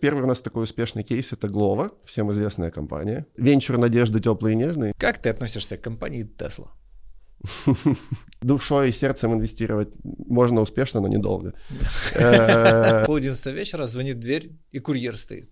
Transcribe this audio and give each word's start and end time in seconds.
Первый 0.00 0.22
у 0.22 0.26
нас 0.26 0.40
такой 0.40 0.62
успешный 0.62 1.02
кейс— 1.02 1.32
это 1.32 1.48
Глова, 1.48 1.90
всем 2.04 2.30
известная 2.32 2.70
компания. 2.70 3.26
Венчур 3.36 3.78
«Надежды 3.78 4.20
теплые 4.20 4.54
и 4.54 4.56
нежные». 4.56 4.92
Как 4.96 5.18
ты 5.18 5.28
относишься 5.28 5.76
к 5.76 5.80
компании 5.82 6.24
Tesla? 6.38 6.68
Душой 8.42 8.88
и 8.88 8.92
сердцем 8.92 9.32
инвестировать 9.32 9.88
можно 10.04 10.60
успешно, 10.60 11.00
но 11.00 11.08
недолго. 11.08 11.52
Э, 12.14 13.04
Пол 13.06 13.16
одиннадцатого 13.16 13.54
вечера 13.54 13.86
звонит 13.86 14.18
дверь, 14.18 14.50
и 14.72 14.80
курьер 14.80 15.16
стоит. 15.16 15.50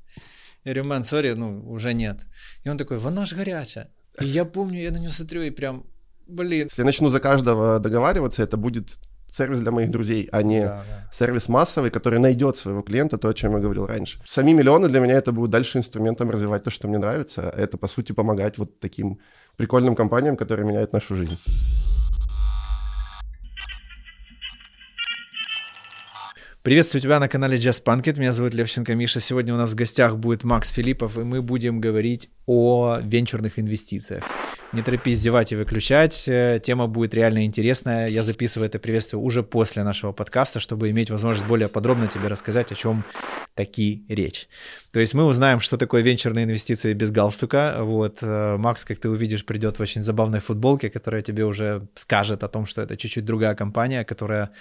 Я 0.65 0.73
говорю, 0.73 0.85
мэн, 0.85 1.05
сори, 1.05 1.35
ну, 1.35 1.63
уже 1.71 1.95
нет. 1.95 2.27
И 2.65 2.69
он 2.69 2.77
такой, 2.77 2.99
вона 2.99 3.27
ж 3.27 3.37
горячая. 3.37 3.89
И 4.21 4.25
я 4.27 4.45
помню, 4.45 4.81
я 4.81 4.91
на 4.91 4.99
него 4.99 5.13
смотрю 5.13 5.43
и 5.43 5.51
прям, 5.51 5.85
блин. 6.29 6.67
Если 6.67 6.83
я 6.83 6.87
начну 6.87 7.11
за 7.11 7.21
каждого 7.21 7.79
договариваться, 7.79 8.43
это 8.43 8.57
будет 8.57 8.99
сервис 9.37 9.61
для 9.61 9.71
моих 9.71 9.91
друзей, 9.91 10.29
а 10.33 10.43
не 10.43 10.63
да, 10.63 10.83
да. 10.89 11.11
сервис 11.13 11.49
массовый, 11.49 11.91
который 11.91 12.19
найдет 12.19 12.57
своего 12.57 12.83
клиента, 12.83 13.19
то, 13.19 13.29
о 13.29 13.35
чем 13.35 13.53
я 13.53 13.59
говорил 13.59 13.87
раньше. 13.87 14.19
Сами 14.25 14.53
миллионы 14.53 14.89
для 14.89 15.01
меня 15.01 15.15
это 15.15 15.33
будет 15.33 15.51
дальше 15.51 15.79
инструментом 15.79 16.31
развивать 16.31 16.65
то, 16.65 16.71
что 16.71 16.89
мне 16.89 16.99
нравится. 16.99 17.43
Это, 17.57 17.77
по 17.77 17.89
сути, 17.89 18.13
помогать 18.13 18.59
вот 18.59 18.81
таким 18.81 19.19
прикольным 19.57 19.95
компаниям, 19.95 20.37
которые 20.37 20.67
меняют 20.67 20.93
нашу 20.93 21.17
жизнь. 21.17 21.39
Приветствую 26.67 27.01
тебя 27.01 27.21
на 27.21 27.29
канале 27.29 27.59
Just 27.59 27.85
Punkit. 27.85 28.19
Меня 28.19 28.33
зовут 28.33 28.53
Левченко 28.53 28.97
Миша. 28.97 29.21
Сегодня 29.21 29.55
у 29.55 29.57
нас 29.57 29.71
в 29.71 29.77
гостях 29.77 30.17
будет 30.17 30.43
Макс 30.43 30.73
Филиппов, 30.73 31.17
и 31.17 31.21
мы 31.21 31.41
будем 31.41 31.81
говорить 31.81 32.29
о 32.45 32.99
венчурных 33.01 33.61
инвестициях. 33.61 34.25
Не 34.73 34.83
торопись 34.83 35.19
зевать 35.19 35.53
и 35.53 35.57
выключать. 35.57 36.27
Э, 36.27 36.61
тема 36.61 36.89
будет 36.89 37.15
реально 37.15 37.45
интересная. 37.45 38.09
Я 38.09 38.25
записываю 38.25 38.67
это 38.67 38.81
приветствие 38.81 39.21
уже 39.21 39.45
после 39.45 39.85
нашего 39.85 40.11
подкаста, 40.11 40.59
чтобы 40.59 40.91
иметь 40.91 41.09
возможность 41.09 41.47
более 41.47 41.69
подробно 41.69 42.09
тебе 42.09 42.27
рассказать, 42.27 42.73
о 42.73 42.75
чем 42.75 43.05
таки 43.55 44.05
речь. 44.09 44.49
То 44.97 45.01
есть 45.01 45.13
мы 45.13 45.25
узнаем, 45.25 45.61
что 45.61 45.77
такое 45.77 46.01
венчурные 46.01 46.47
инвестиции 46.47 46.95
без 46.95 47.11
галстука. 47.11 47.77
Вот 47.81 48.23
э, 48.23 48.57
Макс, 48.57 48.83
как 48.83 48.99
ты 48.99 49.11
увидишь, 49.11 49.45
придет 49.45 49.79
в 49.79 49.83
очень 49.83 50.03
забавной 50.03 50.41
футболке, 50.41 50.89
которая 50.89 51.21
тебе 51.21 51.45
уже 51.45 51.87
скажет 51.95 52.43
о 52.43 52.49
том, 52.49 52.65
что 52.65 52.81
это 52.81 52.97
чуть-чуть 52.97 53.27
другая 53.27 53.55
компания, 53.55 54.05
которая 54.05 54.53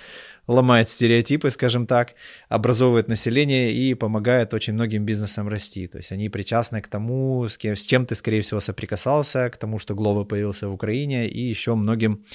ломает 0.47 0.89
стереотипы, 0.89 1.50
скажем 1.52 1.88
так, 1.88 2.16
образовывает 2.50 3.08
население 3.08 3.72
и 3.72 3.94
помогает 3.94 4.53
очень 4.53 4.73
многим 4.73 5.06
бизнесам 5.06 5.47
расти. 5.47 5.88
То 5.88 6.00
есть 6.00 6.11
они 6.11 6.28
причастны 6.28 6.81
к 6.81 6.89
тому, 6.89 7.47
с, 7.47 7.58
кем, 7.58 7.78
с 7.78 7.86
чем 7.86 8.06
ты, 8.06 8.16
скорее 8.16 8.41
всего, 8.41 8.59
соприкасался, 8.59 9.50
к 9.50 9.56
тому, 9.56 9.80
что 9.80 9.95
Глова 9.95 10.25
появился 10.25 10.67
в 10.67 10.73
Украине 10.73 11.30
и 11.30 11.39
еще 11.50 11.75
многим 11.75 12.25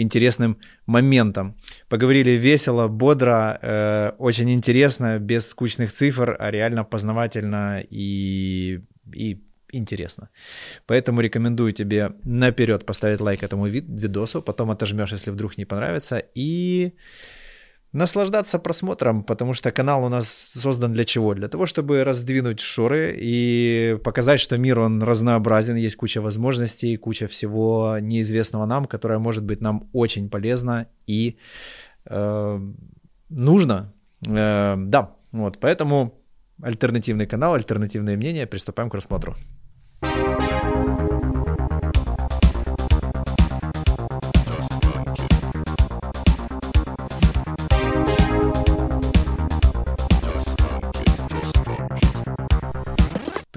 интересным 0.00 0.56
моментом. 0.86 1.54
Поговорили 1.88 2.30
весело, 2.30 2.88
бодро, 2.88 3.58
э, 3.62 4.12
очень 4.18 4.50
интересно, 4.50 5.18
без 5.18 5.48
скучных 5.48 5.92
цифр, 5.92 6.36
а 6.38 6.50
реально 6.50 6.84
познавательно 6.84 7.82
и, 7.90 8.80
и 9.14 9.42
интересно. 9.72 10.28
Поэтому 10.86 11.20
рекомендую 11.20 11.72
тебе 11.72 12.12
наперед 12.24 12.86
поставить 12.86 13.20
лайк 13.20 13.42
этому 13.42 13.66
видосу, 13.68 14.42
потом 14.42 14.70
отожмешь, 14.70 15.12
если 15.12 15.30
вдруг 15.30 15.58
не 15.58 15.64
понравится, 15.64 16.22
и 16.34 16.92
наслаждаться 17.92 18.58
просмотром, 18.58 19.24
потому 19.24 19.52
что 19.52 19.72
канал 19.72 20.04
у 20.04 20.08
нас 20.08 20.28
создан 20.28 20.92
для 20.92 21.04
чего? 21.04 21.34
Для 21.34 21.48
того, 21.48 21.66
чтобы 21.66 22.04
раздвинуть 22.04 22.60
шоры 22.60 23.16
и 23.18 23.98
показать, 24.04 24.40
что 24.40 24.58
мир, 24.58 24.78
он 24.78 25.02
разнообразен, 25.02 25.76
есть 25.76 25.96
куча 25.96 26.20
возможностей, 26.20 26.96
куча 26.96 27.26
всего 27.26 27.98
неизвестного 28.00 28.66
нам, 28.66 28.84
которое 28.84 29.18
может 29.18 29.44
быть 29.44 29.60
нам 29.60 29.88
очень 29.92 30.30
полезно 30.30 30.86
и 31.06 31.36
э, 32.06 32.60
нужно. 33.28 33.92
Э, 34.28 34.76
да, 34.78 35.16
вот, 35.32 35.58
поэтому 35.58 36.14
альтернативный 36.62 37.26
канал, 37.26 37.54
альтернативное 37.54 38.16
мнение, 38.16 38.46
приступаем 38.46 38.90
к 38.90 38.94
рассмотру. 38.94 39.36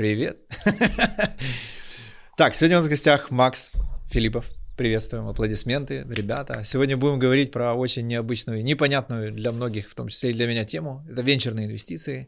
Привет. 0.03 0.37
Так, 2.35 2.55
сегодня 2.55 2.75
у 2.75 2.79
нас 2.79 2.87
в 2.87 2.89
гостях 2.89 3.31
Макс 3.31 3.71
Филиппов. 4.09 4.45
Приветствуем, 4.75 5.29
аплодисменты, 5.29 6.05
ребята. 6.09 6.63
Сегодня 6.65 6.97
будем 6.97 7.19
говорить 7.19 7.51
про 7.53 7.73
очень 7.73 8.07
необычную, 8.07 8.65
непонятную 8.65 9.31
для 9.31 9.53
многих, 9.53 9.89
в 9.89 9.95
том 9.95 10.09
числе 10.09 10.31
и 10.31 10.33
для 10.33 10.45
меня 10.47 10.65
тему. 10.65 11.05
Это 11.09 11.21
венчурные 11.21 11.67
инвестиции. 11.67 12.27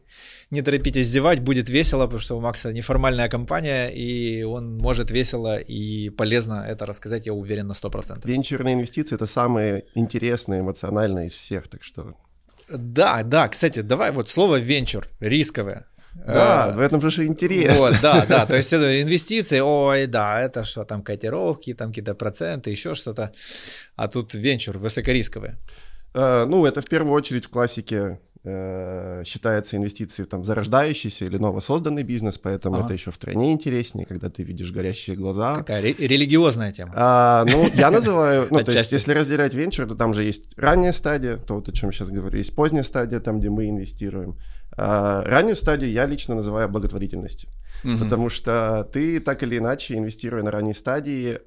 Не 0.50 0.62
торопитесь 0.62 1.06
зевать, 1.06 1.40
будет 1.40 1.68
весело, 1.68 2.04
потому 2.04 2.20
что 2.20 2.38
у 2.38 2.40
Макса 2.40 2.72
неформальная 2.72 3.28
компания, 3.28 3.88
и 3.88 4.42
он 4.42 4.78
может 4.78 5.10
весело 5.10 5.58
и 5.58 6.08
полезно 6.08 6.64
это 6.66 6.86
рассказать, 6.86 7.26
я 7.26 7.34
уверен, 7.34 7.66
на 7.66 7.72
100%. 7.72 8.26
Венчурные 8.26 8.74
инвестиции— 8.74 9.14
это 9.16 9.26
самые 9.26 9.84
интересные, 9.94 10.60
эмоциональные 10.60 11.26
из 11.26 11.34
всех, 11.34 11.68
так 11.68 11.84
что... 11.84 12.14
Да, 12.70 13.22
да, 13.22 13.48
кстати, 13.48 13.82
давай 13.82 14.12
вот 14.12 14.30
слово 14.30 14.60
венчур, 14.60 15.06
рисковое. 15.20 15.84
Да, 16.26 16.72
в 16.74 16.80
этом 16.80 17.10
же 17.10 17.26
интересно. 17.26 17.76
Вот, 17.76 17.94
да, 18.02 18.26
да, 18.28 18.46
то 18.46 18.56
есть 18.56 18.72
инвестиции, 18.72 19.60
ой, 19.60 20.06
да, 20.06 20.40
это 20.40 20.64
что 20.64 20.84
там, 20.84 21.02
котировки, 21.02 21.74
там 21.74 21.88
какие-то 21.88 22.14
проценты, 22.14 22.70
еще 22.70 22.94
что-то, 22.94 23.32
а 23.96 24.08
тут 24.08 24.34
венчур 24.34 24.78
высокорисковый. 24.78 25.52
Э, 26.14 26.46
ну, 26.46 26.64
это 26.64 26.80
в 26.80 26.86
первую 26.86 27.14
очередь 27.14 27.44
в 27.44 27.50
классике 27.50 28.18
э, 28.46 29.22
считается 29.26 29.76
инвестиции 29.76 30.24
там, 30.24 30.44
зарождающийся 30.44 31.26
или 31.26 31.36
новосозданный 31.36 32.04
бизнес, 32.04 32.38
поэтому 32.38 32.76
ага. 32.76 32.86
это 32.86 32.94
еще 32.94 33.10
втройне 33.10 33.52
интереснее, 33.52 34.06
когда 34.06 34.30
ты 34.30 34.42
видишь 34.42 34.72
горящие 34.72 35.16
глаза. 35.16 35.56
Такая 35.56 35.82
ре- 35.82 35.94
религиозная 35.98 36.72
тема. 36.72 36.92
А, 36.96 37.44
ну, 37.48 37.66
я 37.74 37.90
называю, 37.90 38.48
ну, 38.50 38.64
то 38.64 38.72
есть, 38.72 38.92
если 38.92 39.12
разделять 39.12 39.52
венчур, 39.52 39.86
то 39.86 39.94
там 39.94 40.14
же 40.14 40.22
есть 40.22 40.46
ранняя 40.56 40.92
стадия, 40.92 41.36
то 41.36 41.56
вот 41.56 41.68
о 41.68 41.72
чем 41.72 41.90
я 41.90 41.92
сейчас 41.92 42.08
говорю, 42.08 42.38
есть 42.38 42.54
поздняя 42.54 42.84
стадия, 42.84 43.20
там, 43.20 43.40
где 43.40 43.50
мы 43.50 43.68
инвестируем. 43.68 44.36
А, 44.76 45.22
раннюю 45.24 45.56
стадию 45.56 45.90
я 45.90 46.06
лично 46.06 46.34
называю 46.34 46.68
благотворительностью, 46.68 47.50
угу. 47.84 47.98
потому 47.98 48.30
что 48.30 48.88
ты 48.92 49.20
так 49.20 49.42
или 49.42 49.58
иначе, 49.58 49.96
инвестируя 49.96 50.42
на 50.42 50.50
ранней 50.50 50.74
стадии, 50.74 51.38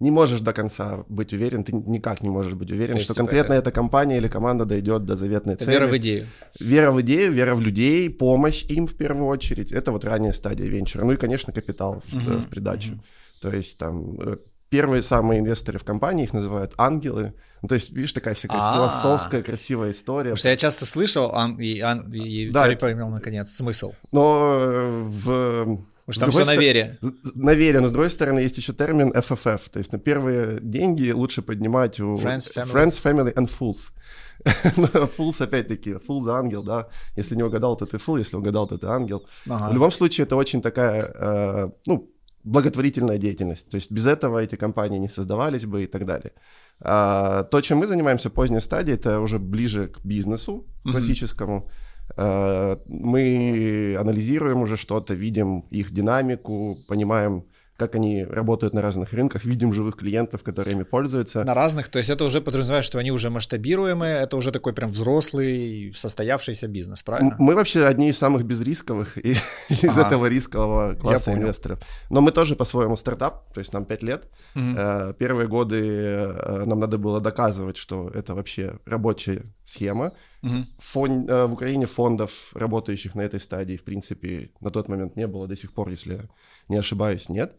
не 0.00 0.10
можешь 0.10 0.40
до 0.40 0.52
конца 0.52 1.04
быть 1.08 1.32
уверен, 1.32 1.64
ты 1.64 1.72
никак 1.72 2.22
не 2.22 2.30
можешь 2.30 2.54
быть 2.54 2.70
уверен, 2.70 3.00
что 3.00 3.14
конкретно 3.14 3.54
это... 3.54 3.68
эта 3.68 3.72
компания 3.72 4.18
или 4.18 4.28
команда 4.28 4.64
дойдет 4.64 5.04
до 5.04 5.16
заветной 5.16 5.54
это 5.54 5.64
цели. 5.64 5.74
Вера 5.74 5.86
в 5.88 5.96
идею. 5.96 6.26
Вера 6.60 6.92
в 6.92 7.00
идею, 7.00 7.32
вера 7.32 7.54
в 7.54 7.60
людей, 7.60 8.08
помощь 8.08 8.64
им 8.68 8.86
в 8.86 8.94
первую 8.94 9.26
очередь. 9.26 9.72
Это 9.72 9.90
вот 9.90 10.04
ранняя 10.04 10.32
стадия 10.32 10.66
венчура. 10.66 11.04
Ну 11.04 11.12
и, 11.12 11.16
конечно, 11.16 11.52
капитал 11.52 12.02
в, 12.06 12.14
uh 12.14 12.42
в 12.42 12.48
придачу. 12.48 12.92
uh 12.92 12.98
То 13.40 13.50
есть 13.50 13.78
там 13.78 14.20
э, 14.20 14.36
первые 14.70 15.02
самые 15.02 15.40
инвесторы 15.40 15.78
в 15.78 15.84
компании, 15.84 16.24
их 16.24 16.32
называют 16.32 16.72
ангелы. 16.76 17.34
Ну, 17.62 17.68
то 17.68 17.74
есть, 17.74 17.90
видишь, 17.92 18.12
такая 18.12 18.34
всякая 18.34 18.58
А-а-а. 18.58 18.74
философская, 18.76 19.42
красивая 19.42 19.90
история. 19.90 20.30
Потому 20.30 20.36
что 20.36 20.48
я 20.48 20.56
часто 20.56 20.86
слышал, 20.86 21.34
ан- 21.34 21.58
и, 21.58 21.80
ан- 21.80 22.12
и 22.12 22.50
да, 22.50 22.66
теперь 22.66 22.78
поймел, 22.78 23.08
наконец, 23.08 23.50
смысл. 23.50 23.94
Но 24.12 24.58
э, 24.60 25.02
в... 25.04 25.78
Потому 26.06 26.12
что 26.12 26.20
там 26.20 26.30
все 26.30 26.44
на 26.44 26.56
вере. 26.56 26.98
На 27.34 27.52
вере, 27.54 27.80
но 27.80 27.88
с 27.88 27.92
другой 27.92 28.10
стороны 28.10 28.38
есть 28.38 28.56
еще 28.56 28.72
термин 28.72 29.12
FFF, 29.12 29.60
то 29.70 29.78
есть 29.78 29.92
на 29.92 29.98
первые 29.98 30.58
деньги 30.62 31.10
лучше 31.10 31.42
поднимать 31.42 32.00
у 32.00 32.14
Friends, 32.14 32.50
Family, 32.54 32.72
friends, 32.72 33.02
family 33.02 33.34
and 33.34 33.50
Fools. 33.50 33.90
fools 35.18 35.42
опять-таки, 35.42 35.90
Fools 35.94 36.20
за 36.20 36.36
ангел, 36.38 36.62
да. 36.62 36.86
Если 37.16 37.34
не 37.34 37.42
угадал, 37.42 37.76
то 37.76 37.84
ты 37.84 37.98
фул, 37.98 38.16
если 38.16 38.36
угадал, 38.36 38.66
то 38.66 38.78
ты 38.78 38.86
ангел. 38.86 39.26
Ага. 39.48 39.68
В 39.70 39.74
любом 39.74 39.90
случае 39.92 40.24
это 40.24 40.36
очень 40.36 40.62
такая, 40.62 41.12
э, 41.14 41.70
ну, 41.86 42.10
благотворительная 42.48 43.18
деятельность. 43.18 43.70
То 43.70 43.76
есть 43.76 43.92
без 43.92 44.06
этого 44.06 44.38
эти 44.38 44.56
компании 44.56 44.98
не 44.98 45.08
создавались 45.08 45.66
бы 45.66 45.84
и 45.84 45.86
так 45.86 46.06
далее. 46.06 46.32
А, 46.80 47.44
то, 47.44 47.60
чем 47.60 47.78
мы 47.78 47.86
занимаемся 47.86 48.30
поздней 48.30 48.60
стадии, 48.60 48.94
это 48.94 49.20
уже 49.20 49.38
ближе 49.38 49.88
к 49.88 50.04
бизнесу 50.04 50.66
классическому. 50.82 51.70
А, 52.16 52.78
мы 52.88 53.96
анализируем 54.00 54.62
уже 54.62 54.76
что-то, 54.76 55.14
видим 55.14 55.60
их 55.70 55.92
динамику, 55.92 56.78
понимаем, 56.88 57.44
как 57.78 57.94
они 57.94 58.24
работают 58.24 58.74
на 58.74 58.82
разных 58.82 59.12
рынках, 59.12 59.44
видим 59.44 59.72
живых 59.72 59.96
клиентов, 59.96 60.42
которые 60.42 60.74
ими 60.74 60.82
пользуются. 60.82 61.44
На 61.44 61.54
разных, 61.54 61.88
то 61.88 61.98
есть 61.98 62.10
это 62.10 62.24
уже 62.24 62.40
подразумевает, 62.40 62.84
что 62.84 62.98
они 62.98 63.12
уже 63.12 63.30
масштабируемые, 63.30 64.16
это 64.16 64.36
уже 64.36 64.50
такой 64.50 64.72
прям 64.72 64.90
взрослый, 64.90 65.92
состоявшийся 65.94 66.66
бизнес, 66.66 67.04
правильно? 67.04 67.36
Мы 67.38 67.54
вообще 67.54 67.86
одни 67.86 68.08
из 68.08 68.18
самых 68.18 68.44
безрисковых 68.44 69.16
и, 69.16 69.36
из 69.68 69.96
ага. 69.96 70.08
этого 70.08 70.26
рискового 70.26 70.94
класса 70.94 71.32
инвесторов. 71.32 71.78
Но 72.10 72.20
мы 72.20 72.32
тоже 72.32 72.56
по-своему 72.56 72.96
стартап, 72.96 73.52
то 73.54 73.60
есть 73.60 73.72
нам 73.72 73.84
5 73.84 74.02
лет. 74.02 74.24
Угу. 74.56 75.14
Первые 75.18 75.46
годы 75.46 75.76
э, 75.78 76.64
нам 76.66 76.80
надо 76.80 76.98
было 76.98 77.20
доказывать, 77.20 77.76
что 77.76 78.10
это 78.12 78.34
вообще 78.34 78.80
рабочая 78.86 79.44
схема. 79.68 80.12
Угу. 80.42 80.64
Фон, 80.78 81.28
э, 81.28 81.46
в 81.46 81.52
Украине 81.52 81.86
фондов, 81.86 82.50
работающих 82.54 83.14
на 83.14 83.20
этой 83.20 83.40
стадии, 83.40 83.76
в 83.76 83.84
принципе, 83.84 84.50
на 84.60 84.70
тот 84.70 84.88
момент 84.88 85.16
не 85.16 85.26
было, 85.26 85.46
до 85.46 85.56
сих 85.56 85.72
пор, 85.72 85.88
если 85.90 86.28
не 86.68 86.76
ошибаюсь, 86.76 87.28
нет. 87.28 87.56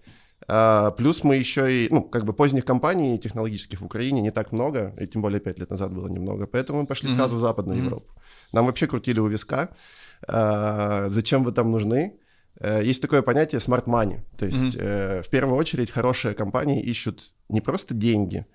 А, 0.47 0.91
плюс 0.91 1.23
мы 1.23 1.35
еще 1.35 1.71
и, 1.71 1.89
ну, 1.91 2.01
как 2.01 2.25
бы 2.25 2.33
поздних 2.33 2.65
компаний 2.65 3.19
технологических 3.19 3.81
в 3.81 3.85
Украине 3.85 4.21
не 4.21 4.31
так 4.31 4.51
много, 4.51 4.95
и 4.99 5.05
тем 5.05 5.21
более 5.21 5.39
пять 5.39 5.59
лет 5.59 5.69
назад 5.69 5.93
было 5.93 6.07
немного, 6.07 6.47
поэтому 6.47 6.81
мы 6.81 6.87
пошли 6.87 7.09
mm-hmm. 7.09 7.15
сразу 7.15 7.35
в 7.35 7.39
Западную 7.39 7.79
mm-hmm. 7.79 7.85
Европу. 7.85 8.13
Нам 8.53 8.65
вообще 8.65 8.87
крутили 8.87 9.19
у 9.19 9.27
виска, 9.27 9.69
А, 10.27 11.07
зачем 11.09 11.43
вы 11.43 11.51
там 11.51 11.71
нужны? 11.71 12.19
Э, 12.59 12.81
есть 12.83 13.01
такое 13.01 13.21
понятие 13.21 13.59
smart 13.59 13.85
money. 13.85 14.19
То 14.37 14.45
есть 14.45 14.75
mm-hmm. 14.75 15.21
в 15.23 15.29
первую 15.29 15.57
очередь 15.57 15.91
хорошие 15.91 16.33
компании 16.33 16.81
ищут 16.81 17.33
не 17.49 17.61
просто 17.61 17.93
деньги, 17.93 18.45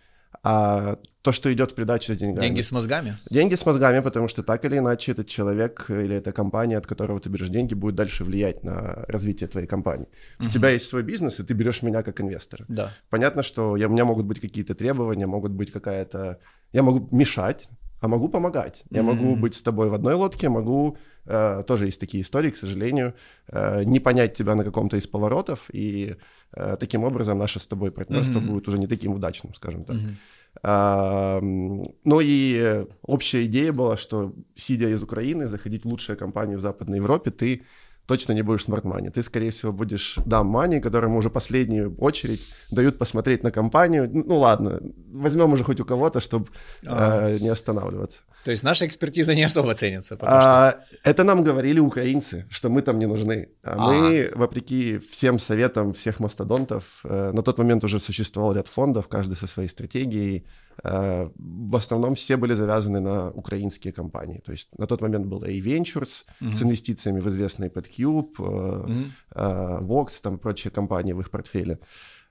а 0.44 0.99
то, 1.23 1.32
что 1.32 1.50
идет 1.50 1.70
в 1.70 1.75
придачу 1.75 2.12
с 2.12 2.17
деньгами. 2.19 2.41
Деньги 2.41 2.61
с 2.61 2.70
мозгами? 2.70 3.17
Деньги 3.31 3.55
с 3.55 3.64
мозгами, 3.64 4.00
потому 4.00 4.29
что 4.29 4.43
так 4.43 4.62
или 4.67 4.76
иначе 4.76 5.12
этот 5.12 5.26
человек 5.26 5.87
или 5.88 6.17
эта 6.17 6.32
компания, 6.32 6.76
от 6.76 6.87
которого 6.87 7.19
ты 7.19 7.31
берешь 7.31 7.49
деньги, 7.49 7.73
будет 7.73 7.94
дальше 7.94 8.25
влиять 8.25 8.62
на 8.62 9.06
развитие 9.08 9.49
твоей 9.49 9.67
компании. 9.67 10.06
Uh-huh. 10.38 10.49
У 10.49 10.50
тебя 10.50 10.69
есть 10.69 10.87
свой 10.87 11.02
бизнес, 11.02 11.41
и 11.41 11.44
ты 11.44 11.55
берешь 11.55 11.82
меня 11.82 12.02
как 12.02 12.20
инвестора. 12.20 12.67
Да. 12.69 12.93
Понятно, 13.08 13.43
что 13.43 13.75
я, 13.76 13.88
у 13.88 13.91
меня 13.91 14.05
могут 14.05 14.26
быть 14.26 14.38
какие-то 14.38 14.75
требования, 14.75 15.26
могут 15.26 15.52
быть 15.52 15.73
какая-то... 15.73 16.38
Я 16.73 16.82
могу 16.82 17.08
мешать, 17.11 17.69
а 18.00 18.08
могу 18.08 18.29
помогать. 18.29 18.85
Я 18.90 19.00
mm-hmm. 19.00 19.02
могу 19.02 19.37
быть 19.37 19.55
с 19.55 19.62
тобой 19.62 19.88
в 19.88 19.94
одной 19.94 20.14
лодке, 20.14 20.50
могу... 20.50 20.99
Э, 21.25 21.62
тоже 21.67 21.87
есть 21.87 22.00
такие 22.00 22.23
истории, 22.23 22.50
к 22.50 22.58
сожалению, 22.58 23.14
э, 23.49 23.85
не 23.85 23.99
понять 23.99 24.37
тебя 24.37 24.55
на 24.55 24.62
каком-то 24.62 24.99
из 24.99 25.06
поворотов, 25.06 25.70
и 25.73 26.17
э, 26.52 26.76
таким 26.79 27.05
образом 27.05 27.38
наше 27.38 27.61
с 27.61 27.67
тобой 27.67 27.90
партнерство 27.90 28.40
mm-hmm. 28.40 28.47
будет 28.47 28.69
уже 28.69 28.79
не 28.79 28.87
таким 28.87 29.12
удачным, 29.12 29.55
скажем 29.55 29.85
так. 29.85 29.97
Mm-hmm. 29.97 30.14
Ну 30.62 32.20
и 32.20 32.86
общая 33.02 33.44
идея 33.44 33.72
была, 33.72 33.96
что 33.96 34.34
сидя 34.54 34.88
из 34.88 35.02
Украины, 35.02 35.48
заходить 35.48 35.84
в 35.84 35.88
лучшие 35.88 36.16
компании 36.16 36.56
в 36.56 36.60
Западной 36.60 36.98
Европе, 36.98 37.30
ты 37.30 37.62
точно 38.06 38.32
не 38.32 38.42
будешь 38.42 38.66
smart 38.66 38.82
money. 38.82 39.10
Ты, 39.10 39.22
скорее 39.22 39.50
всего, 39.50 39.72
будешь 39.72 40.16
дам 40.26 40.54
money, 40.54 40.80
которому 40.80 41.18
уже 41.18 41.30
последнюю 41.30 41.96
очередь 41.98 42.42
дают 42.70 42.98
посмотреть 42.98 43.42
на 43.42 43.50
компанию. 43.50 44.10
Ну 44.12 44.38
ладно, 44.38 44.80
возьмем 45.12 45.52
уже 45.52 45.64
хоть 45.64 45.80
у 45.80 45.84
кого-то, 45.84 46.20
чтобы 46.20 46.48
а. 46.86 47.30
э, 47.30 47.38
не 47.38 47.48
останавливаться. 47.48 48.20
То 48.44 48.50
есть 48.50 48.62
наша 48.62 48.87
экспертиза 48.87 49.35
не 49.35 49.43
особо 49.43 49.75
ценится 49.75 50.17
пока 50.17 50.69
а, 50.69 50.70
что. 50.70 50.99
Это 51.02 51.25
нам 51.25 51.43
говорили 51.43 51.81
украинцы, 51.81 52.44
что 52.50 52.69
мы 52.69 52.82
там 52.82 52.99
не 52.99 53.06
нужны. 53.06 53.49
А, 53.62 53.75
а. 53.76 53.93
мы, 53.93 54.31
вопреки 54.35 54.99
всем 54.99 55.38
советам 55.38 55.94
всех 55.94 56.20
мастодонтов, 56.20 57.00
э, 57.05 57.32
на 57.32 57.43
тот 57.43 57.58
момент 57.58 57.85
уже 57.85 58.00
существовал 58.00 58.52
ряд 58.52 58.69
фондов, 58.69 59.08
каждый 59.08 59.37
со 59.37 59.46
своей 59.46 59.70
стратегией. 59.70 60.44
Э, 60.85 61.31
в 61.38 61.76
основном 61.76 62.14
все 62.14 62.37
были 62.37 62.52
завязаны 62.52 63.00
на 63.00 63.31
украинские 63.31 63.94
компании. 63.94 64.43
То 64.44 64.52
есть 64.52 64.69
на 64.79 64.87
тот 64.87 65.00
момент 65.00 65.25
был 65.26 65.43
A-Ventures 65.43 66.26
mm-hmm. 66.40 66.55
с 66.55 66.62
инвестициями 66.62 67.20
в 67.20 67.29
известный 67.29 67.69
PadCube, 67.69 68.35
mm-hmm. 68.37 69.81
Vox, 69.81 70.08
там 70.23 70.38
прочие 70.38 70.70
компании 70.70 71.14
в 71.14 71.20
их 71.20 71.31
портфеле. 71.31 71.79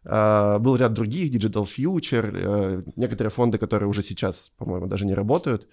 Был 0.04 0.76
ряд 0.76 0.94
других, 0.94 1.34
Digital 1.34 1.66
Future, 1.66 2.84
некоторые 2.98 3.32
фонды, 3.32 3.58
которые 3.58 3.88
уже 3.88 4.04
сейчас, 4.04 4.52
по-моему, 4.58 4.88
даже 4.88 5.06
не 5.06 5.14
работают. 5.14 5.66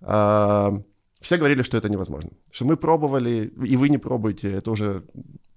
Все 0.00 1.38
говорили, 1.38 1.62
что 1.62 1.76
это 1.76 1.88
невозможно. 1.88 2.30
Что 2.50 2.66
мы 2.66 2.76
пробовали, 2.76 3.52
и 3.64 3.76
вы 3.76 3.88
не 3.88 3.98
пробуете, 3.98 4.52
это 4.52 4.70
уже... 4.70 5.02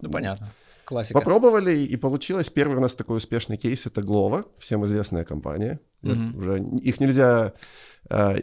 Ну, 0.02 0.10
понятно. 0.10 0.52
Классика. 0.90 1.20
Попробовали, 1.20 1.78
и 1.78 1.98
получилось. 1.98 2.50
Первый 2.50 2.78
у 2.78 2.80
нас 2.80 2.96
такой 2.96 3.18
успешный 3.18 3.58
кейс— 3.58 3.86
это 3.86 4.02
Glovo, 4.02 4.46
всем 4.58 4.84
известная 4.86 5.24
компания. 5.24 5.80
Mm-hmm. 6.02 6.38
Уже 6.38 6.60
их 6.60 7.00
нельзя 7.00 7.54
э, 8.10 8.38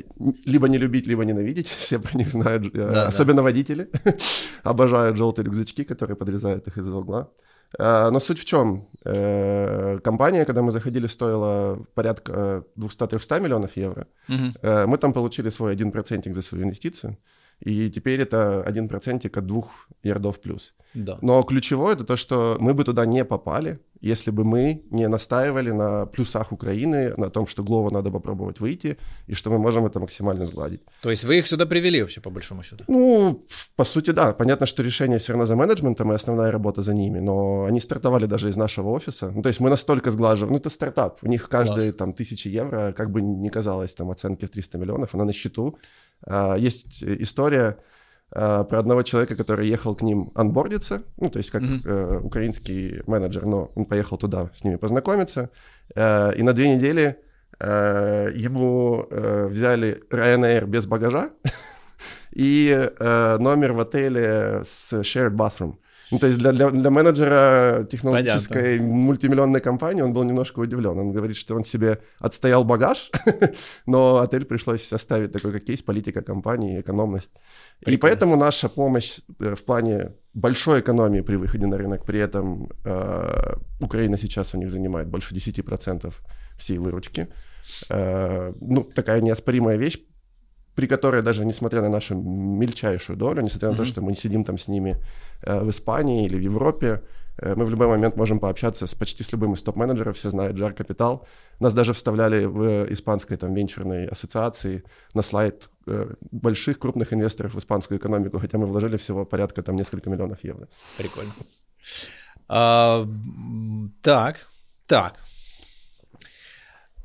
либо 0.45 0.69
не 0.69 0.79
любить, 0.79 1.09
либо 1.09 1.25
ненавидеть. 1.25 1.67
Все 1.79 1.99
про 1.99 2.17
них 2.17 2.31
знают, 2.31 2.73
э, 2.73 2.89
да, 2.89 3.09
особенно 3.09 3.39
да. 3.39 3.43
водители. 3.43 3.91
Обожают 4.63 5.17
желтые 5.17 5.47
рюкзачки, 5.47 5.83
которые 5.83 6.17
подрезают 6.17 6.69
их 6.69 6.79
из 6.79 6.87
угла. 6.87 7.33
Э, 7.79 8.11
но 8.11 8.21
суть 8.21 8.39
в 8.39 8.45
чем? 8.45 8.89
Э, 9.05 9.99
компания, 10.03 10.45
когда 10.45 10.63
мы 10.63 10.73
заходили, 10.73 11.07
стоила 11.07 11.79
порядка 11.95 12.65
200-300 12.77 13.41
миллионов 13.41 13.77
евро. 13.77 14.07
Mm-hmm. 14.29 14.87
Мы 14.87 14.99
там 14.99 15.13
получили 15.13 15.51
свой 15.51 15.77
1% 15.77 16.33
за 16.33 16.43
свою 16.43 16.65
инвестицию. 16.65 17.17
И 17.61 17.91
теперь 17.91 18.21
это 18.21 18.63
один 18.63 18.89
процентик 18.89 19.37
от 19.37 19.47
двух 19.47 19.71
ярдов 20.03 20.41
плюс. 20.41 20.75
Да. 20.97 21.19
Но 21.21 21.43
ключевое 21.43 21.95
это 21.95 22.05
то, 22.05 22.17
что 22.17 22.57
мы 22.59 22.73
бы 22.75 22.85
туда 22.85 23.05
не 23.07 23.25
попали, 23.25 23.79
если 24.01 24.31
бы 24.31 24.45
мы 24.45 24.83
не 24.91 25.09
настаивали 25.09 25.71
на 25.71 26.07
плюсах 26.07 26.53
Украины, 26.53 27.13
на 27.17 27.31
том, 27.31 27.47
что 27.47 27.63
Глова 27.63 27.91
надо 27.91 28.11
попробовать 28.11 28.61
выйти, 28.61 28.97
и 29.27 29.35
что 29.35 29.51
мы 29.51 29.59
можем 29.59 29.87
это 29.87 30.01
максимально 30.01 30.47
сгладить. 30.47 30.81
То 31.03 31.11
есть 31.11 31.25
вы 31.25 31.39
их 31.39 31.47
сюда 31.47 31.67
привели 31.67 32.01
вообще, 32.01 32.21
по 32.21 32.31
большому 32.31 32.63
счету? 32.63 32.85
Ну, 32.89 33.45
по 33.77 33.85
сути, 33.85 34.13
да. 34.13 34.33
Понятно, 34.33 34.67
что 34.67 34.83
решение 34.83 35.19
все 35.19 35.33
равно 35.33 35.47
за 35.47 35.57
менеджментом, 35.57 36.13
и 36.13 36.15
основная 36.15 36.51
работа 36.51 36.83
за 36.83 36.95
ними, 36.95 37.21
но 37.21 37.65
они 37.65 37.81
стартовали 37.81 38.27
даже 38.27 38.49
из 38.49 38.57
нашего 38.57 38.91
офиса. 38.91 39.31
Ну, 39.31 39.43
то 39.43 39.49
есть 39.49 39.61
мы 39.61 39.71
настолько 39.71 40.11
сглаживаем. 40.11 40.53
Ну, 40.53 40.59
это 40.59 40.71
стартап. 40.71 41.19
У 41.23 41.29
них 41.29 41.49
каждые 41.49 41.93
там 41.93 42.13
тысячи 42.13 42.49
евро, 42.49 42.93
как 42.97 43.11
бы 43.11 43.23
ни 43.23 43.49
казалось, 43.49 43.95
там 43.95 44.11
оценки 44.11 44.45
в 44.45 44.51
300 44.51 44.79
миллионов, 44.79 45.15
она 45.15 45.25
на 45.25 45.33
счету. 45.33 45.79
А, 46.27 46.57
есть 46.57 47.03
история 47.03 47.77
а, 48.33 48.65
про 48.65 48.81
одного 48.81 49.03
человека, 49.03 49.37
который 49.37 49.69
ехал 49.69 49.95
к 49.95 50.03
ним 50.03 50.33
анбордиться, 50.35 51.03
ну, 51.17 51.31
то 51.31 51.39
есть 51.39 51.51
как 51.51 51.63
mm-hmm. 51.63 51.89
э, 51.89 52.21
украинский 52.21 53.03
менеджер, 53.07 53.47
но 53.47 53.71
он 53.75 53.85
поехал 53.85 54.19
туда 54.19 54.51
с 54.55 54.65
ними 54.65 54.77
познакомиться, 54.77 55.51
э, 55.95 56.35
и 56.37 56.43
на 56.43 56.53
две 56.53 56.75
недели 56.75 57.19
э, 57.61 58.31
ему 58.35 59.07
э, 59.11 59.47
взяли 59.47 60.03
Ryanair 60.11 60.67
без 60.67 60.87
багажа 60.87 61.31
и 62.33 62.91
э, 62.99 63.37
номер 63.39 63.73
в 63.75 63.81
отеле 63.81 64.63
с 64.65 64.93
shared 64.93 65.37
bathroom. 65.37 65.77
Ну, 66.11 66.19
то 66.19 66.27
есть 66.27 66.39
для, 66.39 66.53
для, 66.53 66.71
для 66.71 66.91
менеджера 66.91 67.85
технологической 67.91 68.79
Понятно. 68.79 68.95
мультимиллионной 68.95 69.61
компании 69.61 70.03
он 70.03 70.13
был 70.13 70.25
немножко 70.25 70.61
удивлен. 70.61 70.99
Он 70.99 71.13
говорит, 71.13 71.37
что 71.37 71.57
он 71.57 71.65
себе 71.65 71.99
отстоял 72.21 72.65
багаж, 72.65 73.11
но 73.87 74.19
отель 74.19 74.45
пришлось 74.45 74.93
оставить 74.93 75.33
такой, 75.33 75.53
как 75.53 75.69
есть, 75.69 75.85
политика 75.85 76.23
компании, 76.23 76.81
экономность. 76.81 77.33
Прикольно. 77.81 77.95
И 77.95 77.99
поэтому 77.99 78.37
наша 78.37 78.69
помощь 78.69 79.19
э, 79.41 79.55
в 79.55 79.65
плане 79.65 80.13
большой 80.35 80.81
экономии 80.81 81.23
при 81.23 81.37
выходе 81.37 81.67
на 81.67 81.77
рынок, 81.77 82.05
при 82.05 82.21
этом 82.21 82.69
э, 82.85 83.55
Украина 83.81 84.19
сейчас 84.19 84.55
у 84.55 84.59
них 84.59 84.71
занимает 84.71 85.09
больше 85.09 85.35
10% 85.35 86.13
всей 86.59 86.79
выручки. 86.79 87.27
Э, 87.89 88.53
ну, 88.61 88.85
такая 88.85 89.21
неоспоримая 89.21 89.77
вещь, 89.77 89.99
при 90.77 90.87
которой 90.87 91.23
даже 91.23 91.45
несмотря 91.45 91.81
на 91.81 91.89
нашу 91.89 92.15
мельчайшую 92.15 93.17
долю, 93.17 93.43
несмотря 93.43 93.71
на 93.71 93.75
mm-hmm. 93.75 93.77
то, 93.79 93.85
что 93.87 94.03
мы 94.03 94.11
не 94.13 94.17
сидим 94.17 94.45
там 94.45 94.59
с 94.59 94.69
ними 94.69 94.97
э, 95.43 95.61
в 95.61 95.71
Испании 95.71 96.27
или 96.27 96.37
в 96.37 96.41
Европе, 96.41 97.03
э, 97.39 97.55
мы 97.55 97.65
в 97.65 97.71
любой 97.71 97.89
момент 97.89 98.17
можем 98.17 98.39
пообщаться 98.39 98.87
с 98.87 98.95
почти 98.95 99.25
с 99.25 99.33
любым 99.33 99.55
из 99.55 99.63
топ-менеджеров, 99.63 100.17
все 100.17 100.29
знают 100.29 100.59
Jar 100.59 100.77
Capital. 100.77 101.27
Нас 101.61 101.73
даже 101.73 101.95
вставляли 101.95 102.45
в 102.45 102.93
испанской 102.93 103.39
там 103.39 103.55
венчурной 103.55 104.07
ассоциации 104.07 104.83
на 105.15 105.23
слайд 105.23 105.71
э, 105.87 106.15
больших 106.31 106.79
крупных 106.79 107.15
инвесторов 107.15 107.55
в 107.55 107.59
испанскую 107.59 107.99
экономику, 107.99 108.39
хотя 108.39 108.59
мы 108.59 108.67
вложили 108.67 108.99
всего 108.99 109.25
порядка 109.25 109.63
там 109.63 109.77
несколько 109.77 110.11
миллионов 110.11 110.45
евро. 110.45 110.69
Прикольно. 110.99 111.33
А, 112.49 113.09
так, 114.03 114.47
так. 114.87 115.15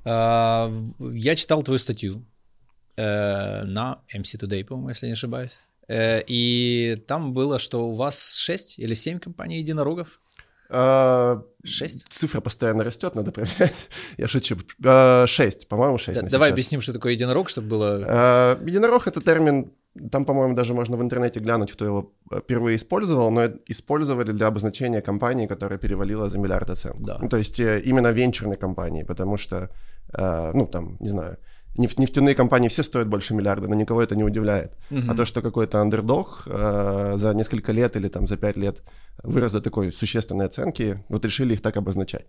А, 0.04 0.70
я 1.00 1.36
читал 1.36 1.63
твою 1.63 1.80
статью 1.80 2.25
э, 2.98 3.63
на 3.63 4.00
MC 4.13 4.39
Today, 4.39 4.63
по-моему, 4.63 4.89
если 4.89 5.07
не 5.07 5.13
ошибаюсь. 5.13 5.60
Э, 5.88 6.21
и 6.27 7.03
там 7.07 7.33
было, 7.33 7.60
что 7.60 7.88
у 7.88 7.93
вас 7.93 8.36
6 8.36 8.79
или 8.79 8.93
7 8.93 9.19
компаний 9.19 9.57
единорогов. 9.57 10.19
А, 10.74 11.43
шесть? 11.65 12.07
Цифра 12.10 12.39
постоянно 12.39 12.83
растет, 12.83 13.15
надо 13.15 13.31
проверять. 13.31 13.89
Я 14.17 14.27
шучу. 14.27 14.55
А, 14.86 15.25
шесть, 15.27 15.67
по-моему, 15.67 15.98
шесть. 15.98 16.21
Да, 16.21 16.29
давай 16.29 16.48
сейчас. 16.48 16.53
объясним, 16.53 16.81
что 16.81 16.93
такое 16.93 17.12
единорог, 17.12 17.50
чтобы 17.50 17.67
было... 17.67 18.05
А, 18.07 18.60
единорог— 18.65 19.05
это 19.07 19.21
термин, 19.21 19.74
там, 20.12 20.24
по-моему, 20.24 20.55
даже 20.55 20.74
можно 20.74 20.95
в 20.95 21.01
интернете 21.01 21.41
глянуть, 21.41 21.74
кто 21.74 21.86
его 21.86 22.13
впервые 22.33 22.77
использовал, 22.77 23.31
но 23.31 23.50
использовали 23.67 24.31
для 24.31 24.48
обозначения 24.48 25.01
компании, 25.01 25.48
которая 25.48 25.77
перевалила 25.77 26.29
за 26.29 26.38
миллиард 26.38 26.69
оценку. 26.69 27.03
Да. 27.03 27.17
Ну, 27.21 27.27
то 27.27 27.38
есть 27.38 27.60
э, 27.60 27.81
именно 27.81 28.12
венчурной 28.12 28.55
компании, 28.55 29.03
потому 29.03 29.38
что, 29.38 29.69
ну, 30.17 30.67
там, 30.67 30.95
не 31.01 31.10
знаю, 31.10 31.38
Неф- 31.78 31.98
нефтяные 32.00 32.36
компании 32.36 32.68
все 32.68 32.84
стоят 32.84 33.08
больше 33.08 33.34
миллиарда, 33.34 33.68
но 33.68 33.75
никого 33.75 34.01
это 34.01 34.16
не 34.16 34.24
удивляет. 34.24 34.72
Uh-huh. 34.90 35.12
А 35.12 35.16
то, 35.16 35.25
что 35.25 35.42
какой-то 35.42 35.80
андердог 35.80 36.44
э, 36.46 37.13
за 37.16 37.34
несколько 37.34 37.72
лет 37.72 37.96
или 37.96 38.10
там 38.10 38.28
за 38.28 38.38
пять 38.38 38.58
лет 38.58 38.84
вырос 39.24 39.51
до 39.51 39.62
такой 39.62 39.92
существенной 39.92 40.46
оценки, 40.46 41.04
вот 41.10 41.25
решили 41.25 41.54
их 41.54 41.62
так 41.62 41.78
обозначать. 41.78 42.28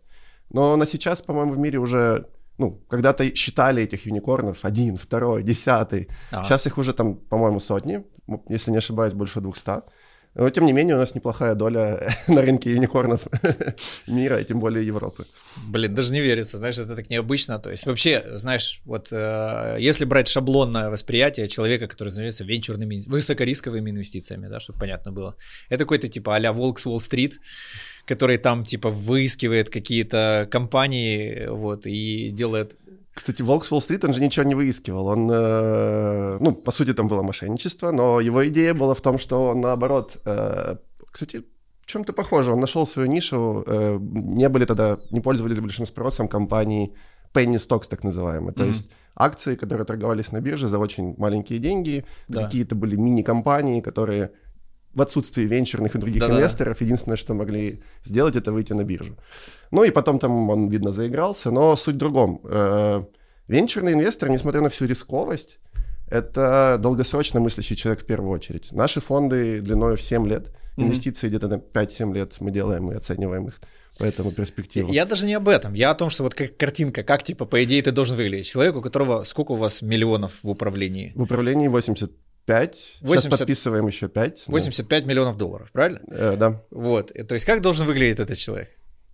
Но 0.53 0.77
на 0.77 0.87
сейчас, 0.87 1.23
по-моему, 1.23 1.53
в 1.53 1.59
мире 1.59 1.79
уже, 1.79 2.27
ну, 2.59 2.81
когда-то 2.89 3.35
считали 3.35 3.83
этих 3.83 4.07
юникорнов 4.07 4.65
один, 4.65 4.97
второй, 4.97 5.43
десятый. 5.43 6.09
Uh-huh. 6.31 6.45
Сейчас 6.45 6.67
их 6.67 6.79
уже 6.79 6.93
там, 6.93 7.17
по-моему, 7.17 7.61
сотни, 7.61 8.05
если 8.49 8.71
не 8.71 8.79
ошибаюсь, 8.79 9.13
больше 9.13 9.41
двухста. 9.41 9.83
Но, 10.35 10.49
тем 10.51 10.65
не 10.65 10.73
менее, 10.73 10.95
у 10.95 10.99
нас 10.99 11.15
неплохая 11.15 11.55
доля 11.55 12.01
на 12.29 12.43
рынке 12.43 12.71
юникорнов 12.71 13.21
мира, 14.07 14.41
и 14.41 14.45
тем 14.45 14.61
более 14.61 14.87
Европы. 14.87 15.27
Блин, 15.69 15.95
даже 15.95 16.15
не 16.15 16.21
верится, 16.21 16.59
знаешь, 16.59 16.79
это 16.79 16.97
так 16.97 17.11
необычно. 17.11 17.59
То 17.59 17.71
есть 17.71 17.87
вообще, 17.87 18.25
знаешь, 18.35 18.81
вот 18.85 19.09
э, 19.13 19.77
если 19.79 20.07
брать 20.07 20.29
шаблонное 20.29 20.89
восприятие 20.89 21.49
человека, 21.49 21.87
который 21.87 22.09
занимается 22.09 22.45
венчурными, 22.45 23.03
высокорисковыми 23.07 23.91
инвестициями, 23.91 24.49
да, 24.49 24.59
чтобы 24.59 24.79
понятно 24.79 25.13
было, 25.13 25.37
это 25.69 25.85
какой-то 25.85 26.09
типа 26.09 26.37
а-ля 26.37 26.53
Волк 26.53 26.79
с 26.79 26.87
Уолл-стрит, 26.87 27.39
который 28.07 28.39
там 28.39 28.65
типа 28.65 28.91
выискивает 28.91 29.69
какие-то 29.69 30.49
компании, 30.51 31.47
вот, 31.49 31.87
и 31.87 32.31
делает 32.31 32.77
Кстати, 33.15 33.43
Волк 33.43 33.65
с 33.65 33.73
Уолл-стрит, 33.73 34.05
он 34.05 34.15
же 34.15 34.21
ничего 34.21 34.45
не 34.45 34.55
выискивал. 34.55 35.07
Он, 35.07 35.31
э, 35.31 36.39
ну, 36.41 36.53
по 36.55 36.73
сути, 36.73 36.95
там 36.95 37.09
было 37.09 37.23
мошенничество, 37.23 37.91
но 37.93 38.21
его 38.21 38.47
идея 38.49 38.75
была 38.75 38.95
в 38.95 39.01
том, 39.01 39.19
что 39.19 39.49
он, 39.49 39.61
наоборот, 39.61 40.21
э, 40.25 40.77
кстати, 41.11 41.45
в 41.81 41.87
чем-то 41.87 42.13
похоже. 42.13 42.53
Он 42.53 42.61
нашел 42.61 42.87
свою 42.87 43.09
нишу. 43.09 43.65
Э, 43.67 43.99
не 44.01 44.49
были 44.49 44.65
тогда, 44.65 44.99
не 45.11 45.21
пользовались 45.21 45.61
большим 45.61 45.87
спросом 45.87 46.29
компании 46.29 46.95
penny 47.35 47.57
stocks, 47.57 47.89
так 47.89 48.05
называемые. 48.05 48.53
Mm-hmm. 48.53 48.59
То 48.59 48.65
есть 48.65 48.91
акции, 49.15 49.57
которые 49.57 49.85
торговались 49.85 50.33
на 50.33 50.41
бирже 50.41 50.69
за 50.69 50.79
очень 50.79 51.15
маленькие 51.19 51.59
деньги. 51.59 52.05
Да. 52.29 52.45
Какие-то 52.45 52.75
были 52.75 52.97
мини-компании, 52.97 53.81
которые 53.81 54.31
в 54.95 55.01
отсутствии 55.01 55.45
венчурных 55.45 55.95
и 55.95 55.99
других 55.99 56.21
Да-да. 56.21 56.35
инвесторов 56.35 56.81
единственное, 56.81 57.17
что 57.17 57.35
могли 57.35 57.83
сделать, 58.05 58.37
это 58.37 58.53
выйти 58.53 58.73
на 58.73 58.85
биржу. 58.85 59.17
Ну 59.71 59.85
и 59.85 59.91
потом 59.91 60.19
там 60.19 60.51
он, 60.51 60.69
видно, 60.69 60.93
заигрался, 60.93 61.51
но 61.51 61.77
суть 61.77 61.95
в 61.95 61.99
другом. 61.99 62.41
Э, 62.45 63.05
венчурный 63.49 63.93
инвестор, 63.95 64.29
несмотря 64.29 64.61
на 64.61 64.69
всю 64.69 64.87
рисковость, 64.87 65.59
это 66.09 66.79
долгосрочно 66.79 67.41
мыслящий 67.41 67.75
человек 67.75 68.03
в 68.03 68.07
первую 68.07 68.33
очередь. 68.33 68.71
Наши 68.73 69.01
фонды 69.01 69.61
длиной 69.63 69.97
в 69.97 70.03
7 70.03 70.29
лет, 70.29 70.55
инвестиции 70.77 71.27
mm-hmm. 71.27 71.31
где-то 71.31 71.49
на 71.49 71.55
5-7 71.55 72.15
лет 72.15 72.37
мы 72.41 72.51
делаем 72.51 72.93
и 72.93 72.95
оцениваем 72.95 73.49
их 73.49 73.61
по 73.99 74.05
этому 74.05 74.33
перспективу. 74.33 74.89
Я, 74.89 75.03
я 75.03 75.07
даже 75.07 75.27
не 75.27 75.35
об 75.35 75.49
этом. 75.49 75.75
Я 75.75 75.91
о 75.91 75.95
том, 75.95 76.11
что 76.11 76.23
вот 76.23 76.35
как 76.35 76.57
картинка, 76.57 77.03
как 77.03 77.23
типа, 77.23 77.45
по 77.45 77.63
идее, 77.65 77.83
ты 77.83 77.93
должен 77.93 78.17
выглядеть. 78.17 78.47
Человек, 78.47 78.77
у 78.77 78.83
которого 78.83 79.25
сколько 79.25 79.53
у 79.53 79.57
вас 79.57 79.83
миллионов 79.83 80.43
в 80.43 80.51
управлении? 80.51 81.13
В 81.15 81.23
управлении 81.23 81.69
80 81.69 82.11
5. 82.47 82.99
80, 83.01 83.23
Сейчас 83.23 83.39
подписываем 83.39 83.87
еще 83.87 84.09
5. 84.09 84.45
85 84.47 85.03
да. 85.03 85.09
миллионов 85.09 85.37
долларов, 85.37 85.71
правильно? 85.73 86.01
Э, 86.09 86.37
да. 86.37 86.63
Вот. 86.71 87.13
То 87.13 87.35
есть 87.35 87.47
как 87.47 87.61
должен 87.61 87.87
выглядеть 87.87 88.19
этот 88.19 88.37
человек? 88.37 88.69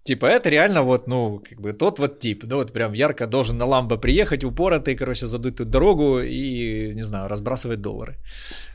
Типа, 0.09 0.25
это 0.25 0.49
реально 0.49 0.83
вот, 0.83 1.07
ну, 1.07 1.39
как 1.39 1.61
бы 1.61 1.73
тот 1.75 1.99
вот 1.99 2.19
тип, 2.19 2.45
да, 2.45 2.57
вот 2.57 2.73
прям 2.73 2.95
ярко 2.95 3.27
должен 3.27 3.59
на 3.59 3.67
ламбо 3.67 3.99
приехать, 3.99 4.43
упоротый, 4.43 4.97
короче, 4.97 5.27
задуть 5.27 5.57
тут 5.57 5.69
дорогу 5.69 6.21
и, 6.21 6.93
не 6.95 7.03
знаю, 7.03 7.29
разбрасывать 7.29 7.83
доллары. 7.83 8.17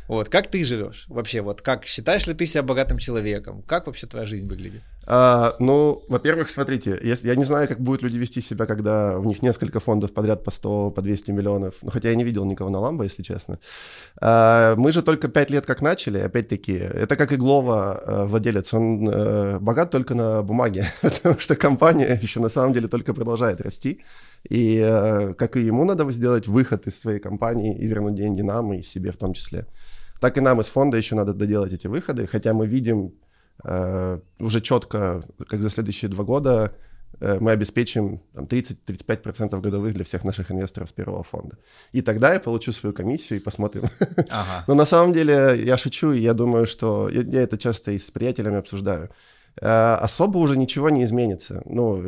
Вот, 0.07 0.29
как 0.29 0.47
ты 0.47 0.63
живешь 0.63 1.05
вообще, 1.07 1.41
вот 1.41 1.61
как, 1.61 1.85
считаешь 1.85 2.27
ли 2.27 2.33
ты 2.33 2.45
себя 2.45 2.63
богатым 2.63 2.97
человеком? 2.97 3.63
Как 3.63 3.87
вообще 3.87 4.07
твоя 4.07 4.25
жизнь 4.25 4.47
выглядит? 4.49 4.81
А, 5.05 5.55
ну, 5.59 6.01
во-первых, 6.07 6.49
смотрите, 6.49 6.97
если, 7.01 7.27
я 7.27 7.35
не 7.35 7.43
знаю, 7.43 7.67
как 7.67 7.79
будут 7.79 8.03
люди 8.03 8.17
вести 8.17 8.41
себя, 8.41 8.65
когда 8.65 9.17
у 9.19 9.23
них 9.23 9.41
несколько 9.41 9.79
фондов 9.79 10.13
подряд 10.13 10.43
по 10.43 10.51
100, 10.51 10.91
по 10.91 11.01
200 11.01 11.31
миллионов. 11.31 11.75
Ну, 11.81 11.89
хотя 11.89 12.09
я 12.09 12.15
не 12.15 12.23
видел 12.23 12.45
никого 12.45 12.69
на 12.69 12.79
Ламбо, 12.79 13.03
если 13.03 13.23
честно. 13.23 13.59
А, 14.21 14.75
мы 14.75 14.91
же 14.91 15.01
только 15.01 15.27
5 15.27 15.51
лет 15.51 15.65
как 15.65 15.81
начали, 15.81 16.19
опять-таки. 16.19 16.73
Это 16.73 17.15
как 17.15 17.31
и 17.31 17.35
Глова, 17.35 18.01
э, 18.05 18.25
владелец. 18.25 18.73
Он 18.73 19.09
а, 19.11 19.59
богат 19.59 19.91
только 19.91 20.15
на 20.15 20.41
бумаге, 20.41 20.87
потому 21.01 21.39
что 21.39 21.55
компания 21.55 22.19
еще 22.21 22.39
на 22.39 22.49
самом 22.49 22.73
деле 22.73 22.87
только 22.87 23.13
продолжает 23.13 23.61
расти. 23.61 24.01
И 24.49 24.81
а, 24.83 25.33
как 25.33 25.57
и 25.57 25.61
ему 25.61 25.83
надо 25.83 26.09
сделать 26.11 26.47
выход 26.47 26.87
из 26.87 26.99
своей 26.99 27.19
компании 27.19 27.77
и 27.77 27.87
вернуть 27.87 28.15
деньги 28.15 28.41
нам 28.41 28.73
и 28.73 28.83
себе 28.83 29.11
в 29.11 29.17
том 29.17 29.33
числе. 29.33 29.65
Так 30.23 30.37
и 30.37 30.41
нам 30.41 30.59
из 30.59 30.67
фонда 30.67 30.97
еще 30.97 31.15
надо 31.15 31.33
доделать 31.33 31.73
эти 31.73 31.87
выходы, 31.87 32.27
хотя 32.27 32.53
мы 32.53 32.65
видим 32.65 33.13
Э, 33.63 34.19
уже 34.39 34.61
четко, 34.61 35.21
как 35.47 35.61
за 35.61 35.69
следующие 35.69 36.09
два 36.09 36.23
года, 36.23 36.71
э, 37.19 37.37
мы 37.39 37.51
обеспечим 37.51 38.21
30-35% 38.33 39.61
годовых 39.61 39.93
для 39.93 40.03
всех 40.03 40.23
наших 40.23 40.51
инвесторов 40.51 40.89
с 40.89 40.91
первого 40.91 41.23
фонда. 41.23 41.57
И 41.91 42.01
тогда 42.01 42.33
я 42.33 42.39
получу 42.39 42.71
свою 42.71 42.93
комиссию 42.93 43.39
и 43.39 43.43
посмотрим. 43.43 43.83
Ага. 44.29 44.63
Но 44.67 44.73
на 44.73 44.85
самом 44.85 45.13
деле 45.13 45.63
я 45.63 45.77
шучу, 45.77 46.11
и 46.11 46.19
я 46.19 46.33
думаю, 46.33 46.65
что 46.65 47.09
я, 47.09 47.21
я 47.21 47.41
это 47.41 47.57
часто 47.57 47.91
и 47.91 47.99
с 47.99 48.11
приятелями 48.11 48.57
обсуждаю. 48.57 49.09
Э, 49.61 49.95
особо 50.01 50.39
уже 50.39 50.57
ничего 50.57 50.89
не 50.89 51.03
изменится. 51.03 51.61
Ну, 51.65 52.01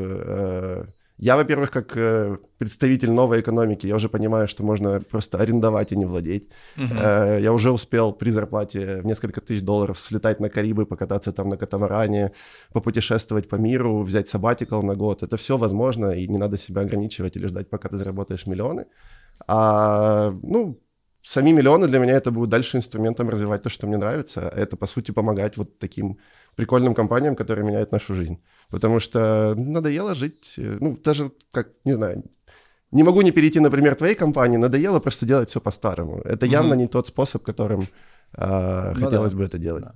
я, 1.18 1.36
во-первых, 1.38 1.72
как 1.72 1.96
э, 1.96 2.38
представитель 2.58 3.12
новой 3.12 3.40
экономики, 3.40 3.88
я 3.88 3.96
уже 3.96 4.10
понимаю, 4.10 4.48
что 4.48 4.64
можно 4.64 5.00
просто 5.00 5.38
арендовать 5.38 5.92
и 5.92 5.96
не 5.96 6.06
владеть. 6.06 6.50
Э, 6.76 7.40
я 7.42 7.54
уже 7.54 7.72
успел 7.72 8.12
при 8.12 8.32
зарплате 8.32 9.02
в 9.02 9.06
несколько 9.06 9.40
тысяч 9.40 9.64
долларов 9.64 9.98
слетать 9.98 10.40
на 10.40 10.50
Карибы, 10.50 10.86
покататься 10.86 11.32
там 11.32 11.50
на 11.50 11.58
катамаране, 11.58 12.32
попутешествовать 12.74 13.48
по 13.48 13.56
миру, 13.56 14.04
взять 14.04 14.28
сабатикл 14.28 14.82
на 14.82 14.96
год. 14.96 15.24
Это 15.24 15.38
все 15.38 15.58
возможно, 15.58 16.12
и 16.12 16.28
не 16.28 16.38
надо 16.38 16.58
себя 16.58 16.82
ограничивать 16.82 17.38
или 17.38 17.48
ждать, 17.48 17.70
пока 17.70 17.88
ты 17.90 17.98
заработаешь 17.98 18.46
миллионы. 18.46 18.86
А, 19.48 20.32
ну, 20.44 20.80
сами 21.26 21.52
миллионы 21.52 21.88
для 21.88 22.00
меня 22.00 22.14
это 22.14 22.32
будут 22.32 22.50
дальше 22.50 22.78
инструментом 22.78 23.30
развивать 23.30 23.64
то, 23.64 23.70
что 23.70 23.88
мне 23.88 23.98
нравится. 23.98 24.42
Это, 24.42 24.78
по 24.78 24.88
сути, 24.88 25.12
помогать 25.12 25.58
вот 25.58 25.80
таким 25.80 26.18
прикольным 26.56 26.94
компаниям, 26.94 27.36
которые 27.36 27.66
меняют 27.66 27.92
нашу 27.92 28.14
жизнь. 28.14 28.38
Потому 28.70 29.00
что 29.00 29.56
надоело 29.58 30.16
жить, 30.16 30.54
э, 30.58 30.78
ну, 30.80 30.98
даже, 31.04 31.32
как, 31.52 31.70
не 31.84 31.96
знаю, 31.96 32.24
не 32.92 33.04
могу 33.04 33.22
не 33.22 33.32
перейти, 33.32 33.60
например, 33.60 33.96
твоей 33.96 34.16
компании, 34.16 34.58
надоело 34.58 35.00
просто 35.00 35.26
делать 35.26 35.50
все 35.50 35.60
по-старому. 35.60 36.22
Это 36.24 36.46
явно 36.46 36.74
mm-hmm. 36.74 36.78
не 36.78 36.88
тот 36.88 37.08
способ, 37.08 37.44
которым 37.44 37.88
э, 38.38 38.94
ну, 38.96 39.06
хотелось 39.06 39.32
да. 39.32 39.38
бы 39.38 39.44
это 39.46 39.58
делать. 39.58 39.84
Да. 39.84 39.94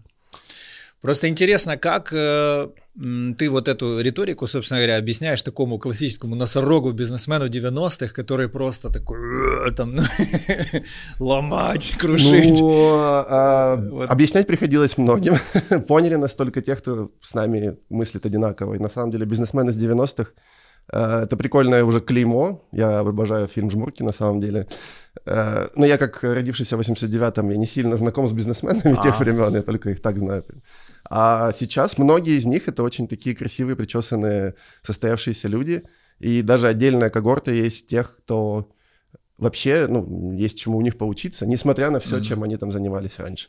Просто 1.02 1.30
интересно, 1.30 1.78
как 1.78 2.12
э, 2.12 2.70
ты 3.38 3.50
вот 3.50 3.68
эту 3.70 4.02
риторику, 4.02 4.48
собственно 4.48 4.82
говоря, 4.82 4.98
объясняешь 4.98 5.42
такому 5.42 5.80
классическому 5.80 6.36
носорогу 6.36 6.92
бизнесмену 6.92 7.46
90-х, 7.46 8.14
который 8.14 8.50
просто 8.50 8.90
такой 8.90 9.18
«Э, 9.68 9.72
там 9.72 9.96
ломать, 11.20 11.96
крушить. 11.98 12.60
Ну, 12.60 12.96
а, 13.00 13.78
вот. 13.78 14.10
Объяснять 14.10 14.48
приходилось 14.48 14.98
многим. 14.98 15.36
Поняли 15.88 16.16
настолько 16.16 16.62
тех, 16.62 16.80
кто 16.80 17.12
с 17.22 17.34
нами 17.34 17.78
мыслит 17.90 18.26
одинаково. 18.26 18.74
И 18.74 18.80
на 18.80 18.90
самом 18.90 19.12
деле 19.12 19.26
бизнесмены 19.26 19.72
с 19.72 19.78
90-х 19.78 20.32
э, 20.92 21.22
это 21.24 21.38
прикольное 21.38 21.86
уже 21.86 22.02
клеймо. 22.02 22.68
Я 22.74 23.00
обожаю 23.00 23.48
фильм 23.48 23.72
«Жмурки» 23.72 24.04
на 24.04 24.14
самом 24.14 24.42
деле. 24.42 24.68
Э, 25.26 25.68
но 25.76 25.86
я 25.86 25.98
как 25.98 26.22
родившийся 26.22 26.76
в 26.76 26.82
89-м, 26.82 27.50
я 27.50 27.58
не 27.58 27.68
сильно 27.68 27.96
знаком 27.96 28.28
с 28.28 28.34
бизнесменами 28.34 28.92
А-а-а. 28.92 29.04
тех 29.04 29.20
времен, 29.20 29.56
я 29.56 29.62
только 29.62 29.92
их 29.92 30.02
так 30.02 30.18
знаю. 30.20 30.44
А 31.10 31.52
сейчас 31.52 31.98
многие 31.98 32.36
из 32.36 32.46
них 32.46 32.68
это 32.68 32.84
очень 32.84 33.08
такие 33.08 33.36
красивые, 33.36 33.76
причесанные, 33.76 34.56
состоявшиеся 34.84 35.48
люди. 35.48 35.84
И 36.20 36.42
даже 36.42 36.68
отдельная 36.68 37.10
когорта 37.10 37.52
есть 37.52 37.88
тех, 37.88 38.18
кто 38.18 38.72
вообще, 39.40 39.88
ну, 39.88 40.34
есть 40.34 40.60
чему 40.60 40.78
у 40.78 40.82
них 40.82 40.98
поучиться, 40.98 41.46
несмотря 41.46 41.90
на 41.90 42.00
все, 42.00 42.18
mm-hmm. 42.18 42.24
чем 42.24 42.44
они 42.44 42.58
там 42.58 42.72
занимались 42.72 43.18
раньше. 43.18 43.48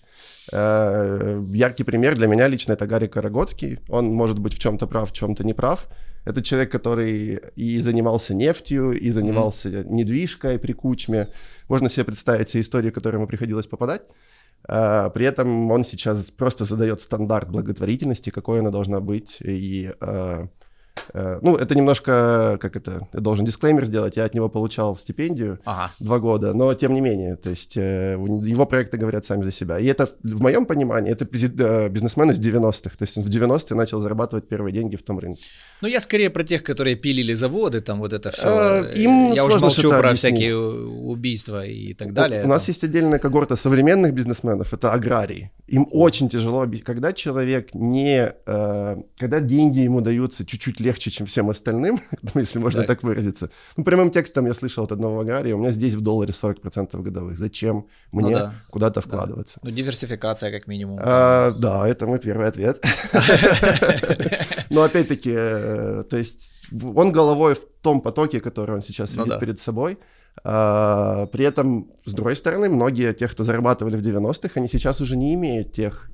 Э, 0.52 1.42
яркий 1.52 1.84
пример 1.84 2.14
для 2.14 2.28
меня 2.28 2.48
лично 2.48 2.72
это 2.72 2.86
Гарри 2.86 3.08
Карагодский. 3.08 3.80
Он 3.88 4.06
может 4.06 4.38
быть 4.38 4.54
в 4.54 4.58
чем-то 4.58 4.86
прав, 4.86 5.10
в 5.10 5.12
чем-то 5.12 5.44
не 5.44 5.52
прав. 5.52 5.88
Это 6.24 6.42
человек, 6.42 6.70
который 6.70 7.40
и 7.56 7.80
занимался 7.80 8.34
нефтью, 8.34 8.92
и 8.92 9.10
занимался 9.10 9.68
mm-hmm. 9.68 9.88
недвижкой 9.88 10.58
при 10.58 10.72
Кучме. 10.72 11.28
Можно 11.68 11.88
себе 11.88 12.04
представить 12.04 12.48
все 12.48 12.60
истории, 12.60 12.90
которые 12.90 13.18
ему 13.18 13.26
приходилось 13.26 13.66
попадать. 13.66 14.02
А, 14.68 15.10
при 15.10 15.26
этом 15.26 15.70
он 15.70 15.84
сейчас 15.84 16.30
просто 16.30 16.64
задает 16.64 17.00
стандарт 17.00 17.50
благотворительности, 17.50 18.30
какой 18.30 18.60
она 18.60 18.70
должна 18.70 19.00
быть. 19.00 19.38
И 19.40 19.92
а, 20.00 20.48
ну, 21.14 21.56
это 21.56 21.74
немножко, 21.74 22.58
как 22.60 22.76
это, 22.76 23.08
я 23.12 23.20
должен 23.20 23.44
дисклеймер 23.44 23.86
сделать, 23.86 24.16
я 24.16 24.24
от 24.24 24.34
него 24.34 24.48
получал 24.48 24.96
стипендию 24.96 25.58
ага. 25.64 25.92
два 25.98 26.18
года, 26.18 26.52
но 26.54 26.74
тем 26.74 26.94
не 26.94 27.00
менее, 27.00 27.36
то 27.36 27.50
есть 27.50 27.76
э, 27.76 28.12
его 28.12 28.66
проекты 28.66 28.96
говорят 28.96 29.24
сами 29.24 29.44
за 29.44 29.52
себя. 29.52 29.78
И 29.78 29.86
это, 29.86 30.08
в 30.22 30.42
моем 30.42 30.66
понимании, 30.66 31.12
это 31.12 31.24
э, 31.24 31.88
бизнесмен 31.88 32.30
из 32.30 32.38
90-х, 32.38 32.96
то 32.96 33.04
есть 33.04 33.16
он 33.16 33.24
в 33.24 33.28
90-е 33.28 33.76
начал 33.76 34.00
зарабатывать 34.00 34.48
первые 34.48 34.72
деньги 34.72 34.96
в 34.96 35.02
том 35.02 35.18
рынке. 35.18 35.44
Ну, 35.80 35.88
я 35.88 36.00
скорее 36.00 36.30
про 36.30 36.44
тех, 36.44 36.62
которые 36.62 36.96
пилили 36.96 37.34
заводы, 37.34 37.80
там 37.80 37.98
вот 37.98 38.12
это 38.12 38.30
все. 38.30 38.84
Им 38.94 39.32
я 39.32 39.44
уже 39.44 39.58
молчу 39.58 39.88
про 39.88 40.10
объяснить. 40.10 40.34
всякие 40.36 40.56
убийства 40.56 41.64
и 41.64 41.94
так 41.94 42.12
далее. 42.12 42.42
У, 42.42 42.46
у 42.46 42.48
нас 42.48 42.68
есть 42.68 42.84
отдельная 42.84 43.18
когорта 43.18 43.56
современных 43.56 44.14
бизнесменов, 44.14 44.72
это 44.72 44.92
аграрии. 44.92 45.50
Им 45.68 45.88
очень 45.90 46.28
тяжело, 46.28 46.66
когда 46.84 47.12
человек 47.12 47.74
не, 47.74 48.32
когда 48.44 49.40
деньги 49.40 49.78
ему 49.78 50.00
даются 50.00 50.44
чуть-чуть 50.44 50.80
легче, 50.80 50.89
легче, 50.90 51.10
чем 51.10 51.26
всем 51.26 51.48
остальным, 51.50 52.00
ну, 52.34 52.40
если 52.40 52.58
можно 52.58 52.80
так, 52.80 52.88
так 52.88 53.02
выразиться. 53.02 53.50
Ну, 53.76 53.84
прямым 53.84 54.10
текстом 54.10 54.46
я 54.46 54.54
слышал 54.54 54.84
от 54.84 54.92
одного 54.92 55.20
агрария, 55.20 55.54
у 55.54 55.58
меня 55.58 55.72
здесь 55.72 55.94
в 55.94 56.00
долларе 56.00 56.32
40% 56.32 57.02
годовых. 57.02 57.38
Зачем 57.38 57.86
мне 58.12 58.30
ну, 58.30 58.38
да. 58.38 58.52
куда-то 58.70 59.00
вкладываться? 59.00 59.60
Да. 59.62 59.70
Ну, 59.70 59.76
диверсификация 59.76 60.50
как 60.50 60.66
минимум. 60.66 60.98
А, 61.02 61.52
да, 61.52 61.88
это 61.88 62.06
мой 62.06 62.18
первый 62.18 62.48
ответ. 62.48 62.84
Но 64.70 64.82
опять-таки, 64.82 65.32
э, 65.34 66.04
то 66.10 66.16
есть 66.16 66.62
он 66.94 67.12
головой 67.12 67.54
в 67.54 67.64
том 67.82 68.00
потоке, 68.00 68.40
который 68.40 68.74
он 68.74 68.82
сейчас 68.82 69.14
ну 69.14 69.24
видит 69.24 69.40
перед 69.40 69.60
собой. 69.60 69.98
А, 70.44 71.26
при 71.26 71.44
этом, 71.44 71.90
с 72.04 72.12
другой 72.12 72.36
стороны, 72.36 72.68
многие 72.68 73.12
тех, 73.12 73.32
кто 73.32 73.44
зарабатывали 73.44 73.96
в 73.96 74.02
90-х, 74.02 74.52
они 74.54 74.68
сейчас 74.68 75.00
уже 75.00 75.16
не 75.16 75.34
имеют 75.34 75.72
тех 75.72 76.10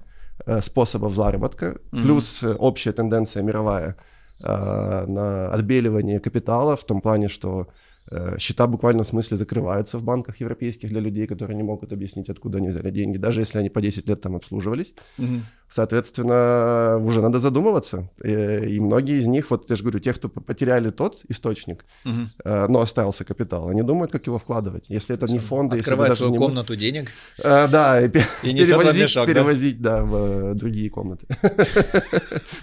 э, 0.47 0.61
способов 0.63 1.15
заработка, 1.15 1.67
mm-hmm. 1.67 2.03
плюс 2.03 2.45
общая 2.59 2.93
тенденция 2.93 3.43
мировая– 3.43 3.97
на 4.41 5.51
отбеливание 5.51 6.21
капитала 6.21 6.77
в 6.77 6.85
том 6.85 7.01
плане, 7.01 7.29
что 7.29 7.69
Э, 8.11 8.37
счета 8.39 8.67
буквально 8.67 9.03
в 9.03 9.09
смысле 9.09 9.37
закрываются 9.37 9.99
в 9.99 10.03
банках 10.03 10.41
европейских 10.41 10.89
для 10.91 11.01
людей, 11.01 11.27
которые 11.27 11.57
не 11.57 11.65
могут 11.65 11.93
объяснить, 11.93 12.29
откуда 12.29 12.59
они 12.59 12.69
взяли 12.69 12.91
деньги, 12.91 13.17
даже 13.17 13.41
если 13.41 13.59
они 13.59 13.69
по 13.69 13.81
10 13.81 14.09
лет 14.09 14.21
там 14.21 14.37
обслуживались. 14.37 14.95
Угу. 15.19 15.41
Соответственно, 15.69 16.99
уже 17.05 17.21
надо 17.21 17.41
задумываться. 17.41 18.09
И, 18.23 18.31
и 18.31 18.81
многие 18.81 19.19
из 19.19 19.27
них, 19.27 19.51
вот 19.51 19.69
я 19.71 19.77
же 19.77 19.83
говорю, 19.83 19.99
те, 19.99 20.13
кто 20.13 20.29
потеряли 20.29 20.91
тот 20.91 21.23
источник, 21.29 21.85
угу. 22.05 22.29
но 22.45 22.81
остался 22.81 23.25
капитал, 23.25 23.69
они 23.69 23.83
думают, 23.83 24.13
как 24.13 24.27
его 24.27 24.39
вкладывать. 24.39 24.89
Если 24.89 25.17
это 25.17 25.27
не 25.27 25.41
фонды... 25.41 25.79
Открывать 25.79 26.15
свою 26.15 26.33
не... 26.33 26.39
комнату 26.39 26.77
денег. 26.77 27.11
А, 27.43 27.67
да, 27.67 28.01
и, 28.01 28.07
и 28.43 28.55
перевозить, 28.55 29.03
мешок, 29.03 29.27
перевозить 29.27 29.83
да? 29.83 29.99
да, 29.99 30.05
в 30.05 30.55
другие 30.55 30.91
комнаты. 30.91 31.27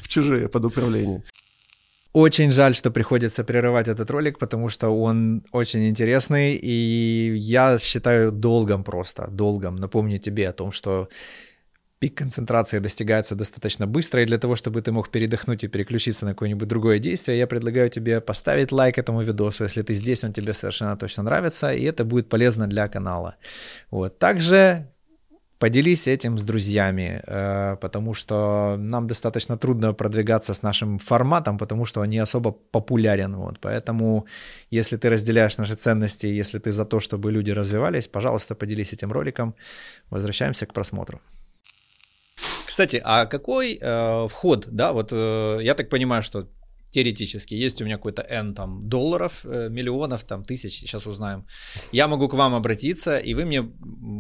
В 0.02 0.08
чужие 0.08 0.48
под 0.48 0.66
управление. 0.66 1.24
Очень 2.14 2.52
жаль, 2.52 2.76
что 2.76 2.92
приходится 2.92 3.44
прерывать 3.44 3.88
этот 3.88 4.12
ролик, 4.12 4.38
потому 4.38 4.70
что 4.70 4.90
он 4.90 5.44
очень 5.52 5.90
интересный, 5.90 6.56
и 6.56 7.34
я 7.36 7.80
считаю 7.80 8.32
долгом 8.32 8.84
просто, 8.84 9.28
долгом 9.32 9.78
напомню 9.78 10.20
тебе 10.20 10.48
о 10.48 10.54
том, 10.54 10.72
что 10.72 11.10
пик 11.98 12.16
концентрации 12.16 12.80
достигается 12.80 13.36
достаточно 13.36 13.88
быстро, 13.88 14.22
и 14.22 14.26
для 14.26 14.38
того, 14.38 14.56
чтобы 14.56 14.82
ты 14.84 14.92
мог 14.92 15.10
передохнуть 15.10 15.64
и 15.64 15.68
переключиться 15.68 16.26
на 16.26 16.34
какое-нибудь 16.34 16.68
другое 16.68 17.00
действие, 17.00 17.40
я 17.40 17.48
предлагаю 17.48 17.90
тебе 17.90 18.22
поставить 18.22 18.72
лайк 18.72 19.00
этому 19.00 19.24
видосу, 19.24 19.64
если 19.64 19.82
ты 19.82 19.96
здесь, 19.96 20.24
он 20.24 20.34
тебе 20.34 20.54
совершенно 20.54 20.96
точно 20.96 21.24
нравится, 21.24 21.74
и 21.74 21.84
это 21.84 22.06
будет 22.06 22.30
полезно 22.30 22.68
для 22.68 22.88
канала. 22.90 23.38
Вот. 23.90 24.20
Также 24.20 24.93
Поделись 25.64 26.08
этим 26.08 26.38
с 26.38 26.44
друзьями, 26.44 27.22
э, 27.26 27.78
потому 27.80 28.14
что 28.14 28.76
нам 28.78 29.08
достаточно 29.08 29.58
трудно 29.58 29.94
продвигаться 29.94 30.54
с 30.54 30.64
нашим 30.64 31.00
форматом, 31.00 31.58
потому 31.58 31.86
что 31.86 32.02
он 32.02 32.10
не 32.10 32.22
особо 32.22 32.52
популярен. 32.52 33.36
Вот. 33.36 33.60
Поэтому, 33.62 34.26
если 34.72 34.98
ты 34.98 35.10
разделяешь 35.10 35.58
наши 35.58 35.76
ценности, 35.76 36.28
если 36.40 36.60
ты 36.60 36.72
за 36.72 36.86
то, 36.86 37.00
чтобы 37.00 37.32
люди 37.32 37.52
развивались, 37.52 38.10
пожалуйста, 38.10 38.56
поделись 38.56 38.94
этим 38.94 39.14
роликом. 39.14 39.56
Возвращаемся 40.10 40.66
к 40.66 40.74
просмотру. 40.74 41.22
Кстати, 42.68 43.02
а 43.06 43.26
какой 43.26 43.78
э, 43.82 44.28
вход, 44.28 44.68
да, 44.72 44.92
вот 44.92 45.14
э, 45.14 45.60
я 45.62 45.76
так 45.76 45.90
понимаю, 45.90 46.24
что 46.24 46.48
теоретически, 46.92 47.56
есть 47.66 47.82
у 47.82 47.86
меня 47.86 47.96
какой-то 47.96 48.22
N 48.22 48.54
там 48.54 48.90
долларов, 48.90 49.46
э, 49.46 49.70
миллионов, 49.70 50.24
там 50.24 50.44
тысяч, 50.44 50.80
сейчас 50.80 51.08
узнаем. 51.08 51.46
Я 51.94 52.08
могу 52.08 52.28
к 52.28 52.34
вам 52.34 52.54
обратиться, 52.54 53.18
и 53.18 53.34
вы 53.34 53.46
мне 53.46 53.64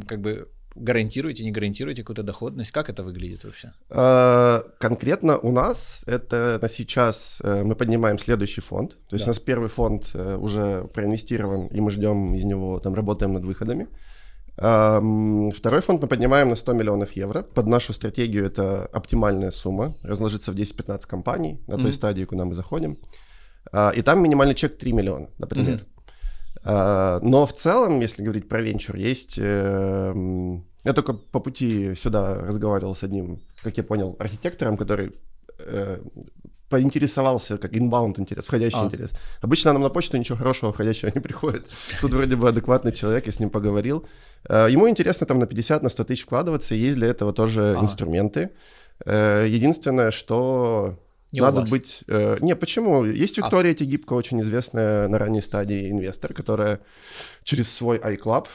как 0.07 0.21
бы 0.21 0.47
гарантируете, 0.75 1.43
не 1.43 1.51
гарантируете 1.51 2.01
какую-то 2.01 2.23
доходность? 2.23 2.71
Как 2.71 2.89
это 2.89 3.03
выглядит 3.03 3.43
вообще? 3.43 3.73
А, 3.89 4.63
конкретно 4.79 5.37
у 5.37 5.51
нас 5.51 6.03
это 6.07 6.59
на 6.61 6.69
сейчас 6.69 7.39
э, 7.43 7.63
мы 7.63 7.75
поднимаем 7.75 8.17
следующий 8.19 8.61
фонд. 8.61 8.97
То 9.09 9.15
есть 9.15 9.25
да. 9.25 9.31
у 9.31 9.33
нас 9.33 9.39
первый 9.39 9.69
фонд 9.69 10.11
э, 10.13 10.37
уже 10.37 10.83
проинвестирован, 10.93 11.67
и 11.67 11.81
мы 11.81 11.91
ждем 11.91 12.33
из 12.33 12.43
него, 12.45 12.79
там 12.79 12.93
работаем 12.93 13.33
над 13.33 13.45
выходами. 13.45 13.87
Второй 14.55 15.81
фонд 15.81 16.03
мы 16.03 16.07
поднимаем 16.07 16.49
на 16.49 16.55
100 16.55 16.73
миллионов 16.73 17.13
евро. 17.13 17.41
Под 17.41 17.67
нашу 17.67 17.91
стратегию 17.91 18.45
это 18.45 18.85
оптимальная 18.85 19.49
сумма, 19.49 19.95
разложится 20.03 20.51
в 20.51 20.55
10-15 20.55 21.07
компаний 21.07 21.59
на 21.65 21.77
той 21.77 21.85
mm-hmm. 21.85 21.93
стадии, 21.93 22.25
куда 22.25 22.45
мы 22.45 22.53
заходим. 22.53 22.99
И 23.95 24.01
там 24.03 24.21
минимальный 24.21 24.53
чек 24.53 24.77
3 24.77 24.93
миллиона, 24.93 25.29
например. 25.39 25.77
Mm-hmm. 25.77 25.92
А, 26.63 27.19
но 27.21 27.45
в 27.45 27.53
целом, 27.53 27.99
если 27.99 28.23
говорить 28.23 28.47
про 28.47 28.61
венчур, 28.61 28.95
есть... 28.95 29.35
Эм, 29.37 30.65
я 30.83 30.93
только 30.93 31.13
по 31.13 31.39
пути 31.39 31.95
сюда 31.95 32.35
разговаривал 32.35 32.95
с 32.95 33.03
одним, 33.03 33.39
как 33.61 33.77
я 33.77 33.83
понял, 33.83 34.15
архитектором, 34.19 34.75
который 34.75 35.13
э, 35.59 35.99
поинтересовался, 36.69 37.57
как 37.57 37.75
инбаунд 37.77 38.19
интерес, 38.19 38.45
входящий 38.45 38.79
а. 38.79 38.85
интерес. 38.85 39.11
Обычно 39.41 39.73
нам 39.73 39.81
на 39.81 39.89
почту 39.89 40.17
ничего 40.17 40.37
хорошего 40.37 40.73
входящего 40.73 41.11
не 41.13 41.21
приходит. 41.21 41.65
Тут 42.01 42.11
вроде 42.11 42.35
бы 42.35 42.49
адекватный 42.49 42.91
человек, 42.91 43.27
я 43.27 43.31
с 43.31 43.39
ним 43.39 43.49
поговорил. 43.49 44.05
Э, 44.49 44.67
ему 44.69 44.89
интересно 44.89 45.25
там 45.25 45.39
на 45.39 45.45
50, 45.45 45.83
на 45.83 45.89
100 45.89 46.03
тысяч 46.03 46.23
вкладываться, 46.23 46.75
есть 46.75 46.95
для 46.95 47.07
этого 47.07 47.33
тоже 47.33 47.75
а. 47.77 47.81
инструменты. 47.81 48.49
Э, 49.05 49.45
единственное, 49.47 50.11
что 50.11 50.97
не 51.33 51.41
Надо 51.41 51.63
быть... 51.69 52.03
Э, 52.07 52.37
не, 52.41 52.55
почему? 52.55 53.05
Есть 53.05 53.39
а. 53.39 53.41
Виктория 53.41 53.71
а. 53.71 53.75
Тегибко, 53.75 54.13
очень 54.13 54.39
известная 54.41 55.07
на 55.07 55.17
ранней 55.17 55.41
стадии 55.41 55.89
инвестор, 55.89 56.31
которая 56.31 56.79
через 57.43 57.73
свой 57.73 57.97
iClub, 57.97 58.47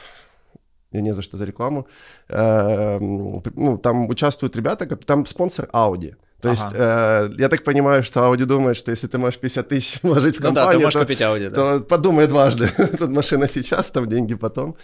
я 0.91 1.01
не 1.01 1.13
за 1.13 1.21
что 1.21 1.37
за 1.37 1.43
рекламу, 1.43 1.87
э, 2.29 2.99
ну, 2.99 3.77
там 3.77 4.07
участвуют 4.07 4.55
ребята, 4.55 4.87
там 4.95 5.25
спонсор 5.25 5.69
Audi. 5.73 6.15
То 6.41 6.49
ага. 6.49 6.61
есть, 6.61 6.75
э, 6.75 7.29
я 7.37 7.49
так 7.49 7.63
понимаю, 7.63 8.03
что 8.03 8.21
Audi 8.21 8.45
думает, 8.45 8.77
что 8.77 8.91
если 8.91 9.07
ты 9.07 9.17
можешь 9.17 9.39
50 9.39 9.67
тысяч 9.67 9.99
вложить 10.03 10.37
в 10.37 10.41
компанию, 10.41 10.65
ну 10.65 10.71
да, 10.71 10.71
ты 10.71 10.79
можешь 10.79 10.93
то, 10.93 10.99
купить 11.01 11.21
Audi, 11.21 11.49
да. 11.49 11.79
то 11.79 11.85
подумай 11.85 12.27
дважды. 12.27 12.69
Тут 12.99 13.09
машина 13.09 13.47
сейчас, 13.47 13.91
там 13.91 14.07
деньги 14.07 14.35
потом. 14.35 14.75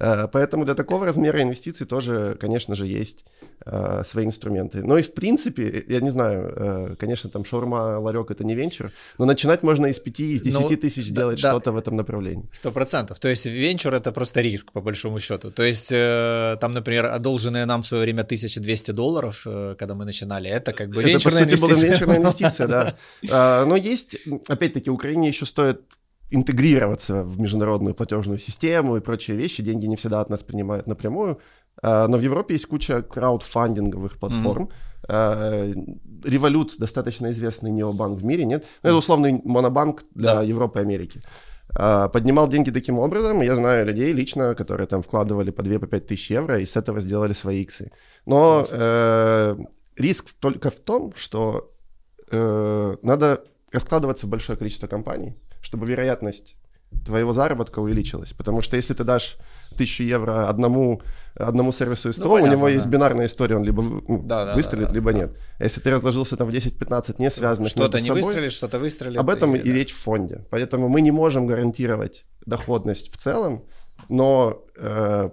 Э, 0.00 0.26
поэтому 0.32 0.64
для 0.64 0.74
такого 0.74 1.06
размера 1.06 1.40
инвестиций 1.40 1.86
тоже, 1.86 2.36
конечно 2.40 2.74
же, 2.74 2.86
есть 2.86 3.24
э, 3.64 4.02
свои 4.10 4.24
инструменты. 4.24 4.82
Но 4.82 4.98
и 4.98 5.02
в 5.02 5.14
принципе, 5.14 5.84
я 5.88 6.00
не 6.00 6.10
знаю, 6.10 6.52
э, 6.56 6.96
конечно, 6.98 7.30
там 7.30 7.44
шаурма, 7.44 8.00
ларек 8.00 8.30
это 8.30 8.44
не 8.44 8.56
венчур, 8.56 8.90
но 9.18 9.24
начинать 9.24 9.62
можно 9.62 9.86
из 9.86 10.00
5, 10.00 10.20
из 10.20 10.42
10 10.42 10.60
ну, 10.60 10.76
тысяч 10.76 11.10
да, 11.10 11.20
делать 11.20 11.42
да, 11.42 11.50
что-то 11.50 11.72
в 11.72 11.76
этом 11.76 11.96
направлении. 11.96 12.44
Сто 12.52 12.72
процентов. 12.72 13.18
То 13.20 13.28
есть 13.28 13.46
венчур 13.46 13.94
это 13.94 14.12
просто 14.12 14.40
риск, 14.40 14.72
по 14.72 14.80
большому 14.80 15.20
счету. 15.20 15.50
То 15.50 15.62
есть 15.62 15.92
э, 15.92 16.56
там, 16.60 16.72
например, 16.72 17.06
одолженные 17.06 17.66
нам 17.66 17.82
в 17.82 17.86
свое 17.86 18.02
время 18.02 18.22
1200 18.22 18.90
долларов, 18.90 19.46
э, 19.46 19.76
когда 19.78 19.94
мы 19.94 20.04
начинали, 20.04 20.50
это 20.50 20.72
как 20.72 20.88
бы 20.88 21.03
это, 21.08 21.24
по 21.24 21.30
сути, 21.30 21.60
была 21.60 21.74
венчурная 21.74 22.18
инвестиция, 22.22 22.68
да. 22.68 22.94
А, 23.30 23.64
но 23.64 23.76
есть, 23.76 24.16
опять-таки, 24.48 24.90
Украине 24.90 25.28
еще 25.28 25.46
стоит 25.46 25.82
интегрироваться 26.30 27.24
в 27.24 27.38
международную 27.40 27.94
платежную 27.94 28.38
систему 28.38 28.96
и 28.96 29.00
прочие 29.00 29.36
вещи. 29.36 29.62
Деньги 29.62 29.86
не 29.86 29.96
всегда 29.96 30.20
от 30.20 30.30
нас 30.30 30.42
принимают 30.42 30.86
напрямую. 30.86 31.38
А, 31.82 32.08
но 32.08 32.16
в 32.16 32.22
Европе 32.22 32.54
есть 32.54 32.66
куча 32.66 33.02
краудфандинговых 33.02 34.18
платформ. 34.18 34.70
Револют, 35.06 36.70
mm-hmm. 36.70 36.78
достаточно 36.78 37.30
известный 37.32 37.70
необанк 37.70 38.18
в 38.18 38.24
мире, 38.24 38.46
нет? 38.46 38.64
Ну, 38.82 38.88
это 38.88 38.96
условный 38.96 39.40
монобанк 39.44 40.04
для 40.14 40.36
да. 40.36 40.42
Европы 40.42 40.78
и 40.78 40.82
Америки. 40.82 41.20
А, 41.76 42.08
поднимал 42.08 42.48
деньги 42.48 42.70
таким 42.70 42.98
образом. 42.98 43.42
Я 43.42 43.56
знаю 43.56 43.86
людей 43.86 44.12
лично, 44.12 44.54
которые 44.54 44.86
там 44.86 45.02
вкладывали 45.02 45.50
по 45.50 45.62
2-5 45.62 45.86
по 45.86 46.00
тысяч 46.00 46.30
евро 46.30 46.58
и 46.58 46.66
с 46.66 46.76
этого 46.76 47.00
сделали 47.00 47.32
свои 47.32 47.62
иксы. 47.62 47.90
Но 48.26 48.64
э, 48.70 49.56
риск 49.96 50.32
только 50.38 50.70
в 50.70 50.76
том, 50.76 51.12
что 51.16 51.72
э, 52.30 52.96
надо 53.02 53.44
раскладываться 53.72 54.26
в 54.26 54.30
большое 54.30 54.58
количество 54.58 54.86
компаний, 54.86 55.36
чтобы 55.60 55.86
вероятность 55.86 56.56
твоего 57.04 57.32
заработка 57.32 57.80
увеличилась. 57.80 58.32
Потому 58.32 58.62
что 58.62 58.76
если 58.76 58.94
ты 58.94 59.04
дашь 59.04 59.36
тысячу 59.76 60.04
евро 60.04 60.48
одному, 60.48 61.02
одному 61.34 61.72
сервису 61.72 62.12
СТО, 62.12 62.24
ну, 62.24 62.30
понятно, 62.34 62.52
у 62.52 62.56
него 62.56 62.66
да. 62.66 62.72
есть 62.72 62.86
бинарная 62.86 63.26
история, 63.26 63.56
он 63.56 63.64
либо 63.64 63.82
ну, 63.82 64.22
да, 64.22 64.54
выстрелит, 64.54 64.88
да, 64.88 64.94
либо 64.94 65.12
да. 65.12 65.18
нет. 65.18 65.36
А 65.58 65.64
если 65.64 65.80
ты 65.80 65.90
разложился 65.90 66.36
там 66.36 66.48
в 66.48 66.54
10-15 66.54 67.16
не 67.18 67.30
связанных 67.30 67.70
Что-то 67.70 68.00
не 68.00 68.06
собой, 68.06 68.22
выстрелит, 68.22 68.52
что-то 68.52 68.78
выстрелит. 68.78 69.18
Об 69.18 69.28
этом 69.28 69.56
и, 69.56 69.58
и 69.58 69.68
да. 69.68 69.74
речь 69.74 69.92
в 69.92 69.98
фонде. 69.98 70.46
Поэтому 70.50 70.88
мы 70.88 71.00
не 71.00 71.10
можем 71.10 71.46
гарантировать 71.46 72.24
доходность 72.46 73.12
в 73.12 73.16
целом, 73.16 73.64
но 74.08 74.64
э, 74.76 75.30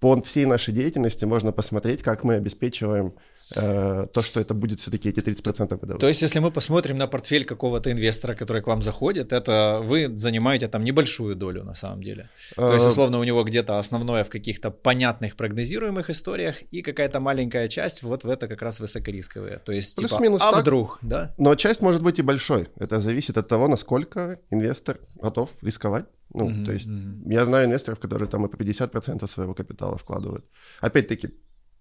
по 0.00 0.20
всей 0.22 0.46
нашей 0.46 0.74
деятельности 0.74 1.24
можно 1.24 1.52
посмотреть, 1.52 2.02
как 2.02 2.24
мы 2.24 2.34
обеспечиваем 2.34 3.14
то, 3.50 4.22
что 4.22 4.40
это 4.40 4.54
будет 4.54 4.80
все-таки 4.80 5.08
эти 5.10 5.20
30% 5.20 5.68
годовых. 5.68 6.00
То 6.00 6.08
есть, 6.08 6.22
если 6.22 6.38
мы 6.40 6.50
посмотрим 6.50 6.96
на 6.96 7.06
портфель 7.06 7.44
какого-то 7.44 7.92
инвестора, 7.92 8.34
который 8.34 8.62
к 8.62 8.66
вам 8.66 8.82
заходит, 8.82 9.32
это 9.32 9.80
вы 9.82 10.08
занимаете 10.16 10.68
там 10.68 10.84
небольшую 10.84 11.36
долю 11.36 11.62
на 11.62 11.74
самом 11.74 12.02
деле. 12.02 12.30
То 12.56 12.72
есть, 12.72 12.86
э, 12.86 12.88
условно, 12.88 13.18
у 13.18 13.24
него 13.24 13.44
где-то 13.44 13.78
основное 13.78 14.24
в 14.24 14.30
каких-то 14.30 14.70
понятных 14.70 15.36
прогнозируемых 15.36 16.10
историях 16.10 16.62
и 16.72 16.82
какая-то 16.82 17.20
маленькая 17.20 17.68
часть 17.68 18.02
вот 18.02 18.24
в 18.24 18.30
это 18.30 18.48
как 18.48 18.62
раз 18.62 18.80
высокорисковые. 18.80 19.58
То 19.58 19.72
есть, 19.72 19.98
типа, 19.98 20.08
Плюс-минус 20.08 20.42
а 20.42 20.52
так, 20.52 20.62
вдруг, 20.62 20.98
да? 21.02 21.34
Но 21.38 21.54
часть 21.54 21.82
может 21.82 22.02
быть 22.02 22.18
и 22.18 22.22
большой. 22.22 22.68
Это 22.76 23.00
зависит 23.00 23.38
от 23.38 23.48
того, 23.48 23.68
насколько 23.68 24.38
инвестор 24.50 24.98
готов 25.22 25.50
рисковать. 25.62 26.06
Ну, 26.32 26.48
mm-hmm, 26.48 26.64
то 26.64 26.72
есть, 26.72 26.88
mm-hmm. 26.88 27.32
я 27.32 27.44
знаю 27.44 27.66
инвесторов, 27.66 28.00
которые 28.00 28.28
там 28.28 28.44
и 28.46 28.48
по 28.48 28.56
50% 28.56 29.28
своего 29.28 29.54
капитала 29.54 29.96
вкладывают. 29.96 30.44
Опять-таки, 30.80 31.30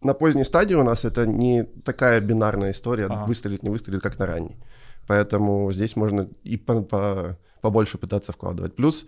на 0.04 0.13
поздней 0.13 0.44
стадии 0.44 0.76
у 0.76 0.84
нас 0.84 1.06
это 1.06 1.26
не 1.26 1.63
такая 1.63 2.22
бинарная 2.22 2.72
история, 2.72 3.06
ага. 3.06 3.26
выстрелит, 3.26 3.63
не 3.63 3.70
выстрелит, 3.70 4.02
как 4.02 4.20
на 4.20 4.26
ранней. 4.26 4.58
Поэтому 5.08 5.72
здесь 5.74 5.96
можно 5.96 6.30
и 6.44 6.58
по, 6.58 6.82
по, 6.82 7.38
побольше 7.62 7.98
пытаться 7.98 8.32
вкладывать. 8.32 8.76
Плюс 8.76 9.06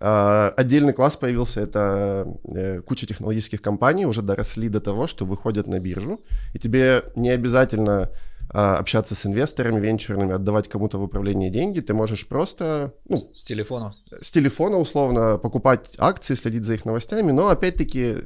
э, 0.00 0.50
отдельный 0.56 0.92
класс 0.92 1.16
появился, 1.16 1.60
это 1.60 2.26
э, 2.44 2.80
куча 2.80 3.06
технологических 3.06 3.62
компаний 3.62 4.06
уже 4.06 4.22
доросли 4.22 4.68
до 4.68 4.80
того, 4.80 5.06
что 5.06 5.24
выходят 5.24 5.66
на 5.66 5.78
биржу, 5.78 6.20
и 6.54 6.58
тебе 6.58 7.04
не 7.14 7.30
обязательно 7.30 8.10
э, 8.52 8.58
общаться 8.58 9.14
с 9.14 9.26
инвесторами 9.26 9.80
венчурными, 9.80 10.34
отдавать 10.34 10.68
кому-то 10.68 10.98
в 10.98 11.04
управление 11.04 11.50
деньги, 11.50 11.80
ты 11.80 11.94
можешь 11.94 12.26
просто... 12.26 12.94
Ну, 13.08 13.16
с 13.16 13.44
телефона. 13.44 13.94
С 14.20 14.30
телефона, 14.30 14.78
условно, 14.78 15.38
покупать 15.38 15.94
акции, 15.98 16.34
следить 16.34 16.64
за 16.64 16.74
их 16.74 16.84
новостями, 16.84 17.30
но 17.30 17.48
опять-таки 17.48 18.16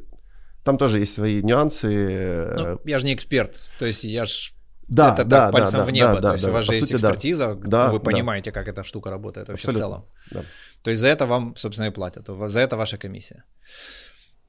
там 0.65 0.79
тоже 0.79 1.01
есть 1.01 1.15
свои 1.15 1.43
нюансы. 1.43 2.55
Ну, 2.57 2.81
я 2.85 2.99
же 2.99 3.07
не 3.07 3.15
эксперт, 3.15 3.61
то 3.79 3.87
есть 3.87 4.05
я 4.05 4.25
же 4.25 4.53
да, 4.89 5.15
это 5.15 5.25
да, 5.25 5.41
так 5.41 5.53
пальцем 5.53 5.81
да, 5.81 5.85
в 5.85 5.91
небо. 5.91 6.21
Да, 6.21 6.29
то 6.29 6.33
есть 6.33 6.45
да, 6.45 6.51
у 6.51 6.55
вас 6.55 6.65
же 6.65 6.73
есть 6.73 6.85
сути, 6.85 6.95
экспертиза, 6.95 7.55
да, 7.55 7.91
вы 7.91 8.01
понимаете, 8.01 8.51
да. 8.51 8.61
как 8.61 8.69
эта 8.69 8.85
штука 8.85 9.11
работает 9.11 9.49
вообще 9.49 9.69
Абсолютно. 9.69 9.87
в 9.87 9.91
целом. 9.91 10.05
Да. 10.31 10.41
То 10.83 10.91
есть 10.91 11.01
за 11.01 11.09
это 11.09 11.27
вам, 11.27 11.57
собственно, 11.57 11.89
и 11.89 11.91
платят. 11.91 12.29
За 12.51 12.61
это 12.61 12.77
ваша 12.77 12.99
комиссия. 12.99 13.45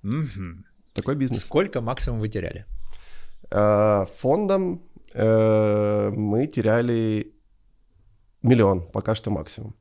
Угу. 0.04 0.64
Такой 0.94 1.16
бизнес. 1.16 1.40
Сколько 1.42 1.82
максимум 1.82 2.20
вы 2.20 2.28
теряли? 2.28 2.66
Э, 3.52 4.06
фондом 4.20 4.82
э, 5.14 6.12
мы 6.16 6.48
теряли 6.48 7.34
миллион, 8.42 8.92
пока 8.92 9.16
что 9.16 9.32
максимум. 9.32 9.76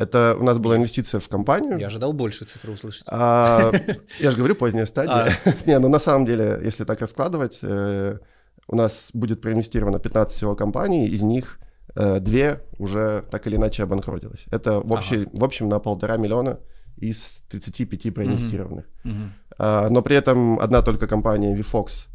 Это 0.00 0.34
у 0.40 0.42
нас 0.42 0.58
была 0.58 0.78
инвестиция 0.78 1.20
в 1.20 1.28
компанию. 1.28 1.78
Я 1.78 1.88
ожидал 1.88 2.14
большую 2.14 2.48
цифру 2.48 2.72
услышать. 2.72 3.04
А, 3.06 3.70
я 4.18 4.30
же 4.30 4.36
говорю, 4.38 4.54
поздняя 4.54 4.86
стадия. 4.86 5.34
А. 5.44 5.50
Не, 5.66 5.78
ну 5.78 5.90
на 5.90 6.00
самом 6.00 6.24
деле, 6.24 6.58
если 6.64 6.84
так 6.84 7.00
раскладывать, 7.00 7.58
э, 7.60 8.18
у 8.66 8.76
нас 8.76 9.10
будет 9.12 9.42
проинвестировано 9.42 9.98
15 9.98 10.34
всего 10.34 10.56
компаний, 10.56 11.06
из 11.06 11.20
них 11.20 11.58
э, 11.96 12.18
две 12.18 12.62
уже 12.78 13.24
так 13.30 13.46
или 13.46 13.56
иначе 13.56 13.82
обанкротилось. 13.82 14.46
Это 14.50 14.80
в, 14.80 14.90
общей, 14.90 15.24
ага. 15.24 15.30
в 15.34 15.44
общем 15.44 15.68
на 15.68 15.78
полтора 15.80 16.16
миллиона 16.16 16.60
из 16.96 17.42
35 17.50 18.14
проинвестированных. 18.14 18.86
Угу. 19.04 19.12
Угу. 19.12 19.22
А, 19.58 19.90
но 19.90 20.00
при 20.00 20.16
этом 20.16 20.58
одна 20.60 20.80
только 20.80 21.08
компания 21.08 21.54
VFox 21.54 22.06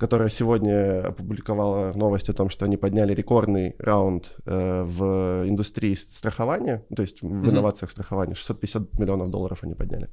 которая 0.00 0.30
сегодня 0.30 1.08
опубликовала 1.08 1.92
новость 1.92 2.30
о 2.30 2.32
том, 2.32 2.48
что 2.48 2.64
они 2.64 2.78
подняли 2.78 3.12
рекордный 3.14 3.74
раунд 3.78 4.34
э, 4.46 4.82
в 4.82 5.44
индустрии 5.46 5.94
страхования, 5.94 6.82
то 6.96 7.02
есть 7.02 7.20
в 7.22 7.26
mm-hmm. 7.26 7.50
инновациях 7.50 7.90
страхования, 7.90 8.34
650 8.34 8.98
миллионов 8.98 9.30
долларов 9.30 9.58
они 9.62 9.74
подняли. 9.74 10.08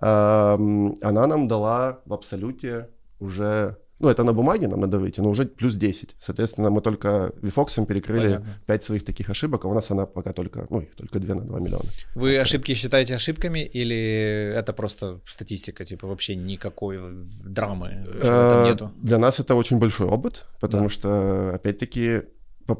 Э, 0.00 0.54
она 1.02 1.26
нам 1.26 1.48
дала 1.48 1.98
в 2.06 2.12
абсолюте 2.12 2.88
уже 3.18 3.76
ну, 4.00 4.08
это 4.08 4.24
на 4.24 4.32
бумаге 4.32 4.68
нам 4.68 4.80
надо 4.80 4.98
выйти, 4.98 5.20
но 5.20 5.28
уже 5.30 5.44
плюс 5.44 5.76
10. 5.76 6.16
Соответственно, 6.18 6.70
мы 6.70 6.80
только 6.80 7.32
VFox 7.42 7.86
перекрыли 7.86 8.26
Понятно. 8.26 8.60
5 8.66 8.84
своих 8.84 9.04
таких 9.04 9.30
ошибок, 9.30 9.64
а 9.64 9.68
у 9.68 9.74
нас 9.74 9.90
она 9.90 10.06
пока 10.06 10.32
только, 10.32 10.66
ну, 10.70 10.80
их 10.80 10.94
только 10.94 11.18
2 11.18 11.34
на 11.34 11.42
2 11.42 11.60
миллиона. 11.60 11.88
Вы 12.14 12.38
ошибки 12.38 12.74
считаете 12.74 13.14
ошибками 13.14 13.60
или 13.60 14.54
это 14.56 14.72
просто 14.72 15.20
статистика, 15.26 15.84
типа 15.84 16.06
вообще 16.06 16.36
никакой 16.36 16.98
драмы 17.44 18.06
этом 18.40 18.64
э, 18.64 18.70
нету? 18.70 18.92
Для 19.02 19.18
нас 19.18 19.40
это 19.40 19.54
очень 19.54 19.78
большой 19.78 20.06
опыт, 20.06 20.46
потому 20.60 20.84
да. 20.84 20.90
что, 20.90 21.54
опять-таки, 21.54 22.22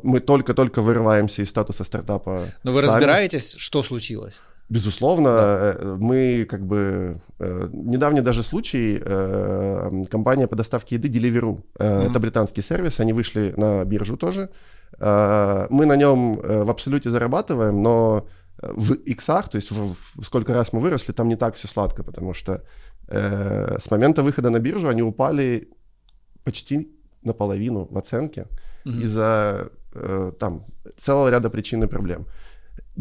мы 0.02 0.20
только-только 0.20 0.82
вырываемся 0.82 1.42
из 1.42 1.50
статуса 1.50 1.84
стартапа. 1.84 2.44
Но 2.62 2.72
вы 2.72 2.80
сами. 2.80 2.92
разбираетесь, 2.92 3.56
что 3.58 3.82
случилось? 3.82 4.42
Безусловно, 4.70 5.28
да. 5.36 5.74
Э, 5.78 5.96
мы 5.98 6.46
как 6.48 6.64
бы 6.64 7.20
э, 7.40 7.68
недавний 7.72 8.20
даже 8.20 8.44
случай 8.44 9.02
э, 9.04 10.04
компания 10.08 10.46
по 10.46 10.56
доставке 10.56 10.94
еды 10.94 11.08
Deliveroo, 11.08 11.60
mm-hmm. 11.74 12.10
это 12.10 12.20
британский 12.20 12.62
сервис, 12.62 13.00
они 13.00 13.12
вышли 13.12 13.52
на 13.56 13.84
биржу 13.84 14.16
тоже. 14.16 14.48
Мы 14.98 15.86
на 15.86 15.96
нем 15.96 16.36
в 16.36 16.70
абсолюте 16.70 17.10
зарабатываем, 17.10 17.82
но 17.82 18.26
в 18.62 18.92
иксах, 18.92 19.48
то 19.48 19.56
есть 19.56 19.70
в, 19.70 19.94
в 20.16 20.24
сколько 20.24 20.52
раз 20.52 20.72
мы 20.72 20.80
выросли, 20.80 21.12
там 21.12 21.28
не 21.28 21.36
так 21.36 21.54
все 21.54 21.68
сладко, 21.68 22.02
потому 22.02 22.34
что 22.34 22.62
э, 23.08 23.78
с 23.80 23.90
момента 23.90 24.22
выхода 24.22 24.50
на 24.50 24.58
биржу 24.58 24.88
они 24.88 25.02
упали 25.02 25.68
почти 26.44 26.90
наполовину 27.22 27.86
в 27.90 27.96
оценке 27.96 28.46
mm-hmm. 28.84 29.02
из-за 29.02 29.70
э, 29.94 30.32
там 30.38 30.66
целого 30.98 31.30
ряда 31.30 31.50
причин 31.50 31.82
и 31.84 31.86
проблем. 31.86 32.26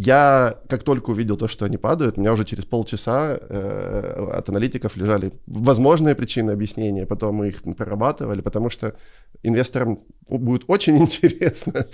Я, 0.01 0.55
как 0.69 0.83
только 0.83 1.09
увидел 1.09 1.35
то, 1.35 1.49
что 1.49 1.65
они 1.65 1.75
падают, 1.75 2.17
у 2.17 2.21
меня 2.21 2.31
уже 2.31 2.45
через 2.45 2.63
полчаса 2.63 3.37
э, 3.37 4.29
от 4.31 4.47
аналитиков 4.47 4.95
лежали 4.95 5.33
возможные 5.45 6.15
причины 6.15 6.51
объяснения, 6.51 7.05
потом 7.05 7.35
мы 7.35 7.49
их 7.49 7.61
прорабатывали, 7.75 8.39
потому 8.39 8.69
что 8.69 8.95
инвесторам 9.43 9.99
будет 10.29 10.63
очень 10.67 10.97
интересно, 11.01 11.85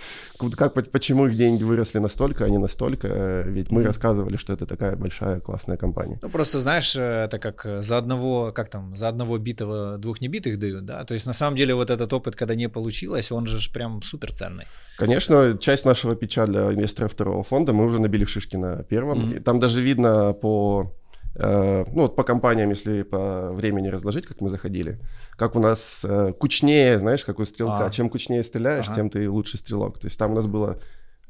как, 0.55 0.73
почему 0.91 1.25
их 1.25 1.35
деньги 1.35 1.63
выросли 1.63 1.97
настолько, 1.97 2.45
а 2.45 2.49
не 2.49 2.59
настолько, 2.59 3.07
э, 3.07 3.43
ведь 3.47 3.71
мы 3.71 3.83
рассказывали, 3.83 4.37
что 4.37 4.53
это 4.53 4.67
такая 4.67 4.95
большая 4.95 5.39
классная 5.39 5.77
компания. 5.77 6.19
Ну, 6.21 6.29
просто 6.29 6.59
знаешь, 6.59 6.95
э, 6.95 7.25
это 7.25 7.39
как 7.39 7.65
за 7.83 7.97
одного, 7.97 8.51
как 8.51 8.69
там, 8.69 8.95
за 8.95 9.07
одного 9.07 9.39
битого 9.39 9.97
двух 9.97 10.21
небитых 10.21 10.59
дают, 10.59 10.85
да, 10.85 11.05
то 11.05 11.15
есть 11.15 11.25
на 11.25 11.33
самом 11.33 11.57
деле 11.57 11.73
вот 11.73 11.89
этот 11.89 12.13
опыт, 12.13 12.35
когда 12.35 12.53
не 12.53 12.69
получилось, 12.69 13.31
он 13.31 13.47
же 13.47 13.57
прям 13.71 14.03
супер 14.03 14.31
ценный. 14.31 14.65
Конечно, 14.97 15.57
часть 15.59 15.85
нашего 15.85 16.15
пича 16.15 16.45
для 16.45 16.71
инвестора 16.71 17.07
второго 17.07 17.43
фонда 17.43 17.73
мы 17.73 17.85
уже 17.85 17.99
набили 17.99 18.25
шишки 18.25 18.55
на 18.55 18.83
первом. 18.83 19.31
Mm-hmm. 19.31 19.41
Там 19.41 19.59
даже 19.59 19.81
видно 19.81 20.33
по 20.33 20.93
э, 21.35 21.85
ну, 21.91 22.03
вот 22.03 22.15
по 22.15 22.23
компаниям, 22.23 22.69
если 22.69 23.03
по 23.03 23.51
времени 23.51 23.89
разложить, 23.89 24.25
как 24.25 24.41
мы 24.41 24.49
заходили, 24.49 24.99
как 25.31 25.55
у 25.55 25.59
нас 25.59 26.05
э, 26.07 26.33
кучнее, 26.39 26.99
знаешь, 26.99 27.25
как 27.25 27.39
у 27.39 27.45
стрелка. 27.45 27.85
А. 27.85 27.89
Чем 27.89 28.09
кучнее 28.09 28.43
стреляешь, 28.43 28.85
ага. 28.87 28.95
тем 28.95 29.09
ты 29.09 29.29
лучший 29.29 29.59
стрелок. 29.59 29.99
То 29.99 30.07
есть 30.07 30.17
там 30.17 30.31
у 30.31 30.35
нас 30.35 30.47
была 30.47 30.77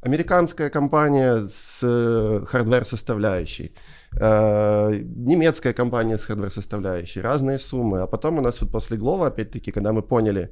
американская 0.01 0.69
компания 0.69 1.39
с 1.39 1.79
э, 1.81 2.45
хардвер-составляющей, 2.47 3.73
немецкая 4.13 5.73
компания 5.73 6.17
с 6.17 6.25
хардвер-составляющей, 6.25 7.21
разные 7.21 7.57
суммы. 7.57 8.01
А 8.01 8.07
потом 8.07 8.37
у 8.37 8.41
нас 8.41 8.61
вот 8.61 8.71
после 8.71 8.97
Глова, 8.97 9.27
опять-таки, 9.27 9.71
когда 9.71 9.91
мы 9.91 10.03
поняли, 10.03 10.51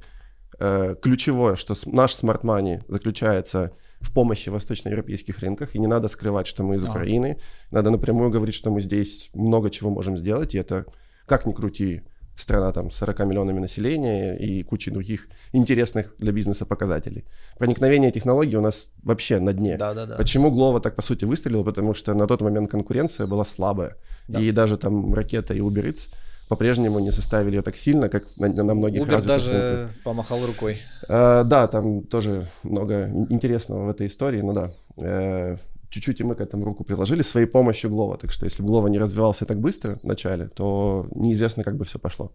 ключевое, 0.58 1.56
что 1.56 1.74
наш 1.86 2.12
smart 2.12 2.42
money 2.42 2.82
заключается 2.88 3.72
в 4.00 4.12
помощи 4.12 4.50
восточноевропейских 4.50 5.38
рынках, 5.38 5.74
и 5.74 5.78
не 5.78 5.86
надо 5.86 6.08
скрывать, 6.08 6.46
что 6.46 6.62
мы 6.62 6.76
из 6.76 6.84
а. 6.84 6.90
Украины, 6.90 7.38
надо 7.70 7.90
напрямую 7.90 8.30
говорить, 8.30 8.54
что 8.54 8.70
мы 8.70 8.80
здесь 8.82 9.30
много 9.34 9.70
чего 9.70 9.90
можем 9.90 10.18
сделать, 10.18 10.54
и 10.54 10.58
это, 10.58 10.84
как 11.26 11.46
ни 11.46 11.52
крути, 11.52 12.02
страна 12.36 12.72
там 12.72 12.90
с 12.90 12.96
40 12.96 13.20
миллионами 13.20 13.60
населения 13.60 14.36
и 14.36 14.62
кучей 14.62 14.90
других 14.90 15.28
интересных 15.52 16.14
для 16.18 16.32
бизнеса 16.32 16.66
показателей. 16.66 17.24
Проникновение 17.58 18.10
технологий 18.10 18.56
у 18.56 18.60
нас 18.60 18.88
вообще 19.02 19.38
на 19.38 19.52
дне. 19.52 19.76
Да, 19.76 19.94
да, 19.94 20.06
да. 20.06 20.16
Почему 20.16 20.50
Глова 20.50 20.80
так 20.80 20.96
по 20.96 21.02
сути 21.02 21.24
выстрелил? 21.24 21.64
Потому 21.64 21.94
что 21.94 22.14
на 22.14 22.26
тот 22.26 22.40
момент 22.40 22.70
конкуренция 22.70 23.26
была 23.26 23.44
слабая. 23.44 23.96
Да. 24.28 24.40
И 24.40 24.50
даже 24.50 24.76
там 24.76 25.14
ракета 25.14 25.54
и 25.54 25.60
Uber 25.60 25.84
Eats 25.84 26.08
по-прежнему 26.48 26.98
не 26.98 27.12
составили 27.12 27.56
ее 27.56 27.62
так 27.62 27.76
сильно, 27.76 28.08
как 28.08 28.24
на, 28.36 28.48
на 28.48 28.74
многих 28.74 29.02
Uber 29.02 29.26
даже 29.26 29.52
рынках. 29.52 30.02
помахал 30.04 30.46
рукой. 30.46 30.78
Э, 31.08 31.42
да, 31.44 31.66
там 31.68 32.02
тоже 32.02 32.48
много 32.62 33.08
интересного 33.30 33.86
в 33.86 33.88
этой 33.88 34.06
истории, 34.06 34.42
ну 34.42 34.52
да. 34.52 34.70
Э, 34.96 35.56
чуть-чуть 35.90 36.20
и 36.20 36.24
мы 36.24 36.34
к 36.34 36.40
этому 36.40 36.64
руку 36.64 36.84
приложили 36.84 37.22
своей 37.22 37.46
помощью 37.46 37.90
Глова. 37.90 38.18
Так 38.18 38.32
что 38.32 38.46
если 38.46 38.62
бы 38.62 38.68
Глова 38.68 38.88
не 38.88 38.98
развивался 38.98 39.46
так 39.46 39.58
быстро 39.58 39.98
в 40.02 40.04
начале, 40.04 40.48
то 40.48 41.06
неизвестно, 41.14 41.64
как 41.64 41.76
бы 41.76 41.84
все 41.84 41.98
пошло. 41.98 42.32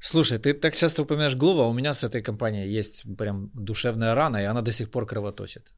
Слушай, 0.00 0.38
ты 0.38 0.54
так 0.54 0.74
часто 0.76 1.02
упоминаешь 1.02 1.34
Глова, 1.34 1.68
у 1.68 1.72
меня 1.72 1.92
с 1.92 2.04
этой 2.04 2.22
компанией 2.22 2.68
есть 2.68 3.04
прям 3.16 3.50
душевная 3.54 4.14
рана, 4.14 4.36
и 4.36 4.44
она 4.44 4.62
до 4.62 4.72
сих 4.72 4.90
пор 4.90 5.06
кровоточит. 5.06 5.72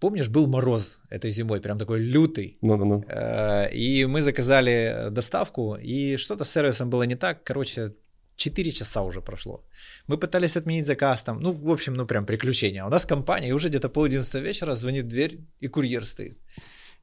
Помнишь, 0.00 0.28
был 0.28 0.46
мороз 0.46 1.00
этой 1.10 1.30
зимой, 1.30 1.60
прям 1.60 1.78
такой 1.78 2.00
лютый. 2.00 2.58
Ну, 2.62 2.76
ну, 2.76 2.84
ну. 2.84 3.04
И 3.72 4.06
мы 4.06 4.22
заказали 4.22 5.10
доставку, 5.10 5.76
и 5.76 6.16
что-то 6.16 6.44
с 6.44 6.50
сервисом 6.50 6.90
было 6.90 7.06
не 7.06 7.16
так. 7.16 7.42
Короче, 7.44 7.94
4 8.36 8.70
часа 8.70 9.02
уже 9.02 9.20
прошло. 9.20 9.62
Мы 10.06 10.16
пытались 10.16 10.56
отменить 10.56 10.86
заказ 10.86 11.22
там, 11.22 11.40
ну, 11.40 11.52
в 11.52 11.70
общем, 11.70 11.94
ну, 11.94 12.06
прям 12.06 12.26
приключения. 12.26 12.84
У 12.86 12.88
нас 12.88 13.06
компания, 13.06 13.48
и 13.48 13.52
уже 13.52 13.68
где-то 13.68 13.88
пол 13.88 14.04
одиннадцатого 14.04 14.42
вечера 14.42 14.74
звонит 14.74 15.04
в 15.04 15.08
дверь, 15.08 15.40
и 15.60 15.68
курьер 15.68 16.04
стоит. 16.04 16.38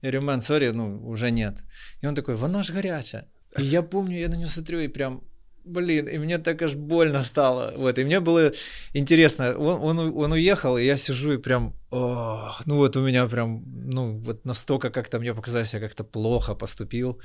Я 0.02 0.12
говорю, 0.12 0.22
мэн, 0.28 0.42
сори, 0.42 0.72
ну, 0.72 1.10
уже 1.10 1.32
нет. 1.32 1.64
И 2.02 2.08
он 2.08 2.16
такой, 2.16 2.36
вона 2.36 2.64
ж 2.64 2.74
горячая. 2.74 3.26
И 3.58 3.64
я 3.64 3.82
помню, 3.82 4.18
я 4.20 4.30
на 4.30 4.36
него 4.36 4.50
смотрю, 4.50 4.80
и 4.80 4.88
прям 4.88 5.22
блин, 5.66 6.08
и 6.08 6.18
мне 6.18 6.38
так 6.38 6.62
аж 6.62 6.76
больно 6.76 7.24
стало. 7.24 7.74
Вот, 7.78 7.98
и 7.98 8.04
мне 8.04 8.20
было 8.20 8.52
интересно, 8.94 9.58
он, 9.58 10.00
он, 10.00 10.18
он 10.18 10.32
уехал, 10.32 10.78
и 10.78 10.86
я 10.86 10.98
сижу 10.98 11.34
и 11.34 11.38
прям, 11.38 11.74
о, 11.92 12.56
ну 12.66 12.78
вот 12.78 12.96
у 12.96 13.02
меня 13.02 13.26
прям, 13.28 13.64
ну 13.66 14.20
вот 14.20 14.46
настолько 14.46 14.90
как-то 14.90 15.20
мне 15.20 15.34
показалось, 15.34 15.74
я 15.74 15.80
как-то 15.80 16.04
плохо 16.04 16.56
поступил. 16.56 17.20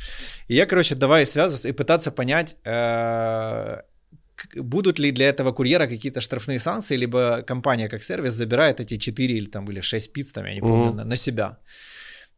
И 0.48 0.54
я, 0.54 0.66
короче, 0.66 0.94
давай 0.94 1.26
связываться 1.26 1.68
и 1.68 1.72
пытаться 1.72 2.10
понять, 2.10 2.56
э, 2.64 3.82
будут 4.54 4.98
ли 4.98 5.12
для 5.12 5.28
этого 5.28 5.52
курьера 5.52 5.86
какие-то 5.86 6.20
штрафные 6.20 6.58
санкции, 6.58 6.96
либо 6.96 7.42
компания 7.46 7.88
как 7.88 8.02
сервис 8.02 8.34
забирает 8.34 8.80
эти 8.80 8.96
4 8.96 9.34
или, 9.34 9.46
там, 9.46 9.70
или 9.70 9.80
6 9.80 10.12
пиц, 10.12 10.32
там, 10.32 10.46
я 10.46 10.54
не 10.54 10.60
помню, 10.60 10.90
mm-hmm. 10.90 10.94
на, 10.94 11.04
на 11.04 11.16
себя. 11.16 11.58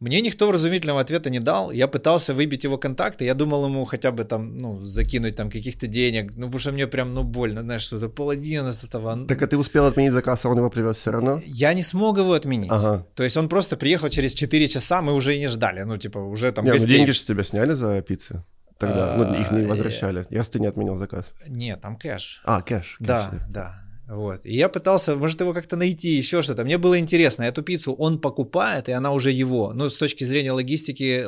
Мне 0.03 0.21
никто 0.21 0.49
вразумительного 0.49 1.01
ответа 1.01 1.31
не 1.31 1.39
дал. 1.39 1.71
Я 1.71 1.87
пытался 1.87 2.35
выбить 2.35 2.65
его 2.65 2.77
контакты. 2.77 3.25
Я 3.25 3.35
думал 3.35 3.67
ему 3.67 3.85
хотя 3.85 4.11
бы 4.11 4.25
там, 4.25 4.59
ну, 4.59 4.85
закинуть 4.85 5.37
там 5.37 5.49
каких-то 5.49 5.87
денег. 5.87 6.33
Ну, 6.37 6.47
потому 6.47 6.59
что 6.59 6.73
мне 6.73 6.89
прям, 6.89 7.15
ну, 7.15 7.23
больно, 7.23 7.61
знаешь, 7.61 7.83
что-то 7.83 8.09
пол 8.09 8.31
одиннадцатого. 8.31 9.27
Так 9.29 9.41
а 9.43 9.47
ты 9.47 9.57
успел 9.57 9.87
отменить 9.87 10.13
заказ, 10.13 10.45
а 10.45 10.49
он 10.49 10.59
его 10.59 10.71
привез 10.71 10.97
все 10.97 11.13
равно? 11.13 11.41
Я 11.47 11.73
не 11.73 11.85
смог 11.85 12.19
его 12.19 12.33
отменить. 12.33 12.73
Ага. 12.73 13.07
То 13.15 13.23
есть 13.23 13.37
он 13.37 13.49
просто 13.49 13.77
приехал 13.77 14.09
через 14.09 14.35
4 14.35 14.67
часа, 14.67 15.03
мы 15.03 15.15
уже 15.15 15.37
и 15.37 15.39
не 15.39 15.47
ждали. 15.47 15.83
Ну, 15.83 15.97
типа, 15.97 16.19
уже 16.19 16.51
там 16.51 16.65
не, 16.65 16.73
ну, 16.73 16.75
гостей... 16.75 16.91
ну 16.91 16.97
деньги 16.97 17.11
же 17.13 17.21
с 17.21 17.25
тебя 17.25 17.45
сняли 17.45 17.75
за 17.75 18.03
пиццу 18.03 18.45
тогда. 18.79 19.15
ну, 19.17 19.35
их 19.35 19.53
не 19.53 19.65
а, 19.65 19.69
возвращали. 19.69 20.27
Я 20.31 20.43
ты 20.43 20.59
не 20.59 20.67
отменил 20.67 20.97
заказ. 20.97 21.27
Нет, 21.47 21.81
там 21.81 21.97
кэш. 21.97 22.43
А, 22.45 22.61
кэш. 22.61 22.97
кэш 22.99 23.07
да, 23.07 23.31
да. 23.49 23.82
Вот. 24.13 24.45
И 24.45 24.55
я 24.55 24.69
пытался, 24.69 25.17
может, 25.17 25.41
его 25.41 25.55
как-то 25.55 25.77
найти, 25.77 26.09
еще 26.09 26.43
что-то. 26.43 26.65
Мне 26.65 26.77
было 26.77 26.99
интересно, 26.99 27.45
эту 27.45 27.63
пиццу 27.63 27.95
он 27.95 28.21
покупает, 28.21 28.89
и 28.89 28.93
она 28.93 29.13
уже 29.13 29.31
его. 29.31 29.73
Ну, 29.73 29.89
с 29.89 29.97
точки 29.97 30.25
зрения 30.25 30.53
логистики, 30.53 31.25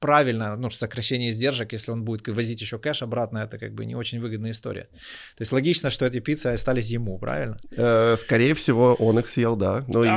правильно, 0.00 0.56
ну, 0.56 0.70
сокращение 0.70 1.28
издержек, 1.28 1.72
если 1.74 1.92
он 1.92 2.04
будет 2.04 2.26
возить 2.28 2.62
еще 2.62 2.78
кэш 2.78 3.02
обратно, 3.02 3.38
это 3.38 3.58
как 3.58 3.74
бы 3.74 3.84
не 3.84 3.94
очень 3.94 4.18
выгодная 4.18 4.52
история. 4.52 4.88
То 5.36 5.42
есть 5.42 5.52
логично, 5.52 5.90
что 5.90 6.06
эти 6.06 6.20
пиццы 6.20 6.46
остались 6.46 6.90
ему, 6.90 7.18
правильно? 7.18 7.58
Э, 7.76 8.16
скорее 8.18 8.54
всего, 8.54 8.94
он 8.94 9.18
их 9.18 9.28
съел, 9.28 9.54
да. 9.54 9.84
Ну 9.88 10.02
и 10.04 10.08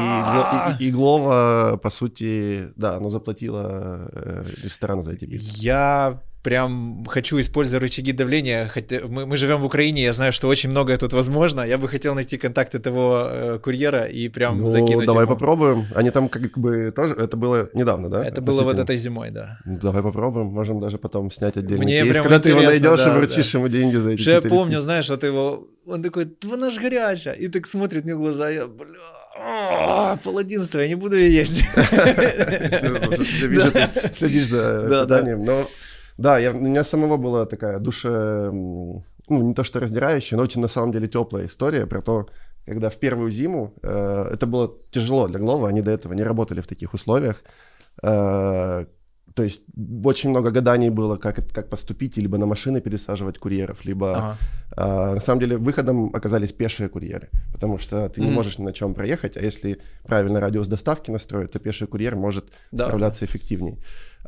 Иглова, 0.89 1.77
по 1.83 1.89
сути, 1.89 2.69
да, 2.77 2.95
оно 2.95 3.09
заплатила 3.09 4.09
э, 4.13 4.43
ресторану 4.63 5.03
за 5.03 5.11
эти 5.11 5.25
пиццы. 5.25 5.51
Я 5.57 6.21
прям 6.45 7.03
хочу 7.07 7.39
использовать 7.39 7.81
рычаги 7.81 8.11
давления. 8.11 8.67
Хотя 8.67 8.99
мы, 9.07 9.25
мы 9.25 9.35
живем 9.35 9.61
в 9.61 9.65
Украине, 9.65 10.03
я 10.03 10.13
знаю, 10.13 10.31
что 10.31 10.47
очень 10.47 10.69
многое 10.69 10.97
тут 10.97 11.13
возможно. 11.13 11.61
Я 11.61 11.79
бы 11.79 11.87
хотел 11.87 12.13
найти 12.13 12.37
контакт 12.37 12.75
этого 12.75 13.29
э, 13.31 13.59
курьера 13.59 14.03
и 14.03 14.29
прям 14.29 14.61
ну, 14.61 14.67
закинуть. 14.67 15.07
Давай 15.07 15.25
ему. 15.25 15.33
попробуем. 15.33 15.87
Они 15.95 16.11
там 16.11 16.29
как 16.29 16.59
бы 16.59 16.93
тоже. 16.95 17.15
Это 17.15 17.35
было 17.35 17.69
недавно, 17.73 18.09
да? 18.09 18.23
Это 18.23 18.41
было 18.41 18.61
вот 18.61 18.77
этой 18.77 18.97
зимой, 18.97 19.31
да. 19.31 19.57
Давай 19.65 20.03
попробуем. 20.03 20.47
Можем 20.47 20.79
даже 20.79 20.99
потом 20.99 21.31
снять 21.31 21.57
отдельный 21.57 21.85
Мне 21.85 22.01
кейс, 22.01 22.11
прям 22.11 22.23
когда 22.23 22.39
ты 22.39 22.49
его 22.49 22.61
найдешь 22.61 23.03
да, 23.03 23.11
и 23.11 23.17
вручишь 23.17 23.51
да. 23.51 23.57
ему 23.57 23.67
деньги 23.67 23.95
за 23.95 24.11
эти. 24.11 24.21
Что 24.21 24.31
я 24.31 24.41
помню, 24.41 24.81
знаешь, 24.81 25.09
вот 25.09 25.23
его. 25.23 25.67
Он 25.87 26.03
такой, 26.03 26.27
вона 26.43 26.69
ж 26.69 26.79
горячая. 26.79 27.33
И 27.33 27.47
так 27.47 27.67
смотрит 27.67 28.03
мне 28.03 28.15
в 28.15 28.19
глаза, 28.19 28.49
я, 28.49 28.67
бля, 28.67 30.17
паладинство, 30.23 30.79
я 30.79 30.87
не 30.87 30.95
буду 30.95 31.15
ее 31.15 31.33
есть. 31.33 31.63
Следишь 34.17 34.47
за 34.47 34.89
заданием, 34.89 35.43
но 35.43 35.67
да, 36.17 36.37
я, 36.39 36.51
у 36.51 36.59
меня 36.59 36.83
самого 36.83 37.17
была 37.17 37.45
такая 37.45 37.79
душа, 37.79 38.49
ну, 38.51 39.03
не 39.27 39.53
то 39.53 39.63
что 39.63 39.79
раздирающая, 39.79 40.37
но 40.37 40.43
очень 40.43 40.61
на 40.61 40.69
самом 40.69 40.91
деле 40.91 41.07
теплая 41.07 41.47
история 41.47 41.85
про 41.85 42.01
то, 42.01 42.27
когда 42.65 42.89
в 42.89 42.97
первую 42.97 43.31
зиму, 43.31 43.73
э, 43.83 44.29
это 44.33 44.47
было 44.47 44.73
тяжело 44.91 45.27
для 45.27 45.39
Глова, 45.39 45.67
они 45.69 45.81
до 45.81 45.91
этого 45.91 46.13
не 46.13 46.23
работали 46.23 46.61
в 46.61 46.67
таких 46.67 46.93
условиях, 46.93 47.43
э, 48.01 48.85
то 49.35 49.43
есть 49.43 49.63
очень 50.05 50.29
много 50.29 50.49
гаданий 50.49 50.89
было, 50.89 51.17
как, 51.17 51.45
как 51.53 51.69
поступить, 51.69 52.15
либо 52.15 52.37
на 52.37 52.45
машины 52.45 52.79
пересаживать 52.79 53.37
курьеров, 53.37 53.83
либо 53.83 54.15
ага. 54.15 54.37
э, 54.77 55.15
на 55.15 55.21
самом 55.21 55.41
деле 55.41 55.57
выходом 55.57 56.15
оказались 56.15 56.53
пешие 56.53 56.87
курьеры, 56.87 57.29
потому 57.51 57.77
что 57.77 58.07
ты 58.07 58.21
mm-hmm. 58.21 58.25
не 58.25 58.31
можешь 58.31 58.57
ни 58.59 58.63
на 58.63 58.71
чем 58.71 58.93
проехать, 58.93 59.35
а 59.35 59.41
если 59.41 59.79
правильно 60.03 60.39
радиус 60.39 60.67
доставки 60.67 61.11
настроить, 61.11 61.51
то 61.51 61.59
пеший 61.59 61.87
курьер 61.87 62.15
может 62.15 62.45
да. 62.71 62.85
справляться 62.85 63.25
эффективней. 63.25 63.77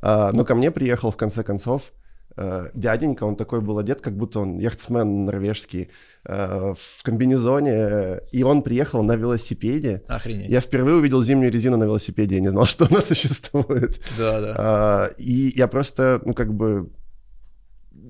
А, 0.02 0.32
но 0.32 0.46
ко 0.46 0.56
мне 0.56 0.72
приехал 0.72 1.12
в 1.12 1.18
конце 1.18 1.44
концов 1.44 1.94
э, 2.38 2.70
дяденька, 2.74 3.24
он 3.24 3.36
такой 3.36 3.62
был 3.62 3.78
одет, 3.80 4.02
как 4.02 4.16
будто 4.16 4.40
он 4.40 4.60
яхтсмен 4.60 5.26
норвежский, 5.26 5.90
э, 6.26 6.74
в 6.78 7.04
комбинезоне, 7.04 8.22
и 8.32 8.44
он 8.44 8.62
приехал 8.62 9.04
на 9.04 9.16
велосипеде. 9.16 10.04
Охренеть. 10.08 10.50
Я 10.50 10.62
впервые 10.62 10.98
увидел 10.98 11.24
зимнюю 11.24 11.52
резину 11.52 11.78
на 11.78 11.86
велосипеде, 11.86 12.36
я 12.36 12.42
не 12.42 12.50
знал, 12.50 12.66
что 12.68 12.86
она 12.86 13.02
существует. 13.02 14.00
Да, 14.18 14.42
да. 14.42 14.56
А, 14.58 15.10
и 15.18 15.54
я 15.56 15.68
просто, 15.68 16.22
ну, 16.26 16.34
как 16.34 16.54
бы 16.54 16.90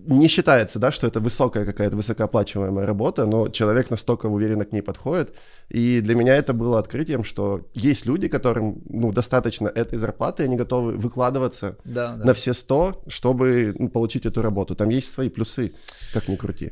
не 0.08 0.28
считается, 0.28 0.80
да, 0.80 0.92
что 0.92 1.08
это 1.08 1.20
высокая 1.20 1.66
какая-то 1.66 1.96
высокооплачиваемая 1.96 2.86
работа, 2.86 3.26
но 3.26 3.50
человек 3.50 3.90
настолько 3.90 4.28
уверенно 4.28 4.66
к 4.66 4.72
ней 4.72 4.82
подходит. 4.82 5.36
И 5.70 6.02
для 6.02 6.16
меня 6.16 6.36
это 6.36 6.54
было 6.54 6.80
открытием, 6.80 7.24
что 7.24 7.68
есть 7.74 8.06
люди, 8.06 8.28
которым 8.28 8.82
ну, 8.90 9.12
достаточно 9.12 9.68
этой 9.68 10.00
зарплаты, 10.00 10.44
они 10.44 10.56
готовы 10.56 10.94
выкладываться 10.94 11.78
да, 11.84 12.16
да. 12.16 12.26
на 12.26 12.34
все 12.34 12.54
сто, 12.54 13.04
чтобы 13.08 13.76
ну, 13.78 13.90
получить 13.90 14.26
эту 14.26 14.42
работу. 14.42 14.76
Там 14.76 14.90
есть 14.90 15.12
свои 15.12 15.30
плюсы, 15.30 15.74
как 16.14 16.28
ни 16.30 16.36
крути. 16.36 16.72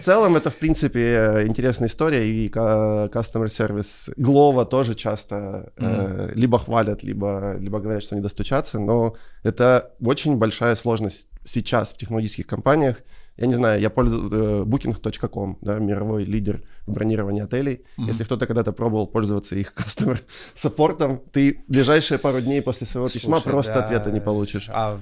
В 0.00 0.02
целом 0.02 0.34
это, 0.34 0.48
в 0.48 0.56
принципе, 0.56 1.44
интересная 1.46 1.88
история, 1.88 2.26
и 2.26 2.48
customer 2.48 3.48
сервис 3.48 4.08
Глова 4.16 4.64
тоже 4.64 4.94
часто 4.94 5.74
mm-hmm. 5.76 6.30
э, 6.30 6.32
либо 6.34 6.58
хвалят, 6.58 7.02
либо, 7.02 7.56
либо 7.58 7.80
говорят, 7.80 8.02
что 8.02 8.14
не 8.14 8.22
достучаться, 8.22 8.78
но 8.78 9.14
это 9.42 9.92
очень 10.02 10.38
большая 10.38 10.74
сложность 10.76 11.28
сейчас 11.44 11.92
в 11.92 11.98
технологических 11.98 12.46
компаниях. 12.46 12.96
Я 13.36 13.46
не 13.46 13.54
знаю, 13.54 13.78
я 13.78 13.90
пользуюсь 13.90 14.32
э, 14.32 14.62
booking.com, 14.64 15.58
да, 15.60 15.78
мировой 15.78 16.24
лидер 16.24 16.62
в 16.86 16.92
бронировании 16.92 17.42
отелей. 17.42 17.84
Mm-hmm. 17.98 18.06
Если 18.06 18.24
кто-то 18.24 18.46
когда-то 18.46 18.72
пробовал 18.72 19.06
пользоваться 19.06 19.54
их 19.54 19.74
customer 19.76 20.18
саппортом, 20.54 21.20
ты 21.30 21.62
ближайшие 21.68 22.18
пару 22.18 22.40
дней 22.40 22.62
после 22.62 22.86
своего 22.86 23.06
Слушай, 23.08 23.24
письма 23.24 23.40
просто 23.40 23.74
да, 23.74 23.84
ответа 23.84 24.10
не 24.10 24.20
получишь. 24.20 24.70
А 24.72 24.98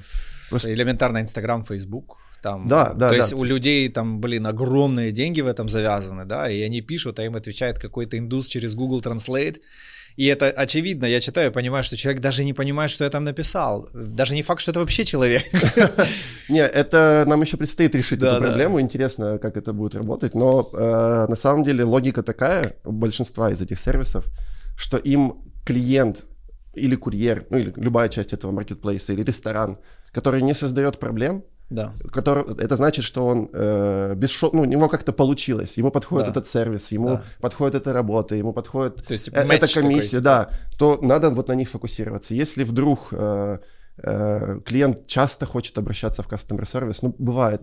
просто... 0.50 0.74
элементарно 0.74 1.20
Инстаграм, 1.20 1.62
Фейсбук 1.62 2.18
там, 2.42 2.68
да, 2.68 2.92
да, 2.94 3.08
то 3.08 3.14
да. 3.14 3.16
есть 3.16 3.32
у 3.32 3.44
людей 3.44 3.88
там, 3.88 4.20
блин, 4.20 4.46
огромные 4.46 5.12
деньги 5.12 5.40
в 5.40 5.46
этом 5.46 5.68
завязаны, 5.68 6.24
да, 6.24 6.50
и 6.50 6.60
они 6.62 6.80
пишут, 6.80 7.18
а 7.18 7.24
им 7.24 7.36
отвечает 7.36 7.78
какой-то 7.78 8.16
индус 8.16 8.48
через 8.48 8.74
Google 8.74 9.00
Translate, 9.00 9.58
и 10.18 10.26
это 10.26 10.50
очевидно, 10.50 11.06
я 11.06 11.20
читаю, 11.20 11.52
понимаю, 11.52 11.84
что 11.84 11.96
человек 11.96 12.20
даже 12.20 12.44
не 12.44 12.52
понимает, 12.52 12.90
что 12.90 13.04
я 13.04 13.10
там 13.10 13.22
написал. 13.22 13.88
Даже 13.94 14.34
не 14.34 14.42
факт, 14.42 14.60
что 14.60 14.72
это 14.72 14.80
вообще 14.80 15.04
человек. 15.04 15.42
Не, 16.48 16.58
это 16.58 17.24
нам 17.28 17.42
еще 17.42 17.56
предстоит 17.56 17.94
решить 17.94 18.20
эту 18.20 18.42
проблему. 18.42 18.80
Интересно, 18.80 19.38
как 19.38 19.56
это 19.56 19.72
будет 19.72 19.94
работать. 19.94 20.34
Но 20.34 20.70
э, 20.72 21.26
на 21.28 21.36
самом 21.36 21.62
деле 21.62 21.84
логика 21.84 22.24
такая 22.24 22.72
у 22.84 22.90
большинства 22.90 23.50
из 23.52 23.60
этих 23.60 23.78
сервисов, 23.78 24.24
что 24.76 24.96
им 24.96 25.34
клиент 25.64 26.24
или 26.74 26.96
курьер, 26.96 27.46
ну 27.50 27.58
или 27.58 27.72
любая 27.76 28.08
часть 28.08 28.32
этого 28.32 28.50
маркетплейса, 28.50 29.12
или 29.12 29.22
ресторан, 29.22 29.78
который 30.10 30.42
не 30.42 30.54
создает 30.54 30.98
проблем, 30.98 31.44
да. 31.70 31.92
Который, 32.12 32.44
это 32.58 32.76
значит, 32.76 33.04
что 33.04 33.26
он 33.26 33.50
э, 33.52 34.14
бесшов... 34.16 34.52
ну, 34.54 34.62
у 34.62 34.64
него 34.64 34.88
как-то 34.88 35.12
получилось, 35.12 35.76
ему 35.76 35.90
подходит 35.90 36.26
да. 36.26 36.30
этот 36.40 36.48
сервис, 36.48 36.92
ему 36.92 37.08
да. 37.08 37.22
подходит 37.40 37.74
эта 37.74 37.92
работа, 37.92 38.34
ему 38.34 38.52
подходит 38.52 39.04
То 39.06 39.12
есть, 39.12 39.28
э, 39.28 39.32
эта 39.32 39.66
комиссия, 39.72 40.20
такой, 40.20 40.22
да, 40.22 40.50
то 40.78 40.98
надо 41.02 41.30
вот 41.30 41.48
на 41.48 41.54
них 41.54 41.68
фокусироваться. 41.68 42.32
Если 42.32 42.64
вдруг 42.64 43.08
э, 43.12 43.58
э, 43.98 44.60
клиент 44.64 45.06
часто 45.06 45.44
хочет 45.44 45.76
обращаться 45.76 46.22
в 46.22 46.28
customer 46.28 46.62
service, 46.62 46.98
ну, 47.02 47.14
бывает, 47.18 47.62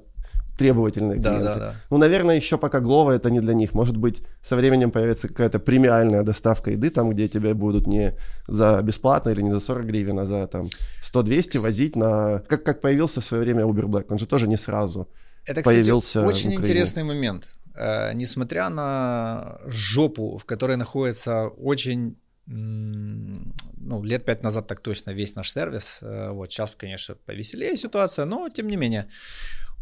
требовательные 0.58 1.20
да, 1.20 1.30
клиенты. 1.30 1.60
Да, 1.60 1.60
да. 1.60 1.76
Ну, 1.90 1.98
наверное, 1.98 2.36
еще 2.36 2.58
пока 2.58 2.80
Глова 2.80 3.12
это 3.12 3.30
не 3.30 3.40
для 3.40 3.54
них. 3.54 3.74
Может 3.74 3.98
быть, 3.98 4.22
со 4.44 4.56
временем 4.56 4.92
появится 4.92 5.28
какая-то 5.28 5.60
премиальная 5.60 6.24
доставка 6.24 6.72
еды, 6.72 6.90
там, 6.90 7.10
где 7.10 7.28
тебе 7.28 7.54
будут 7.54 7.88
не 7.88 8.14
за 8.48 8.82
бесплатно 8.82 9.30
или 9.30 9.42
не 9.42 9.52
за 9.52 9.60
40 9.60 9.86
гривен, 9.86 10.20
а 10.20 10.26
за 10.26 10.48
там 10.48 10.70
100-200 11.02 11.60
возить 11.60 11.96
на... 11.96 12.40
Как, 12.48 12.64
как 12.64 12.82
появился 12.82 13.22
в 13.22 13.26
свое 13.26 13.44
время 13.44 13.64
Uber 13.64 13.86
Black, 13.86 14.06
он 14.10 14.18
же 14.18 14.26
тоже 14.26 14.48
не 14.48 14.58
сразу 14.58 15.08
это, 15.46 15.62
кстати, 15.62 15.78
появился 15.78 16.26
очень 16.26 16.54
интересный 16.54 17.04
момент. 17.04 17.50
Э, 17.76 18.14
несмотря 18.14 18.70
на 18.70 19.60
жопу, 19.68 20.38
в 20.38 20.46
которой 20.46 20.78
находится 20.78 21.48
очень 21.48 22.18
ну, 22.48 24.04
лет 24.04 24.24
пять 24.24 24.44
назад 24.44 24.68
так 24.68 24.80
точно 24.80 25.12
весь 25.12 25.36
наш 25.36 25.52
сервис. 25.52 26.00
Э, 26.02 26.32
вот 26.32 26.52
сейчас, 26.52 26.76
конечно, 26.76 27.16
повеселее 27.16 27.76
ситуация, 27.76 28.26
но 28.26 28.50
тем 28.50 28.68
не 28.68 28.76
менее. 28.76 29.08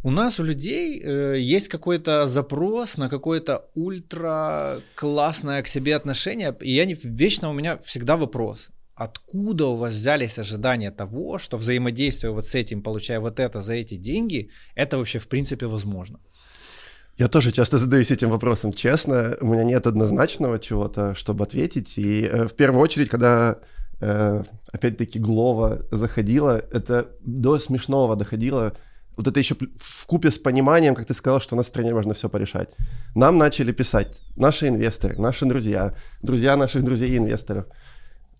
У 0.05 0.11
нас 0.11 0.39
у 0.39 0.43
людей 0.43 1.01
э, 1.01 1.39
есть 1.39 1.69
какой-то 1.69 2.25
запрос 2.25 2.97
на 2.97 3.07
какое-то 3.07 3.69
ультра 3.73 4.79
классное 4.95 5.63
к 5.63 5.67
себе 5.67 5.95
отношение, 5.95 6.53
и 6.59 6.73
я 6.73 6.85
не, 6.85 6.95
вечно 7.05 7.49
у 7.49 7.53
меня 7.53 7.77
всегда 7.77 8.17
вопрос. 8.17 8.71
Откуда 8.95 9.67
у 9.67 9.77
вас 9.77 9.93
взялись 9.93 10.39
ожидания 10.39 10.91
того, 10.91 11.39
что 11.39 11.55
взаимодействуя 11.55 12.31
вот 12.31 12.45
с 12.45 12.53
этим, 12.53 12.81
получая 12.81 13.21
вот 13.21 13.39
это 13.39 13.61
за 13.61 13.75
эти 13.75 13.95
деньги, 13.95 14.49
это 14.75 14.97
вообще 14.97 15.19
в 15.19 15.27
принципе 15.27 15.67
возможно? 15.67 16.19
Я 17.17 17.29
тоже 17.29 17.51
часто 17.51 17.77
задаюсь 17.77 18.11
этим 18.11 18.29
вопросом. 18.29 18.73
Честно, 18.73 19.37
у 19.39 19.45
меня 19.45 19.63
нет 19.63 19.87
однозначного 19.87 20.59
чего-то, 20.59 21.15
чтобы 21.15 21.45
ответить. 21.45 21.97
И 21.97 22.23
э, 22.23 22.47
в 22.47 22.53
первую 22.53 22.81
очередь, 22.81 23.07
когда 23.07 23.59
э, 24.01 24.43
опять-таки 24.73 25.19
Глова 25.19 25.85
заходила, 25.91 26.61
это 26.73 27.07
до 27.21 27.57
смешного 27.57 28.17
доходило 28.17 28.73
вот 29.15 29.27
это 29.27 29.39
еще 29.39 29.55
в 29.77 30.05
купе 30.05 30.31
с 30.31 30.37
пониманием, 30.37 30.95
как 30.95 31.05
ты 31.05 31.13
сказал, 31.13 31.41
что 31.41 31.55
у 31.55 31.57
нас 31.57 31.67
в 31.67 31.69
стране 31.69 31.93
можно 31.93 32.13
все 32.13 32.29
порешать. 32.29 32.69
Нам 33.15 33.37
начали 33.37 33.71
писать 33.71 34.21
наши 34.35 34.67
инвесторы, 34.67 35.15
наши 35.17 35.45
друзья, 35.45 35.93
друзья 36.21 36.55
наших 36.55 36.83
друзей 36.83 37.11
и 37.11 37.17
инвесторов. 37.17 37.65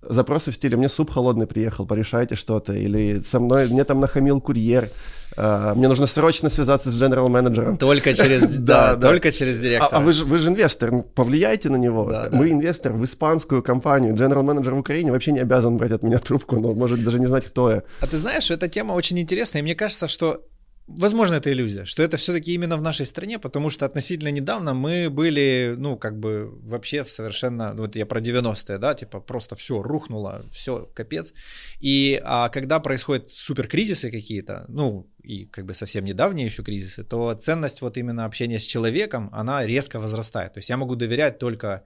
Запросы 0.10 0.52
в 0.52 0.56
стиле 0.56 0.76
«мне 0.76 0.90
суп 0.90 1.12
холодный 1.12 1.48
приехал, 1.48 1.86
порешайте 1.86 2.36
что-то», 2.36 2.74
или 2.74 3.20
«со 3.20 3.40
мной, 3.40 3.68
мне 3.68 3.84
там 3.84 4.00
нахамил 4.00 4.42
курьер», 4.42 4.92
Uh, 5.36 5.74
мне 5.74 5.88
нужно 5.88 6.06
срочно 6.06 6.52
связаться 6.52 6.92
с 6.92 7.02
general 7.02 7.28
менеджером. 7.28 7.78
Только 7.78 8.14
через, 8.14 8.56
да, 8.58 8.96
только 8.96 9.32
через 9.32 9.60
директора. 9.60 9.90
А, 9.92 9.98
а 9.98 10.00
вы, 10.00 10.14
же, 10.14 10.26
вы 10.26 10.38
же 10.38 10.50
инвестор, 10.50 10.92
повлияйте 11.16 11.70
на 11.70 11.78
него. 11.78 12.08
Да, 12.08 12.30
Мы 12.32 12.46
да. 12.46 12.52
инвестор 12.52 12.94
в 12.94 13.04
испанскую 13.04 13.64
компанию, 13.64 14.14
general 14.14 14.44
менеджер 14.44 14.76
в 14.76 14.78
Украине 14.78 15.12
вообще 15.12 15.32
не 15.32 15.40
обязан 15.40 15.78
брать 15.78 15.92
от 15.92 16.04
меня 16.04 16.20
трубку, 16.20 16.58
но 16.58 16.76
может 16.76 17.04
даже 17.04 17.18
не 17.18 17.26
знать, 17.26 17.46
кто 17.46 17.72
я. 17.72 17.82
А 18.00 18.06
ты 18.06 18.16
знаешь, 18.18 18.52
эта 18.52 18.68
тема 18.68 18.94
очень 18.94 19.20
интересная, 19.20 19.64
и 19.64 19.64
мне 19.64 19.74
кажется, 19.74 20.08
что 20.08 20.44
Возможно, 20.86 21.36
это 21.36 21.50
иллюзия, 21.50 21.86
что 21.86 22.04
это 22.04 22.18
все-таки 22.18 22.54
именно 22.54 22.76
в 22.76 22.82
нашей 22.82 23.06
стране, 23.06 23.40
потому 23.40 23.70
что 23.70 23.86
относительно 23.86 24.32
недавно 24.32 24.74
мы 24.74 25.10
были, 25.10 25.76
ну, 25.78 25.98
как 25.98 26.20
бы 26.20 26.50
вообще 26.62 27.04
в 27.04 27.10
совершенно, 27.10 27.74
вот 27.74 27.96
я 27.96 28.06
про 28.06 28.20
90-е, 28.20 28.78
да, 28.78 28.94
типа 28.94 29.22
просто 29.22 29.56
все 29.56 29.82
рухнуло, 29.82 30.46
все, 30.52 30.90
капец. 30.94 31.34
И 31.80 32.22
а 32.26 32.50
когда 32.50 32.82
происходят 32.82 33.30
суперкризисы 33.30 34.12
какие-то, 34.12 34.66
ну, 34.68 35.10
и 35.24 35.46
как 35.46 35.66
бы 35.66 35.74
совсем 35.74 36.04
недавние 36.04 36.48
еще 36.48 36.64
кризисы, 36.64 37.06
то 37.06 37.34
ценность 37.34 37.82
вот 37.82 37.98
именно 37.98 38.26
общения 38.26 38.60
с 38.60 38.66
человеком, 38.66 39.30
она 39.32 39.66
резко 39.66 40.02
возрастает. 40.02 40.54
То 40.54 40.58
есть 40.58 40.70
я 40.70 40.76
могу 40.76 40.96
доверять 40.96 41.40
только 41.40 41.86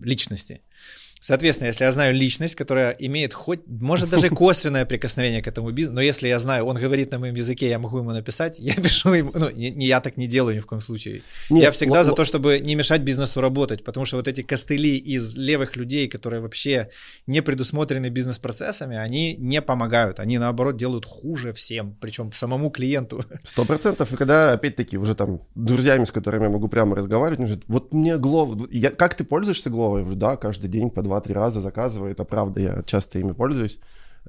личности. 0.00 0.60
Соответственно, 1.26 1.66
если 1.66 1.82
я 1.82 1.90
знаю 1.90 2.14
личность, 2.14 2.54
которая 2.54 2.92
имеет 3.00 3.34
хоть, 3.34 3.58
может 3.66 4.10
даже 4.10 4.28
косвенное 4.30 4.84
прикосновение 4.84 5.42
к 5.42 5.48
этому 5.48 5.72
бизнесу, 5.72 5.96
но 5.96 6.00
если 6.00 6.28
я 6.28 6.38
знаю, 6.38 6.66
он 6.66 6.76
говорит 6.76 7.10
на 7.10 7.18
моем 7.18 7.34
языке, 7.34 7.68
я 7.68 7.80
могу 7.80 7.98
ему 7.98 8.12
написать, 8.12 8.60
я 8.60 8.74
пишу 8.76 9.12
ему, 9.12 9.32
ну, 9.34 9.50
не, 9.50 9.70
не 9.70 9.86
я 9.86 10.00
так 10.00 10.16
не 10.16 10.28
делаю 10.28 10.54
ни 10.54 10.60
в 10.60 10.66
коем 10.66 10.80
случае. 10.80 11.22
Нет, 11.50 11.64
я 11.64 11.70
всегда 11.72 12.04
за 12.04 12.12
то, 12.12 12.24
чтобы 12.24 12.60
не 12.60 12.76
мешать 12.76 13.00
бизнесу 13.00 13.40
работать, 13.40 13.82
потому 13.82 14.06
что 14.06 14.18
вот 14.18 14.28
эти 14.28 14.42
костыли 14.42 14.96
из 14.98 15.34
левых 15.34 15.74
людей, 15.74 16.06
которые 16.06 16.40
вообще 16.40 16.90
не 17.26 17.40
предусмотрены 17.40 18.06
бизнес-процессами, 18.08 18.96
они 18.96 19.34
не 19.36 19.60
помогают, 19.60 20.20
они 20.20 20.38
наоборот 20.38 20.76
делают 20.76 21.06
хуже 21.06 21.52
всем, 21.52 21.96
причем 22.00 22.30
самому 22.30 22.70
клиенту. 22.70 23.20
Сто 23.42 23.64
процентов, 23.64 24.12
и 24.12 24.16
когда, 24.16 24.52
опять-таки, 24.52 24.96
уже 24.96 25.16
там 25.16 25.40
друзьями, 25.56 26.04
с 26.04 26.12
которыми 26.12 26.44
я 26.44 26.50
могу 26.50 26.68
прямо 26.68 26.94
разговаривать, 26.94 27.40
они 27.40 27.48
говорят, 27.48 27.64
вот 27.66 27.92
мне 27.92 28.16
Глов, 28.16 28.70
я, 28.70 28.90
как 28.90 29.14
ты 29.14 29.24
пользуешься 29.24 29.70
Гловой? 29.70 30.04
Да, 30.14 30.36
каждый 30.36 30.68
день 30.68 30.88
по 30.88 31.02
два 31.02 31.15
два-три 31.16 31.34
раза 31.34 31.60
заказываю, 31.60 32.12
это 32.12 32.24
правда, 32.24 32.60
я 32.60 32.82
часто 32.82 33.18
ими 33.18 33.32
пользуюсь. 33.32 33.78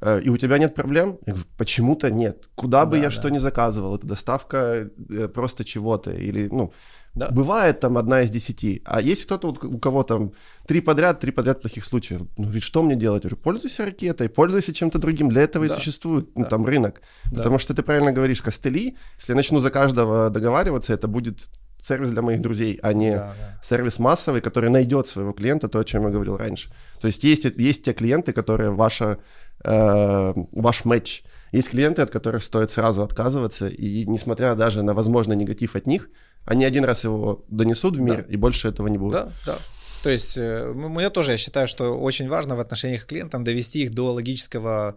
Э, 0.02 0.21
и 0.21 0.30
у 0.30 0.38
тебя 0.38 0.58
нет 0.58 0.76
проблем? 0.76 1.17
Я 1.26 1.34
говорю, 1.34 1.50
почему-то 1.58 2.10
нет. 2.12 2.50
Куда 2.56 2.86
бы 2.86 2.91
да, 2.91 2.97
я 2.97 3.04
да. 3.04 3.12
что 3.12 3.30
ни 3.30 3.39
заказывал, 3.39 3.95
это 3.95 4.08
доставка 4.08 4.89
э, 5.10 5.28
просто 5.28 5.63
чего-то. 5.63 6.12
Или, 6.12 6.47
ну, 6.52 6.71
да. 7.15 7.30
бывает 7.30 7.80
там 7.80 7.97
одна 7.97 8.21
из 8.21 8.30
десяти. 8.30 8.82
А 8.86 9.02
есть 9.02 9.26
кто-то, 9.26 9.50
у 9.50 9.80
кого 9.80 10.04
там 10.04 10.32
три 10.67 10.82
подряд, 10.82 11.19
три 11.19 11.32
подряд 11.32 11.62
плохих 11.62 11.86
случаев. 11.86 12.21
Ну, 12.38 12.47
ведь 12.50 12.63
что 12.63 12.84
мне 12.84 12.95
делать? 12.95 13.23
Я 13.23 13.30
говорю, 13.30 13.43
пользуйся 13.43 13.86
ракетой, 13.86 14.30
пользуйся 14.30 14.73
чем-то 14.73 15.00
другим. 15.00 15.30
Для 15.30 15.41
этого 15.41 15.67
да. 15.67 15.73
и 15.73 15.78
существует 15.78 16.30
ну, 16.36 16.43
да. 16.43 16.50
там 16.50 16.65
рынок. 16.65 17.02
Да. 17.32 17.38
Потому 17.38 17.60
что 17.60 17.73
ты 17.73 17.82
правильно 17.82 18.12
говоришь, 18.12 18.41
костыли, 18.41 18.97
если 19.17 19.34
я 19.34 19.36
начну 19.36 19.60
за 19.60 19.71
каждого 19.71 20.30
договариваться, 20.30 20.93
это 20.93 21.08
будет 21.08 21.50
сервис 21.88 22.10
для 22.12 22.21
моих 22.21 22.41
друзей, 22.41 22.80
а 22.82 22.93
не 22.93 23.12
да, 23.12 23.34
да. 23.39 23.60
сервис 23.63 24.00
массовый, 24.00 24.41
который 24.41 24.69
найдет 24.69 25.08
своего 25.08 25.32
клиента, 25.32 25.67
то, 25.67 25.80
о 25.80 25.84
чем 25.84 26.04
я 26.04 26.10
говорил 26.10 26.38
раньше. 26.38 26.69
То 27.00 27.08
есть 27.08 27.23
есть, 27.23 27.45
есть 27.45 27.86
те 27.86 27.93
клиенты, 27.93 28.34
которые 28.34 28.71
ваша, 28.71 29.17
э, 29.63 30.34
ваш 30.52 30.86
матч. 30.86 31.23
Есть 31.54 31.69
клиенты, 31.69 32.02
от 32.02 32.12
которых 32.12 32.43
стоит 32.43 32.71
сразу 32.71 33.04
отказываться, 33.04 33.67
и 33.67 34.06
несмотря 34.06 34.56
даже 34.56 34.84
на 34.84 34.93
возможный 34.93 35.36
негатив 35.36 35.76
от 35.76 35.88
них, 35.88 36.10
они 36.45 36.65
один 36.65 36.86
раз 36.86 37.04
его 37.04 37.45
донесут 37.47 37.97
в 37.97 38.02
мир, 38.02 38.26
да. 38.28 38.34
и 38.34 38.38
больше 38.38 38.67
этого 38.67 38.88
не 38.88 38.97
будет. 38.97 39.13
Да, 39.13 39.32
да. 39.45 39.58
То 40.04 40.10
есть 40.10 40.38
э, 40.38 40.71
мне 40.73 41.10
тоже, 41.10 41.32
я 41.32 41.38
считаю, 41.38 41.67
что 41.67 42.00
очень 42.00 42.30
важно 42.30 42.56
в 42.56 42.60
отношениях 42.60 43.04
к 43.04 43.08
клиентам 43.08 43.43
довести 43.43 43.84
их 43.84 43.91
до 43.91 44.12
логического 44.12 44.95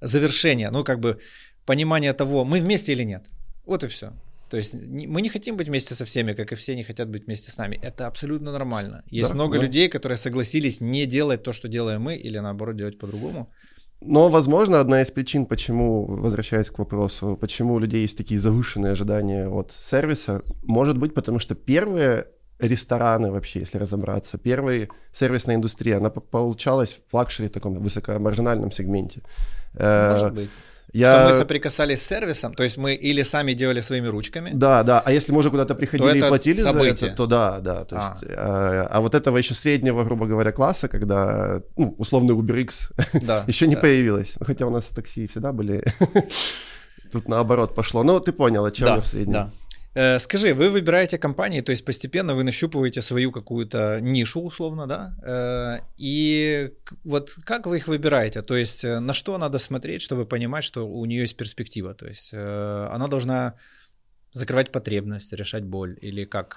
завершения, 0.00 0.70
ну, 0.70 0.84
как 0.84 0.98
бы 0.98 1.18
понимания 1.64 2.12
того, 2.12 2.44
мы 2.44 2.60
вместе 2.60 2.92
или 2.92 3.04
нет. 3.04 3.24
Вот 3.64 3.84
и 3.84 3.88
все. 3.88 4.12
То 4.52 4.58
есть 4.58 4.74
мы 4.74 5.22
не 5.22 5.30
хотим 5.30 5.56
быть 5.56 5.68
вместе 5.68 5.94
со 5.94 6.04
всеми, 6.04 6.34
как 6.34 6.52
и 6.52 6.54
все 6.54 6.76
не 6.76 6.82
хотят 6.82 7.08
быть 7.08 7.24
вместе 7.24 7.50
с 7.50 7.56
нами. 7.56 7.80
Это 7.82 8.06
абсолютно 8.06 8.52
нормально. 8.52 9.02
Есть 9.06 9.30
да, 9.30 9.34
много 9.34 9.56
да. 9.56 9.64
людей, 9.64 9.88
которые 9.88 10.18
согласились 10.18 10.82
не 10.82 11.06
делать 11.06 11.42
то, 11.42 11.52
что 11.52 11.68
делаем 11.68 12.02
мы, 12.02 12.16
или 12.16 12.38
наоборот 12.38 12.76
делать 12.76 12.98
по-другому. 12.98 13.48
Но, 14.02 14.28
возможно, 14.28 14.78
одна 14.78 15.00
из 15.00 15.10
причин, 15.10 15.46
почему, 15.46 16.04
возвращаясь 16.04 16.68
к 16.68 16.78
вопросу, 16.78 17.38
почему 17.40 17.74
у 17.74 17.78
людей 17.78 18.02
есть 18.02 18.18
такие 18.18 18.38
завышенные 18.38 18.92
ожидания 18.92 19.48
от 19.48 19.72
сервиса, 19.82 20.42
может 20.64 20.98
быть, 20.98 21.14
потому 21.14 21.38
что 21.38 21.54
первые 21.54 22.26
рестораны 22.58 23.30
вообще, 23.30 23.60
если 23.60 23.78
разобраться, 23.78 24.36
первая 24.36 24.88
сервисная 25.12 25.56
индустрия, 25.56 25.96
она 25.96 26.10
получалась 26.10 26.98
в 27.10 27.16
luxury 27.16 27.48
таком 27.48 27.82
высокомаржинальном 27.82 28.70
сегменте. 28.70 29.22
Э, 29.72 30.10
может 30.10 30.34
быть. 30.34 30.50
Я... 30.92 31.12
Что 31.12 31.26
мы 31.28 31.32
соприкасались 31.32 32.02
с 32.02 32.06
сервисом, 32.06 32.54
то 32.54 32.62
есть 32.62 32.76
мы 32.76 32.94
или 32.94 33.22
сами 33.22 33.54
делали 33.54 33.80
своими 33.80 34.08
ручками. 34.08 34.50
Да, 34.52 34.82
да. 34.82 35.00
А 35.00 35.10
если 35.10 35.32
мы 35.32 35.38
уже 35.38 35.50
куда-то 35.50 35.74
приходили 35.74 36.18
и 36.18 36.28
платили 36.28 36.54
событие. 36.54 36.96
за 36.96 37.06
это, 37.06 37.16
то 37.16 37.26
да, 37.26 37.60
да. 37.60 37.84
То 37.84 37.96
а. 37.98 38.12
есть, 38.12 38.24
а, 38.36 38.88
а 38.90 39.00
вот 39.00 39.14
этого 39.14 39.38
еще 39.38 39.54
среднего, 39.54 40.04
грубо 40.04 40.26
говоря, 40.26 40.52
класса, 40.52 40.88
когда 40.88 41.62
ну, 41.76 41.94
условный 41.98 42.34
UberX 42.34 42.92
да, 43.22 43.44
еще 43.46 43.66
не 43.66 43.74
да. 43.74 43.80
появилось. 43.80 44.34
Ну, 44.38 44.46
хотя 44.46 44.66
у 44.66 44.70
нас 44.70 44.88
такси 44.88 45.26
всегда 45.26 45.52
были. 45.52 45.82
Тут 47.12 47.28
наоборот 47.28 47.74
пошло. 47.74 48.02
Ну, 48.02 48.20
ты 48.20 48.32
понял, 48.32 48.64
о 48.64 48.70
чем 48.70 48.86
да, 48.86 48.94
я 48.96 49.00
в 49.00 49.06
среднем. 49.06 49.32
Да. 49.32 49.50
Э, 49.94 50.18
скажи, 50.18 50.54
вы 50.54 50.70
выбираете 50.70 51.18
компании, 51.18 51.60
то 51.60 51.72
есть 51.72 51.84
постепенно 51.84 52.34
вы 52.34 52.44
нащупываете 52.44 53.02
свою 53.02 53.30
какую-то 53.30 53.98
нишу, 54.00 54.40
условно, 54.40 54.86
да? 54.86 55.14
Э, 55.22 55.84
и 55.98 56.70
вот 57.04 57.30
как 57.44 57.66
вы 57.66 57.76
их 57.76 57.88
выбираете? 57.88 58.42
То 58.42 58.56
есть 58.56 58.84
э, 58.84 59.00
на 59.00 59.12
что 59.12 59.36
надо 59.38 59.58
смотреть, 59.58 60.00
чтобы 60.00 60.24
понимать, 60.24 60.64
что 60.64 60.88
у 60.88 61.04
нее 61.04 61.22
есть 61.22 61.36
перспектива? 61.36 61.94
То 61.94 62.06
есть 62.06 62.32
она 62.34 63.08
должна 63.08 63.54
закрывать 64.34 64.72
потребность, 64.72 65.34
решать 65.34 65.64
боль 65.64 65.98
или 66.00 66.24
как? 66.24 66.54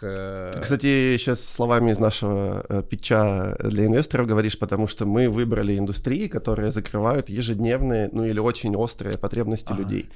Кстати, 0.61 1.17
сейчас 1.17 1.43
словами 1.43 1.91
из 1.91 1.99
нашего 1.99 2.83
питча 2.89 3.57
для 3.59 3.85
инвесторов 3.85 4.27
говоришь, 4.27 4.57
потому 4.57 4.87
что 4.87 5.05
мы 5.05 5.29
выбрали 5.29 5.77
индустрии, 5.77 6.29
которые 6.29 6.71
закрывают 6.71 7.27
ежедневные, 7.27 8.09
ну 8.13 8.23
или 8.23 8.39
очень 8.39 8.75
острые 8.77 9.17
потребности 9.17 9.73
ага. 9.73 9.81
людей. 9.81 10.09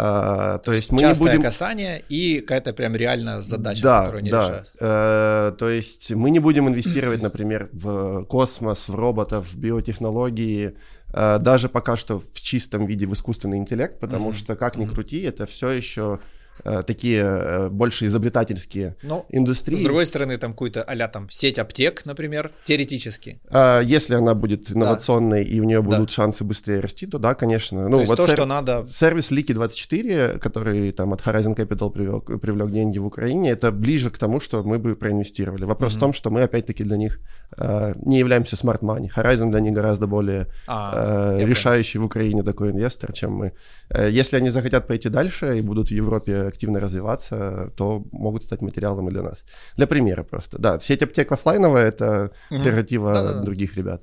А, 0.00 0.58
то, 0.58 0.66
то 0.66 0.72
есть 0.74 0.92
мы 0.92 1.00
частое 1.00 1.32
не 1.32 1.38
будем... 1.38 1.42
касание 1.42 2.04
и 2.08 2.40
какая-то 2.40 2.72
прям 2.72 2.94
реально 2.94 3.42
задача, 3.42 3.82
да, 3.82 3.98
которую 3.98 4.20
они 4.20 4.30
да. 4.30 4.40
решают. 4.40 4.72
А, 4.80 5.52
то 5.52 5.68
есть 5.68 6.12
мы 6.12 6.30
не 6.30 6.38
будем 6.38 6.68
инвестировать, 6.68 7.20
например, 7.20 7.68
в 7.72 8.24
космос, 8.26 8.88
в 8.88 8.94
роботов, 8.94 9.48
в 9.48 9.58
биотехнологии, 9.58 10.76
а, 11.12 11.38
даже 11.38 11.68
пока 11.68 11.96
что 11.96 12.20
в 12.20 12.40
чистом 12.40 12.86
виде 12.86 13.06
в 13.06 13.12
искусственный 13.12 13.58
интеллект, 13.58 13.98
потому 13.98 14.30
mm-hmm. 14.30 14.36
что 14.36 14.54
как 14.54 14.76
ни 14.76 14.86
крути, 14.86 15.22
это 15.22 15.46
все 15.46 15.70
еще 15.70 16.20
такие 16.64 17.22
э, 17.22 17.68
больше 17.68 18.06
изобретательские 18.06 18.96
Но, 19.02 19.26
ну, 19.28 19.38
индустрии. 19.38 19.76
С 19.76 19.80
другой 19.80 20.06
стороны, 20.06 20.36
там 20.38 20.52
какую-то 20.52 20.82
а 20.82 21.08
там 21.08 21.28
сеть 21.30 21.58
аптек, 21.58 22.04
например, 22.04 22.50
теоретически. 22.64 23.40
А, 23.50 23.80
если 23.80 24.14
она 24.14 24.34
будет 24.34 24.70
инновационной 24.70 25.44
да. 25.44 25.50
и 25.50 25.60
у 25.60 25.64
нее 25.64 25.82
будут 25.82 26.08
да. 26.08 26.14
шансы 26.14 26.44
быстрее 26.44 26.80
расти, 26.80 27.06
то 27.06 27.18
да, 27.18 27.34
конечно. 27.34 27.88
Ну, 27.88 27.96
то 27.96 28.00
есть 28.00 28.08
вот 28.08 28.16
то, 28.16 28.26
сер... 28.26 28.36
что 28.36 28.46
надо... 28.46 28.86
Сервис 28.86 29.30
Liki24, 29.30 30.38
который 30.38 30.92
там 30.92 31.12
от 31.12 31.20
Horizon 31.20 31.56
Capital 31.56 31.90
привлек, 31.90 32.40
привлек 32.40 32.70
деньги 32.70 32.98
в 32.98 33.06
Украине, 33.06 33.50
это 33.50 33.72
ближе 33.72 34.10
к 34.10 34.18
тому, 34.18 34.40
что 34.40 34.62
мы 34.62 34.78
бы 34.78 34.96
проинвестировали. 34.96 35.64
Вопрос 35.64 35.92
mm-hmm. 35.92 35.96
в 35.96 36.00
том, 36.00 36.12
что 36.12 36.30
мы 36.30 36.42
опять-таки 36.42 36.82
для 36.82 36.96
них 36.96 37.20
э, 37.56 37.94
не 38.04 38.18
являемся 38.18 38.56
smart 38.56 38.80
money. 38.80 39.08
Horizon 39.14 39.50
для 39.50 39.60
них 39.60 39.72
гораздо 39.72 40.06
более 40.06 40.46
а, 40.66 41.38
э, 41.38 41.46
решающий 41.46 41.98
в 41.98 42.04
Украине 42.04 42.42
такой 42.42 42.70
инвестор, 42.70 43.12
чем 43.12 43.32
мы. 43.32 43.52
Э, 43.90 44.08
если 44.10 44.36
они 44.36 44.50
захотят 44.50 44.86
пойти 44.86 45.08
дальше 45.08 45.58
и 45.58 45.62
будут 45.62 45.88
в 45.88 45.92
Европе 45.92 46.47
активно 46.48 46.80
развиваться, 46.80 47.72
то 47.76 48.04
могут 48.12 48.42
стать 48.42 48.62
материалом 48.62 49.08
и 49.08 49.12
для 49.12 49.22
нас. 49.22 49.44
Для 49.76 49.86
примера 49.86 50.22
просто. 50.22 50.58
Да, 50.58 50.80
сеть 50.80 51.02
аптек 51.02 51.32
офлайновая— 51.32 51.88
это 51.88 52.32
угу. 52.50 52.62
прерогатива 52.62 53.12
да, 53.12 53.42
других 53.42 53.76
ребят. 53.76 54.02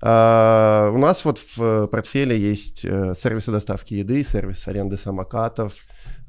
А, 0.00 0.90
у 0.92 0.98
нас 0.98 1.24
вот 1.24 1.38
в 1.56 1.86
портфеле 1.86 2.36
есть 2.38 2.84
э, 2.84 3.14
сервисы 3.16 3.52
доставки 3.52 3.94
еды, 3.94 4.24
сервис 4.24 4.66
аренды 4.66 4.96
самокатов. 4.96 5.74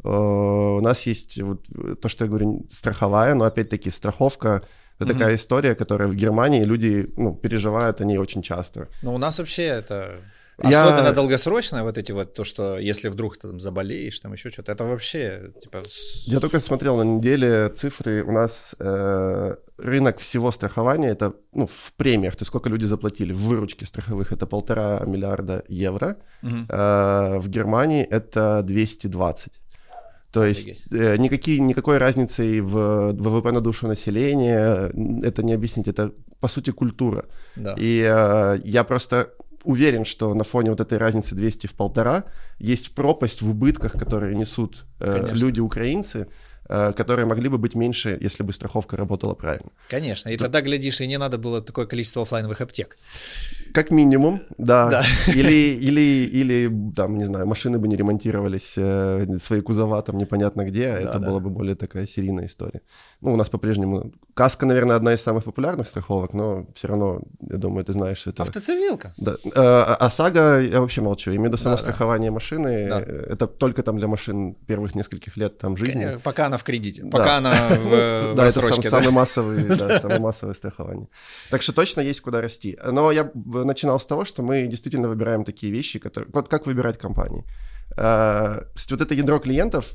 Э, 0.03 0.09
у 0.09 0.81
нас 0.81 1.07
есть 1.07 1.41
вот 1.41 1.65
то, 2.01 2.07
что 2.07 2.25
я 2.25 2.29
говорю, 2.29 2.67
страховая, 2.69 3.33
но 3.33 3.45
опять-таки 3.45 3.89
страховка 3.89 4.61
это 4.99 5.11
угу. 5.11 5.13
такая 5.13 5.35
история, 5.35 5.75
которая 5.75 6.07
в 6.07 6.15
Германии 6.15 6.63
люди 6.63 7.11
ну, 7.17 7.35
переживают 7.35 7.99
они 7.99 8.17
очень 8.17 8.41
часто. 8.41 8.89
Но 9.01 9.15
у 9.15 9.17
нас 9.17 9.39
вообще 9.39 9.63
это 9.63 10.21
Особенно 10.57 11.07
я... 11.07 11.13
долгосрочно 11.13 11.83
вот 11.83 11.97
эти 11.97 12.11
вот, 12.11 12.33
то, 12.33 12.43
что 12.43 12.77
если 12.77 13.09
вдруг 13.09 13.37
ты 13.37 13.47
там 13.47 13.59
заболеешь, 13.59 14.19
там 14.19 14.33
еще 14.33 14.51
что-то, 14.51 14.71
это 14.71 14.85
вообще, 14.85 15.51
типа... 15.61 15.81
Я 16.25 16.39
только 16.39 16.59
смотрел 16.59 16.97
на 16.97 17.03
неделе 17.03 17.69
цифры, 17.69 18.23
у 18.23 18.31
нас 18.31 18.75
э, 18.79 19.55
рынок 19.77 20.19
всего 20.19 20.51
страхования, 20.51 21.09
это, 21.09 21.33
ну, 21.53 21.67
в 21.67 21.93
премиях, 21.93 22.35
то 22.35 22.41
есть 22.41 22.49
сколько 22.49 22.69
люди 22.69 22.85
заплатили 22.85 23.33
в 23.33 23.39
выручке 23.39 23.85
страховых, 23.85 24.31
это 24.31 24.45
полтора 24.45 25.01
миллиарда 25.05 25.63
евро, 25.67 26.17
угу. 26.43 26.65
э, 26.69 27.39
в 27.39 27.49
Германии 27.49 28.03
это 28.03 28.61
220. 28.63 29.53
То 30.33 30.43
есть 30.45 30.91
э, 30.91 31.17
никакие, 31.17 31.59
никакой 31.59 31.99
разницы 31.99 32.61
в 32.61 33.13
ВВП 33.13 33.51
на 33.51 33.61
душу 33.61 33.87
населения 33.87 34.91
это 35.23 35.43
не 35.43 35.53
объяснить, 35.53 35.87
это 35.87 36.11
по 36.39 36.47
сути 36.47 36.71
культура. 36.71 37.25
Да. 37.55 37.75
И 37.77 38.03
э, 38.03 38.59
я 38.65 38.83
просто 38.83 39.29
уверен, 39.63 40.05
что 40.05 40.33
на 40.33 40.43
фоне 40.43 40.69
вот 40.69 40.79
этой 40.79 40.97
разницы 40.97 41.35
200 41.35 41.67
в 41.67 41.73
полтора 41.73 42.23
есть 42.59 42.95
пропасть 42.95 43.41
в 43.41 43.49
убытках, 43.49 43.93
которые 43.93 44.35
несут 44.35 44.85
э, 44.99 45.29
люди 45.33 45.59
украинцы. 45.59 46.27
э, 46.69 46.93
которые 46.93 47.25
могли 47.25 47.49
бы 47.49 47.57
быть 47.57 47.75
меньше, 47.75 48.17
если 48.21 48.43
бы 48.43 48.53
страховка 48.53 48.97
работала 48.97 49.33
правильно. 49.35 49.69
Конечно, 49.89 50.29
и 50.29 50.37
тогда, 50.37 50.61
глядишь, 50.61 51.01
и 51.01 51.07
не 51.07 51.17
надо 51.17 51.37
было 51.37 51.61
такое 51.61 51.85
количество 51.85 52.21
офлайновых 52.21 52.61
аптек. 52.61 52.97
Как 53.73 53.91
минимум, 53.91 54.39
да. 54.57 54.89
да. 54.89 55.03
Или, 55.27 55.75
или, 55.75 56.29
или, 56.33 56.71
там, 56.95 57.17
не 57.17 57.25
знаю, 57.25 57.47
машины 57.47 57.79
бы 57.79 57.87
не 57.87 57.95
ремонтировались, 57.95 58.75
э, 58.77 59.37
свои 59.39 59.61
кузова 59.61 60.01
там 60.01 60.17
непонятно 60.17 60.63
где, 60.65 60.87
а 60.87 60.93
да, 60.93 61.09
это 61.09 61.19
да. 61.19 61.27
была 61.27 61.39
бы 61.39 61.49
более 61.49 61.75
такая 61.75 62.07
серийная 62.07 62.45
история. 62.45 62.81
Ну, 63.21 63.33
у 63.33 63.35
нас 63.35 63.49
по-прежнему... 63.49 64.11
Каска, 64.33 64.65
наверное, 64.65 64.95
одна 64.95 65.13
из 65.13 65.21
самых 65.21 65.43
популярных 65.43 65.85
страховок, 65.87 66.33
но 66.33 66.65
все 66.73 66.87
равно, 66.87 67.21
я 67.41 67.57
думаю, 67.57 67.85
ты 67.85 67.93
знаешь, 67.93 68.25
это... 68.25 68.41
Автоцивилка. 68.41 69.13
Да. 69.17 69.37
А, 69.55 69.95
а 69.99 70.09
сага, 70.09 70.59
я 70.59 70.81
вообще 70.81 71.01
молчу, 71.01 71.29
в 71.29 71.33
виду 71.35 71.57
самострахование 71.57 72.31
да, 72.31 72.31
да. 72.31 72.33
машины, 72.33 72.87
да. 72.89 73.01
это 73.01 73.45
только 73.45 73.83
там 73.83 73.99
для 73.99 74.07
машин 74.07 74.55
первых 74.55 74.95
нескольких 74.95 75.37
лет 75.37 75.59
там 75.59 75.77
жизни. 75.77 76.01
Конечно, 76.01 76.19
пока 76.19 76.47
она 76.47 76.57
в 76.57 76.63
кредите, 76.63 77.05
пока 77.05 77.25
да. 77.25 77.37
она 77.37 77.51
в, 77.69 78.33
в 78.33 78.35
Да, 78.35 78.47
это 78.47 78.61
сам, 78.61 78.81
самое 78.81 79.11
массовое, 79.11 79.77
да, 79.77 79.99
самое 79.99 80.19
массовое 80.19 80.55
страхование. 80.55 81.07
Так 81.51 81.61
что 81.61 81.71
точно 81.71 82.01
есть 82.01 82.21
куда 82.21 82.41
расти. 82.41 82.75
Но 82.83 83.11
я 83.11 83.29
начинал 83.35 83.99
с 83.99 84.05
того, 84.07 84.25
что 84.25 84.41
мы 84.41 84.65
действительно 84.65 85.09
выбираем 85.09 85.45
такие 85.45 85.71
вещи, 85.71 85.99
которые... 85.99 86.31
Вот 86.33 86.47
как 86.47 86.65
выбирать 86.65 86.97
компании. 86.97 87.45
Вот 87.95 89.01
это 89.01 89.13
ядро 89.13 89.37
клиентов, 89.37 89.91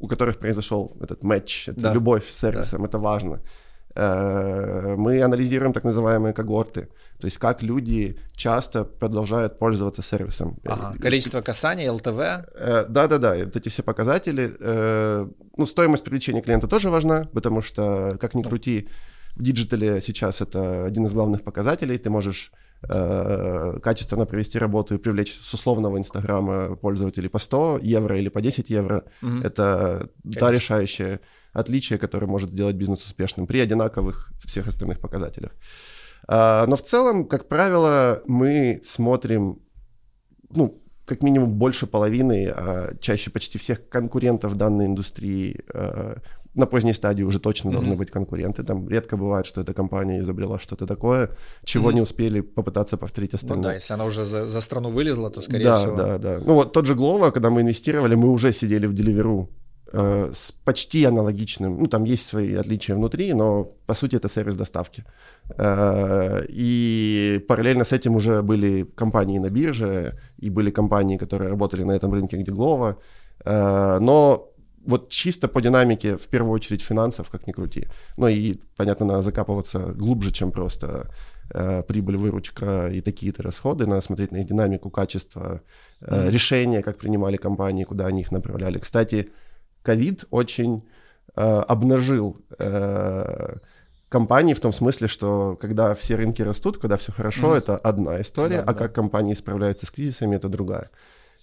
у 0.00 0.08
которых 0.08 0.38
произошел 0.38 0.96
этот 1.00 1.22
матч, 1.22 1.68
это 1.68 1.80
да. 1.80 1.92
любовь 1.92 2.28
с 2.28 2.38
сервисом, 2.38 2.80
да. 2.80 2.88
это 2.88 2.98
важно. 2.98 3.40
Э, 3.96 4.96
мы 4.96 5.22
анализируем 5.22 5.72
так 5.72 5.84
называемые 5.84 6.32
когорты, 6.32 6.88
то 7.20 7.26
есть 7.26 7.38
как 7.38 7.62
люди 7.62 8.18
часто 8.34 8.82
продолжают 8.84 9.60
пользоваться 9.60 10.02
сервисом. 10.02 10.58
Ага. 10.64 10.98
Количество 11.00 11.42
касаний, 11.42 11.88
LTV? 11.88 12.08
Э, 12.08 12.86
да-да-да, 12.88 13.36
вот 13.44 13.56
эти 13.56 13.68
все 13.68 13.84
показатели. 13.84 14.50
Ну, 15.56 15.66
стоимость 15.66 16.02
привлечения 16.02 16.42
клиента 16.42 16.66
тоже 16.66 16.90
важна, 16.90 17.28
потому 17.32 17.62
что, 17.62 18.18
как 18.20 18.34
ни 18.34 18.42
крути, 18.42 18.88
в 19.36 19.42
digital 19.44 19.93
е 19.93 20.00
сейчас 20.00 20.40
это 20.40 20.84
один 20.84 21.06
из 21.06 21.12
главных 21.12 21.42
показателей. 21.42 21.96
Ты 21.98 22.10
можешь 22.10 22.50
э, 22.88 23.78
качественно 23.82 24.26
провести 24.26 24.58
работу 24.58 24.94
и 24.94 24.98
привлечь 24.98 25.40
с 25.42 25.54
условного 25.54 25.98
Инстаграма 25.98 26.76
пользователей 26.76 27.28
по 27.28 27.38
100 27.38 27.80
евро 27.82 28.18
или 28.18 28.28
по 28.28 28.40
10 28.40 28.70
евро. 28.70 29.04
Угу. 29.22 29.38
Это 29.42 30.08
Конечно. 30.22 30.40
та 30.40 30.52
решающее 30.52 31.20
отличие, 31.52 31.98
которое 31.98 32.26
может 32.26 32.50
сделать 32.50 32.76
бизнес 32.76 33.04
успешным 33.04 33.46
при 33.46 33.60
одинаковых 33.60 34.30
всех 34.44 34.68
остальных 34.68 35.00
показателях. 35.00 35.52
Э, 36.28 36.64
но 36.66 36.76
в 36.76 36.82
целом, 36.82 37.26
как 37.26 37.48
правило, 37.48 38.22
мы 38.26 38.80
смотрим, 38.82 39.60
ну, 40.54 40.80
как 41.04 41.22
минимум 41.22 41.54
больше 41.54 41.86
половины, 41.86 42.48
а 42.48 42.96
чаще 43.00 43.30
почти 43.30 43.58
всех 43.58 43.88
конкурентов 43.88 44.56
данной 44.56 44.86
индустрии 44.86 45.60
э, 45.72 46.16
на 46.54 46.66
поздней 46.66 46.92
стадии 46.92 47.22
уже 47.22 47.38
точно 47.38 47.68
mm-hmm. 47.68 47.72
должны 47.72 47.96
быть 47.96 48.10
конкуренты. 48.10 48.62
Там 48.62 48.88
редко 48.88 49.16
бывает, 49.16 49.46
что 49.46 49.60
эта 49.60 49.74
компания 49.74 50.20
изобрела 50.20 50.58
что-то 50.58 50.86
такое, 50.86 51.30
чего 51.64 51.90
mm-hmm. 51.90 51.94
не 51.94 52.00
успели 52.00 52.40
попытаться 52.40 52.96
повторить 52.96 53.34
остальные. 53.34 53.62
Ну 53.62 53.68
да, 53.68 53.74
если 53.74 53.94
она 53.94 54.04
уже 54.04 54.24
за, 54.24 54.46
за 54.46 54.60
страну 54.60 54.90
вылезла, 54.90 55.30
то 55.30 55.40
скорее 55.42 55.64
да, 55.64 55.76
всего. 55.76 55.96
Да, 55.96 56.18
да, 56.18 56.38
да. 56.38 56.44
Ну 56.44 56.54
вот 56.54 56.72
тот 56.72 56.86
же 56.86 56.94
Glovo, 56.94 57.32
когда 57.32 57.50
мы 57.50 57.62
инвестировали, 57.62 58.14
мы 58.14 58.28
уже 58.28 58.52
сидели 58.52 58.86
в 58.86 58.94
Deliveroo 58.94 59.48
э, 59.92 60.30
с 60.32 60.52
почти 60.52 61.04
аналогичным, 61.04 61.78
ну 61.80 61.86
там 61.86 62.04
есть 62.04 62.26
свои 62.26 62.54
отличия 62.54 62.96
внутри, 62.96 63.34
но 63.34 63.68
по 63.86 63.94
сути 63.94 64.16
это 64.16 64.28
сервис 64.28 64.56
доставки. 64.56 65.04
Э, 65.58 66.44
и 66.48 67.44
параллельно 67.48 67.84
с 67.84 67.92
этим 67.92 68.16
уже 68.16 68.42
были 68.42 68.84
компании 68.94 69.38
на 69.38 69.50
бирже, 69.50 70.18
и 70.38 70.50
были 70.50 70.70
компании, 70.70 71.16
которые 71.16 71.50
работали 71.50 71.82
на 71.84 71.92
этом 71.92 72.12
рынке, 72.12 72.36
где 72.36 72.52
Glovo. 72.52 72.96
Э, 73.44 73.98
но 74.00 74.53
вот 74.86 75.08
чисто 75.08 75.48
по 75.48 75.60
динамике, 75.60 76.16
в 76.16 76.28
первую 76.28 76.52
очередь, 76.52 76.82
финансов, 76.82 77.30
как 77.30 77.46
ни 77.46 77.52
крути. 77.52 77.88
Ну 78.16 78.28
и, 78.28 78.60
понятно, 78.76 79.06
надо 79.06 79.22
закапываться 79.22 79.78
глубже, 79.78 80.32
чем 80.32 80.50
просто 80.50 81.10
э, 81.50 81.82
прибыль, 81.82 82.16
выручка 82.16 82.88
и 82.88 83.00
такие-то 83.00 83.42
расходы. 83.42 83.86
Надо 83.86 84.00
смотреть 84.02 84.32
на 84.32 84.38
их 84.38 84.46
динамику, 84.46 84.90
качество, 84.90 85.60
э, 86.00 86.06
mm-hmm. 86.06 86.30
решения, 86.30 86.82
как 86.82 86.98
принимали 86.98 87.36
компании, 87.36 87.84
куда 87.84 88.06
они 88.06 88.20
их 88.20 88.32
направляли. 88.32 88.78
Кстати, 88.78 89.30
ковид 89.82 90.24
очень 90.30 90.84
э, 91.36 91.40
обнажил 91.40 92.40
э, 92.58 93.56
компании 94.08 94.54
в 94.54 94.60
том 94.60 94.72
смысле, 94.72 95.08
что 95.08 95.56
когда 95.60 95.94
все 95.94 96.16
рынки 96.16 96.42
растут, 96.42 96.78
когда 96.78 96.96
все 96.96 97.12
хорошо, 97.12 97.54
mm-hmm. 97.54 97.58
это 97.58 97.76
одна 97.76 98.20
история, 98.20 98.58
да, 98.58 98.62
а 98.62 98.72
да. 98.72 98.74
как 98.74 98.94
компании 98.94 99.34
справляются 99.34 99.86
с 99.86 99.90
кризисами, 99.90 100.36
это 100.36 100.48
другая. 100.48 100.90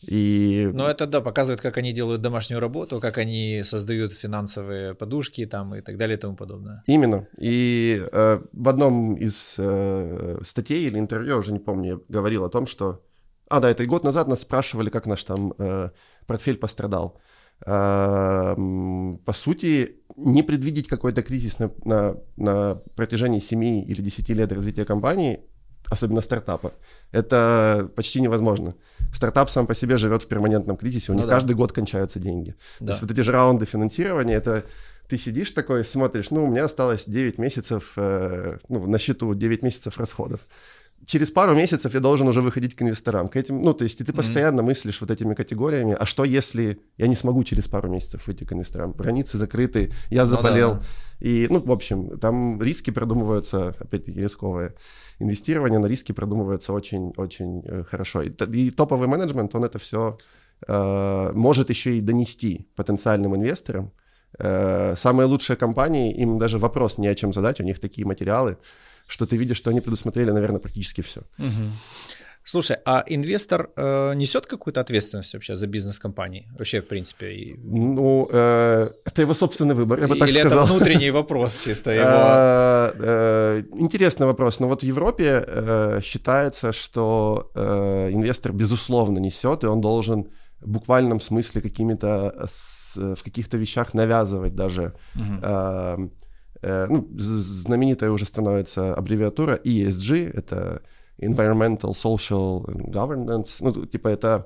И... 0.02 0.70
Ну, 0.74 0.86
это, 0.86 1.06
да, 1.06 1.22
показывает, 1.22 1.62
как 1.62 1.78
они 1.78 1.94
делают 1.94 2.22
домашнюю 2.22 2.60
работу, 2.60 3.00
как 3.00 3.18
они 3.18 3.62
создают 3.64 4.14
финансовые 4.14 4.96
подушки 4.96 5.46
там 5.46 5.76
и 5.76 5.82
так 5.82 5.98
далее 5.98 6.18
и 6.18 6.20
тому 6.20 6.36
подобное. 6.36 6.84
Именно. 6.88 7.28
И 7.38 8.04
э, 8.12 8.42
в 8.52 8.70
одном 8.70 9.16
из 9.16 9.56
э, 9.58 10.40
статей 10.44 10.88
или 10.88 10.98
интервью, 10.98 11.38
уже 11.38 11.52
не 11.52 11.60
помню, 11.60 11.88
я 11.88 12.00
говорил 12.10 12.44
о 12.44 12.50
том, 12.50 12.68
что... 12.68 13.04
А, 13.50 13.60
да, 13.60 13.70
это 13.70 13.84
и 13.84 13.88
год 13.88 14.04
назад 14.04 14.28
нас 14.28 14.42
спрашивали, 14.42 14.90
как 14.90 15.06
наш 15.06 15.24
там 15.24 15.54
э, 15.58 15.90
портфель 16.26 16.58
пострадал. 16.58 17.20
Э, 17.66 18.56
по 18.56 19.34
сути, 19.34 19.98
не 20.16 20.42
предвидеть 20.42 20.88
какой-то 20.88 21.22
кризис 21.22 21.60
на, 21.60 21.72
на, 21.86 22.16
на 22.38 22.76
протяжении 22.96 23.40
7 23.40 23.64
или 23.64 24.02
10 24.02 24.30
лет 24.30 24.52
развития 24.52 24.86
компании 24.86 25.46
особенно 25.92 26.22
стартапа, 26.22 26.74
это 27.12 27.90
почти 27.96 28.22
невозможно. 28.22 28.74
Стартап 29.14 29.50
сам 29.50 29.68
по 29.68 29.76
себе 29.76 29.98
живет 29.98 30.24
в 30.24 30.28
перманентном 30.28 30.78
кризисе, 30.78 31.12
у 31.12 31.16
них 31.16 31.26
ну, 31.26 31.28
да. 31.28 31.36
каждый 31.36 31.56
год 31.56 31.74
кончаются 31.74 32.18
деньги. 32.20 32.56
Да. 32.80 32.86
То 32.86 32.92
есть 32.94 33.02
вот 33.02 33.12
эти 33.12 33.22
же 33.22 33.32
раунды 33.32 33.66
финансирования, 33.66 34.36
это 34.36 34.64
ты 35.10 35.18
сидишь 35.18 35.52
такой, 35.52 35.84
смотришь, 35.84 36.32
ну, 36.32 36.46
у 36.46 36.48
меня 36.48 36.64
осталось 36.64 37.06
9 37.06 37.38
месяцев, 37.38 37.92
э, 37.98 38.60
ну, 38.70 38.88
на 38.88 38.98
счету 38.98 39.34
9 39.34 39.64
месяцев 39.64 39.98
расходов 39.98 40.40
через 41.06 41.32
пару 41.32 41.56
месяцев 41.56 41.94
я 41.94 42.00
должен 42.00 42.28
уже 42.28 42.42
выходить 42.42 42.76
к 42.76 42.82
инвесторам, 42.82 43.28
к 43.28 43.36
этим, 43.36 43.62
ну, 43.62 43.74
то 43.74 43.84
есть 43.84 44.02
и 44.02 44.04
ты 44.04 44.14
постоянно 44.14 44.62
mm-hmm. 44.62 44.66
мыслишь 44.66 45.02
вот 45.02 45.12
этими 45.12 45.34
категориями, 45.34 45.96
а 46.00 46.06
что 46.06 46.24
если 46.24 46.80
я 46.98 47.08
не 47.08 47.16
смогу 47.16 47.44
через 47.44 47.68
пару 47.68 47.90
месяцев 47.90 48.28
выйти 48.28 48.44
к 48.44 48.54
инвесторам, 48.54 48.94
границы 48.94 49.38
закрыты, 49.38 49.92
я 50.10 50.26
заболел, 50.26 50.70
ну, 50.70 50.76
да, 50.76 50.82
да. 50.82 51.28
и, 51.28 51.48
ну, 51.50 51.60
в 51.60 51.72
общем, 51.72 52.20
там 52.20 52.62
риски 52.62 52.92
продумываются, 52.92 53.76
опять-таки, 53.80 54.20
рисковые. 54.20 54.74
Инвестирование, 55.20 55.80
но 55.80 55.88
риски 55.88 56.12
продумываются 56.12 56.74
очень-очень 56.74 57.64
э, 57.66 57.84
хорошо, 57.84 58.22
и, 58.22 58.32
и 58.54 58.72
топовый 58.72 59.08
менеджмент, 59.08 59.54
он 59.56 59.64
это 59.64 59.80
все 59.80 60.18
э, 60.68 61.32
может 61.34 61.70
еще 61.70 61.98
и 61.98 62.02
донести 62.02 62.68
потенциальным 62.76 63.36
инвесторам, 63.36 63.92
э, 64.40 64.96
самые 64.98 65.28
лучшие 65.28 65.58
компании, 65.58 66.14
им 66.14 66.40
даже 66.40 66.58
вопрос 66.58 66.98
не 66.98 67.08
о 67.08 67.16
чем 67.16 67.34
задать, 67.34 67.60
у 67.60 67.64
них 67.64 67.80
такие 67.80 68.06
материалы, 68.08 68.58
что 69.12 69.26
ты 69.26 69.38
видишь, 69.38 69.58
что 69.58 69.70
они 69.70 69.82
предусмотрели, 69.82 70.32
наверное, 70.32 70.60
практически 70.60 71.02
все. 71.02 71.22
Угу. 71.38 71.72
Слушай, 72.44 72.78
а 72.86 73.04
инвестор 73.08 73.70
э, 73.76 74.14
несет 74.16 74.46
какую-то 74.46 74.82
ответственность 74.82 75.34
вообще 75.34 75.56
за 75.56 75.68
бизнес 75.68 76.00
компании? 76.00 76.48
Вообще, 76.58 76.82
в 76.82 76.88
принципе? 76.88 77.26
И... 77.34 77.56
Ну, 77.64 78.28
э, 78.32 78.90
это 79.06 79.22
его 79.22 79.34
собственный 79.34 79.76
выбор, 79.76 80.00
я 80.00 80.08
бы 80.08 80.16
так 80.16 80.30
Или 80.30 80.40
сказал. 80.40 80.66
это 80.66 80.74
внутренний 80.74 81.12
вопрос 81.12 81.64
чисто 81.66 81.92
его? 81.92 82.08
Э, 82.08 82.92
э, 83.00 83.64
интересный 83.74 84.26
вопрос. 84.26 84.60
Но 84.60 84.68
вот 84.68 84.82
в 84.82 84.86
Европе 84.86 85.44
э, 85.46 86.02
считается, 86.04 86.74
что 86.74 87.52
инвестор, 88.12 88.54
безусловно, 88.54 89.20
несет, 89.20 89.64
и 89.64 89.68
он 89.68 89.82
должен 89.82 90.26
в 90.62 90.70
буквальном 90.70 91.22
смысле 91.22 91.62
какими-то 91.62 92.48
в 92.96 93.24
каких-то 93.24 93.58
вещах 93.58 93.94
навязывать 93.94 94.56
даже 94.56 94.94
угу. 95.16 96.12
Э, 96.63 96.87
ну, 96.89 97.09
знаменитая 97.17 98.11
уже 98.11 98.27
становится 98.27 98.95
аббревиатура 98.95 99.61
ESG, 99.65 100.33
это 100.35 100.81
Environmental 101.19 101.93
Social 101.93 102.65
Governance, 102.91 103.59
ну, 103.63 103.87
типа 103.87 104.09
это 104.09 104.45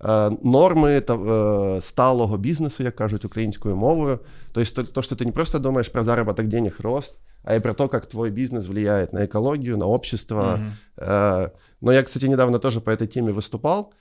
е, 0.00 0.36
норми 0.42 1.00
та, 1.00 1.14
е, 1.14 1.80
сталого 1.80 2.36
бізнесу, 2.36 2.82
як 2.82 2.96
кажуть 2.96 3.24
українською 3.24 3.76
мовою. 3.76 4.18
Тобто, 4.52 4.82
то, 4.82 5.02
що 5.02 5.16
ти 5.16 5.24
не 5.24 5.32
просто 5.32 5.58
думаєш 5.58 5.88
про 5.88 6.04
заработок 6.04 6.46
денег, 6.46 6.76
рост, 6.78 7.18
а 7.44 7.54
и 7.54 7.60
про 7.60 7.74
то, 7.74 7.88
как 7.88 8.06
твой 8.06 8.30
бизнес 8.30 8.66
влияет 8.66 9.12
на 9.12 9.24
экологию, 9.24 9.76
на 9.76 9.86
общество. 9.86 10.60
Mm-hmm. 10.96 11.50
Но 11.80 11.92
я, 11.92 12.02
кстати, 12.02 12.28
недавно 12.28 12.58
тоже 12.58 12.80
по 12.80 12.90
этой 12.90 13.06
теме 13.06 13.32
выступал. 13.32 13.92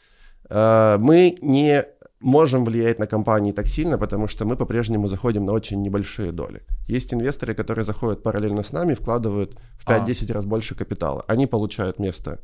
Мы 0.49 1.35
не 1.41 1.85
можем 2.20 2.64
влиять 2.64 2.98
на 2.98 3.06
компании 3.06 3.52
так 3.52 3.66
сильно, 3.66 3.98
потому 3.98 4.28
что 4.28 4.44
мы 4.44 4.56
по-прежнему 4.56 5.08
заходим 5.08 5.44
на 5.44 5.52
очень 5.52 5.82
небольшие 5.82 6.32
доли. 6.32 6.62
Есть 6.86 7.14
инвесторы, 7.14 7.54
которые 7.54 7.84
заходят 7.84 8.22
параллельно 8.22 8.62
с 8.62 8.72
нами, 8.72 8.94
вкладывают 8.94 9.56
в 9.78 9.88
5-10 9.88 10.30
а. 10.30 10.34
раз 10.34 10.44
больше 10.44 10.74
капитала. 10.74 11.24
Они 11.28 11.46
получают 11.46 11.98
место 11.98 12.40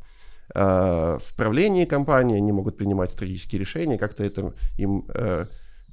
э, 0.54 1.18
в 1.20 1.34
правлении 1.36 1.84
компании, 1.84 2.38
они 2.38 2.52
могут 2.52 2.76
принимать 2.78 3.10
стратегические 3.10 3.60
решения, 3.60 3.98
как-то 3.98 4.24
это 4.24 4.54
им 4.78 5.04
э, 5.08 5.46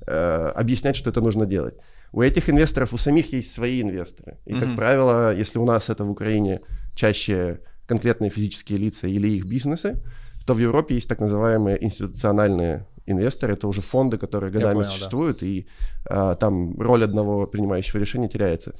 э, 0.07 0.51
объяснять, 0.55 0.95
что 0.95 1.09
это 1.09 1.21
нужно 1.21 1.45
делать. 1.45 1.75
У 2.13 2.21
этих 2.21 2.49
инвесторов, 2.49 2.93
у 2.93 2.97
самих 2.97 3.33
есть 3.33 3.51
свои 3.51 3.81
инвесторы. 3.81 4.37
И, 4.45 4.53
как 4.53 4.69
mm-hmm. 4.69 4.75
правило, 4.75 5.35
если 5.35 5.59
у 5.59 5.65
нас 5.65 5.89
это 5.89 6.05
в 6.05 6.11
Украине 6.11 6.61
чаще 6.95 7.59
конкретные 7.87 8.29
физические 8.29 8.79
лица 8.79 9.07
или 9.07 9.27
их 9.27 9.45
бизнесы, 9.45 10.01
то 10.45 10.53
в 10.53 10.59
Европе 10.59 10.95
есть 10.95 11.09
так 11.09 11.19
называемые 11.19 11.83
институциональные 11.83 12.85
инвестор, 13.05 13.51
это 13.51 13.67
уже 13.67 13.81
фонды, 13.81 14.17
которые 14.17 14.51
годами 14.51 14.73
понял, 14.73 14.89
существуют, 14.89 15.39
да. 15.39 15.45
и 15.45 15.65
а, 16.05 16.35
там 16.35 16.79
роль 16.79 17.03
одного 17.03 17.47
принимающего 17.47 17.99
решения 17.99 18.29
теряется. 18.29 18.73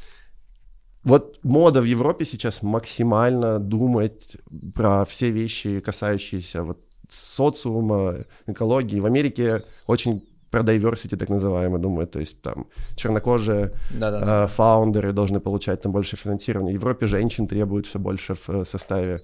Вот 1.03 1.39
мода 1.43 1.82
в 1.82 1.86
Европе 1.86 2.26
сейчас 2.26 2.63
максимально 2.63 3.59
думать 3.59 4.38
про 4.74 5.03
все 5.05 5.32
вещи, 5.32 5.80
касающиеся 5.80 6.63
вот 6.63 6.80
социума, 7.09 8.15
экологии. 8.47 8.99
В 8.99 9.05
Америке 9.05 9.63
очень 9.88 10.24
про 10.53 10.61
diversity 10.61 11.17
так 11.17 11.30
называемое 11.30 11.80
думают, 11.80 12.11
то 12.11 12.19
есть 12.19 12.41
там 12.41 12.67
чернокожие 12.95 13.71
э, 13.91 14.47
фаундеры 14.47 15.11
должны 15.11 15.39
получать 15.39 15.82
там 15.82 15.91
больше 15.91 16.15
финансирования. 16.15 16.74
В 16.74 16.76
Европе 16.76 17.07
женщин 17.07 17.47
требуют 17.47 17.88
все 17.88 17.97
больше 17.97 18.36
в 18.36 18.49
э, 18.49 18.65
составе 18.65 19.21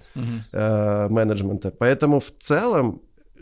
э, 0.52 1.08
менеджмента. 1.08 1.70
Поэтому 1.70 2.18
в 2.18 2.32
целом, 2.40 3.00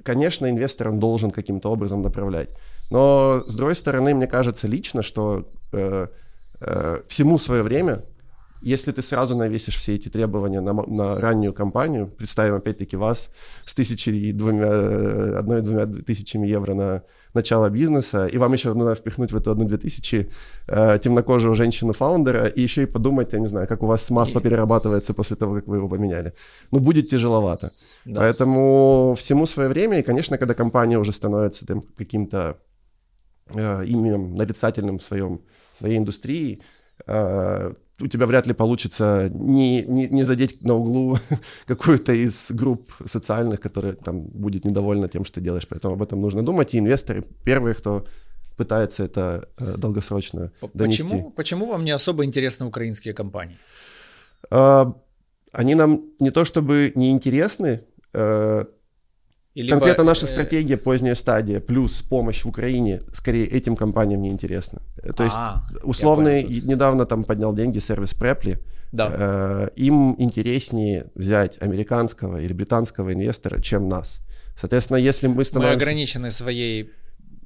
конечно, 0.08 0.48
инвестор 0.48 0.88
он 0.88 1.00
должен 1.00 1.30
каким-то 1.30 1.70
образом 1.70 2.02
направлять. 2.02 2.48
Но 2.90 3.44
с 3.46 3.54
другой 3.54 3.74
стороны, 3.74 4.14
мне 4.14 4.26
кажется 4.26 4.66
лично, 4.66 5.02
что 5.02 5.44
э, 5.72 6.06
э, 6.60 7.00
всему 7.08 7.38
свое 7.38 7.62
время 7.62 8.02
если 8.62 8.92
ты 8.92 9.02
сразу 9.02 9.36
навесишь 9.36 9.76
все 9.76 9.94
эти 9.94 10.08
требования 10.08 10.60
на, 10.60 10.72
на 10.72 11.20
раннюю 11.20 11.52
компанию, 11.52 12.08
представим 12.08 12.54
опять-таки 12.54 12.96
вас 12.96 13.30
с 13.64 13.74
тысячей 13.74 14.30
и 14.30 14.32
двумя, 14.32 15.38
одной-двумя 15.38 15.86
тысячами 15.86 16.48
евро 16.48 16.74
на 16.74 17.02
начало 17.34 17.70
бизнеса, 17.70 18.26
и 18.26 18.38
вам 18.38 18.52
еще 18.52 18.74
надо 18.74 18.94
впихнуть 18.94 19.32
в 19.32 19.36
эту 19.36 19.50
одну-две 19.50 19.76
тысячи 19.76 20.28
э, 20.66 20.98
темнокожую 20.98 21.54
женщину-фаундера, 21.54 22.46
и 22.46 22.60
еще 22.60 22.82
и 22.82 22.86
подумать, 22.86 23.32
я 23.32 23.38
не 23.38 23.48
знаю, 23.48 23.68
как 23.68 23.82
у 23.82 23.86
вас 23.86 24.10
масло 24.10 24.40
перерабатывается 24.40 25.14
после 25.14 25.36
того, 25.36 25.54
как 25.54 25.68
вы 25.68 25.76
его 25.76 25.88
поменяли. 25.88 26.32
Ну, 26.72 26.80
будет 26.80 27.08
тяжеловато. 27.08 27.70
Да. 28.08 28.20
Поэтому 28.20 29.14
всему 29.18 29.46
свое 29.46 29.68
время, 29.68 29.98
и, 29.98 30.02
конечно, 30.02 30.38
когда 30.38 30.54
компания 30.54 30.98
уже 30.98 31.12
становится 31.12 31.66
там, 31.66 31.82
каким-то 31.82 32.56
э, 33.50 33.84
именем 33.84 34.34
нарицательным 34.34 34.98
в 34.98 35.02
своем, 35.02 35.42
в 35.74 35.78
своей 35.78 35.98
индустрии, 35.98 36.62
э, 37.06 37.74
у 38.00 38.06
тебя 38.06 38.24
вряд 38.24 38.46
ли 38.46 38.54
получится 38.54 39.30
не, 39.34 39.82
не, 39.82 40.08
не 40.08 40.24
задеть 40.24 40.62
на 40.62 40.74
углу 40.74 41.18
какую-то 41.66 42.14
из 42.14 42.50
групп 42.50 42.90
социальных, 43.04 43.60
которая 43.60 43.92
там 43.92 44.22
будет 44.22 44.64
недовольна 44.64 45.08
тем, 45.08 45.26
что 45.26 45.34
ты 45.34 45.40
делаешь. 45.42 45.68
Поэтому 45.68 45.92
об 45.92 46.02
этом 46.02 46.22
нужно 46.22 46.42
думать. 46.42 46.72
И 46.72 46.78
инвесторы 46.78 47.24
первые, 47.44 47.74
кто 47.74 48.06
пытается 48.56 49.04
это 49.04 49.50
э, 49.58 49.74
долгосрочно 49.76 50.50
донести. 50.72 51.02
Почему, 51.02 51.30
почему 51.30 51.66
вам 51.66 51.84
не 51.84 51.90
особо 51.90 52.24
интересны 52.24 52.64
украинские 52.64 53.12
компании? 53.12 53.58
Э, 54.50 54.86
они 55.52 55.74
нам 55.74 56.04
не 56.20 56.30
то 56.30 56.46
чтобы 56.46 56.92
не 56.94 57.10
интересны, 57.10 57.82
э, 58.12 58.64
либо... 59.54 59.78
Конкретно 59.78 60.04
наша 60.04 60.26
э, 60.26 60.28
стратегия 60.28 60.76
поздняя 60.76 61.14
стадия 61.14 61.60
плюс 61.60 62.00
помощь 62.02 62.44
в 62.44 62.48
Украине, 62.48 63.00
скорее 63.12 63.46
этим 63.46 63.74
компаниям 63.74 64.22
не 64.22 64.30
интересно. 64.30 64.82
То 65.16 65.24
есть 65.24 65.36
а, 65.36 65.64
условный 65.82 66.44
недавно 66.44 67.06
там 67.06 67.24
поднял 67.24 67.52
деньги 67.54 67.80
сервис 67.80 68.14
Preply. 68.14 68.58
Да. 68.92 69.10
Э, 69.12 69.68
им 69.76 70.14
интереснее 70.18 71.06
взять 71.14 71.60
американского 71.60 72.40
или 72.40 72.52
британского 72.52 73.12
инвестора, 73.12 73.60
чем 73.60 73.88
нас. 73.88 74.20
Соответственно, 74.58 74.98
если 74.98 75.26
мы 75.26 75.44
становимся... 75.44 75.76
Мы 75.76 75.82
ограничены 75.82 76.30
своей 76.30 76.90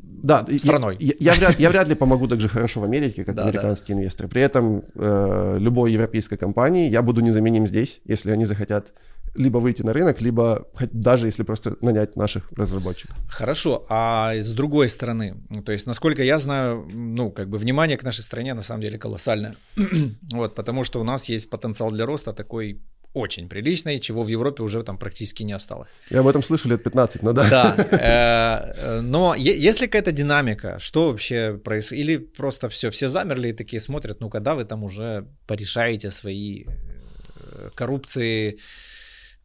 да, 0.02 0.46
страной. 0.58 0.96
Я, 1.00 1.14
я, 1.18 1.32
я, 1.32 1.38
вряд, 1.38 1.60
я 1.60 1.70
вряд 1.70 1.88
ли 1.88 1.94
помогу 1.94 2.28
так 2.28 2.40
же 2.40 2.48
хорошо 2.48 2.80
в 2.80 2.84
Америке, 2.84 3.24
как 3.24 3.34
да, 3.34 3.44
американские 3.44 3.96
да. 3.96 4.02
инвесторы. 4.02 4.28
При 4.28 4.42
этом 4.42 4.84
э, 4.94 5.56
любой 5.58 5.92
европейской 5.92 6.36
компании 6.36 6.90
я 6.90 7.02
буду 7.02 7.20
незаменим 7.20 7.66
здесь, 7.66 8.00
если 8.04 8.30
они 8.30 8.44
захотят 8.44 8.92
либо 9.34 9.58
выйти 9.58 9.82
на 9.82 9.92
рынок, 9.92 10.20
либо 10.20 10.66
даже 10.92 11.26
если 11.26 11.42
просто 11.42 11.76
нанять 11.80 12.16
наших 12.16 12.50
разработчиков. 12.52 13.16
Хорошо, 13.28 13.86
а 13.88 14.34
с 14.34 14.52
другой 14.54 14.88
стороны, 14.88 15.36
то 15.64 15.72
есть, 15.72 15.86
насколько 15.86 16.22
я 16.22 16.38
знаю, 16.38 16.88
ну, 16.92 17.30
как 17.30 17.48
бы 17.48 17.58
внимание 17.58 17.96
к 17.96 18.02
нашей 18.02 18.22
стране 18.22 18.54
на 18.54 18.62
самом 18.62 18.82
деле 18.82 18.98
колоссальное. 18.98 19.54
вот, 20.32 20.54
потому 20.54 20.84
что 20.84 21.00
у 21.00 21.04
нас 21.04 21.28
есть 21.28 21.50
потенциал 21.50 21.90
для 21.90 22.06
роста 22.06 22.32
такой 22.32 22.80
очень 23.14 23.48
приличный, 23.48 24.00
чего 24.00 24.22
в 24.22 24.28
Европе 24.28 24.62
уже 24.62 24.82
там 24.82 24.96
практически 24.96 25.42
не 25.42 25.52
осталось. 25.52 25.90
Я 26.10 26.20
об 26.20 26.26
этом 26.26 26.42
слышу 26.42 26.68
лет 26.68 26.82
15, 26.82 27.22
ну 27.22 27.32
да. 27.32 27.48
Да, 27.50 27.76
э, 28.86 29.00
но 29.02 29.34
есть 29.34 29.80
ли 29.80 29.86
какая-то 29.86 30.12
динамика, 30.12 30.78
что 30.78 31.10
вообще 31.10 31.60
происходит, 31.64 32.04
или 32.04 32.16
просто 32.16 32.68
все, 32.68 32.88
все 32.90 33.08
замерли 33.08 33.48
и 33.48 33.52
такие 33.52 33.80
смотрят, 33.80 34.20
ну 34.20 34.30
когда 34.30 34.54
вы 34.54 34.64
там 34.64 34.82
уже 34.82 35.26
порешаете 35.46 36.10
свои 36.10 36.64
э, 36.64 37.70
коррупции, 37.74 38.58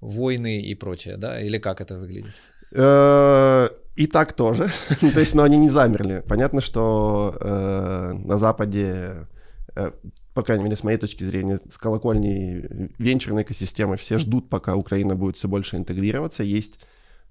войны 0.02 0.62
и 0.62 0.76
прочее, 0.76 1.18
да? 1.18 1.42
Или 1.42 1.58
как 1.58 1.82
это 1.82 1.98
выглядит? 1.98 2.42
Э, 2.72 3.70
и 3.96 4.08
так 4.08 4.34
тоже. 4.34 4.70
То 5.14 5.20
есть, 5.20 5.36
но 5.36 5.44
они 5.44 5.58
не 5.58 5.70
замерли. 5.70 6.24
Понятно, 6.28 6.62
что 6.62 7.36
э, 7.40 8.14
на 8.14 8.38
Западе, 8.38 9.28
э, 9.76 9.92
по 10.34 10.44
крайней 10.44 10.64
мере, 10.64 10.76
с 10.76 10.84
моей 10.84 10.98
точки 10.98 11.24
зрения, 11.24 11.60
с 11.70 11.78
колокольней 11.78 12.92
венчурной 13.00 13.44
экосистемы 13.44 13.98
все 13.98 14.18
ждут, 14.18 14.50
пока 14.50 14.76
Украина 14.76 15.16
будет 15.16 15.38
все 15.38 15.48
больше 15.48 15.78
интегрироваться. 15.78 16.44
Есть 16.44 16.80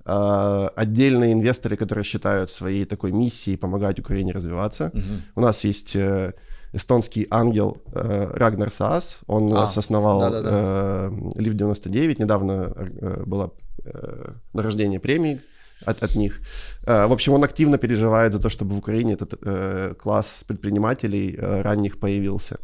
отдельные 0.08 1.32
инвесторы, 1.32 1.76
которые 1.76 2.04
считают 2.04 2.48
своей 2.48 2.84
такой 2.84 3.10
миссией 3.10 3.56
помогать 3.56 3.98
Украине 3.98 4.30
развиваться. 4.30 4.92
У 5.34 5.40
нас 5.40 5.64
есть 5.64 5.96
эстонский 6.76 7.26
ангел 7.30 7.78
э, 7.92 8.30
Рагнар 8.34 8.70
Саас. 8.70 9.18
Он 9.26 9.52
а, 9.54 9.64
основал 9.64 10.20
э, 10.22 11.10
Лив 11.36 11.54
99. 11.54 12.18
Недавно 12.18 12.52
э, 12.52 13.22
было 13.24 13.50
э, 13.84 14.32
награждение 14.52 15.00
премии 15.00 15.40
от, 15.86 16.02
от 16.02 16.14
них. 16.14 16.40
Э, 16.86 17.06
в 17.06 17.12
общем, 17.12 17.32
он 17.32 17.44
активно 17.44 17.78
переживает 17.78 18.32
за 18.32 18.38
то, 18.38 18.50
чтобы 18.50 18.74
в 18.74 18.78
Украине 18.78 19.14
этот 19.14 19.34
э, 19.42 19.94
класс 19.98 20.44
предпринимателей 20.46 21.34
э, 21.38 21.62
ранних 21.62 21.98
появился. 21.98 22.58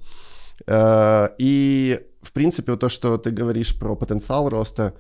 Э, 0.67 1.29
и, 1.39 2.01
в 2.21 2.33
принципе, 2.33 2.73
вот 2.73 2.81
то, 2.81 2.91
что 2.91 3.17
ты 3.17 3.31
говоришь 3.31 3.79
про 3.79 3.97
потенциал 3.97 4.51
роста, 4.51 4.93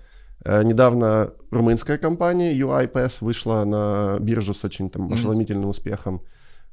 э, 0.44 0.64
недавно 0.64 1.32
румынская 1.50 1.98
компания 1.98 2.58
UiPath 2.58 3.18
вышла 3.20 3.64
на 3.64 4.18
биржу 4.20 4.54
с 4.54 4.64
очень 4.64 4.88
там 4.88 5.12
ошеломительным 5.12 5.66
mm-hmm. 5.66 5.70
успехом. 5.70 6.22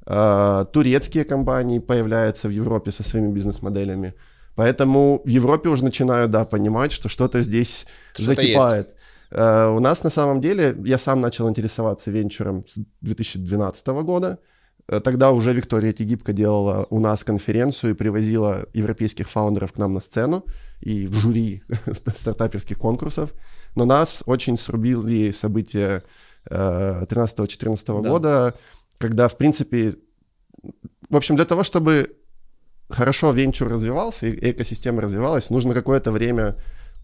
А, 0.06 0.66
турецкие 0.66 1.26
компании 1.26 1.80
появляются 1.80 2.48
в 2.48 2.52
Европе 2.52 2.92
со 2.92 3.04
своими 3.04 3.32
бизнес-моделями. 3.32 4.14
Поэтому 4.56 5.22
в 5.24 5.28
Европе 5.28 5.70
уже 5.70 5.84
начинают, 5.84 6.32
да, 6.32 6.46
понимать, 6.46 6.92
что 6.92 7.08
что-то 7.10 7.42
здесь 7.42 7.86
что 8.14 8.24
закипает. 8.24 8.88
Есть. 8.88 9.00
Uh, 9.32 9.76
у 9.76 9.80
нас 9.80 10.04
на 10.04 10.10
самом 10.10 10.42
деле, 10.42 10.76
я 10.84 10.98
сам 10.98 11.22
начал 11.22 11.48
интересоваться 11.48 12.10
венчуром 12.10 12.66
с 12.68 12.80
2012 13.02 13.88
года. 14.04 14.40
Uh, 14.88 15.00
тогда 15.02 15.32
уже 15.32 15.54
Виктория 15.54 15.94
Тегибко 15.94 16.34
делала 16.34 16.88
у 16.90 17.00
нас 17.00 17.24
конференцию 17.24 17.92
и 17.92 17.94
привозила 17.94 18.66
европейских 18.74 19.30
фаундеров 19.30 19.74
к 19.74 19.78
нам 19.78 19.94
на 19.94 20.02
сцену 20.02 20.44
и 20.82 21.06
в 21.06 21.14
жюри 21.14 21.62
стартаперских 22.18 22.80
конкурсов. 22.80 23.30
Но 23.76 23.86
нас 23.86 24.24
очень 24.26 24.58
срубили 24.58 25.30
события 25.32 26.04
uh, 26.50 27.08
13-14 27.08 28.02
да. 28.02 28.10
года, 28.10 28.56
когда, 29.00 29.28
в 29.28 29.38
принципе, 29.38 29.96
в 31.10 31.16
общем, 31.16 31.36
для 31.36 31.46
того, 31.46 31.64
чтобы 31.64 32.16
хорошо 32.90 33.32
венчур 33.32 33.70
развивался 33.70 34.28
и 34.28 34.52
экосистема 34.52 35.02
развивалась, 35.02 35.50
нужно 35.50 35.74
какое-то 35.74 36.12
время 36.12 36.56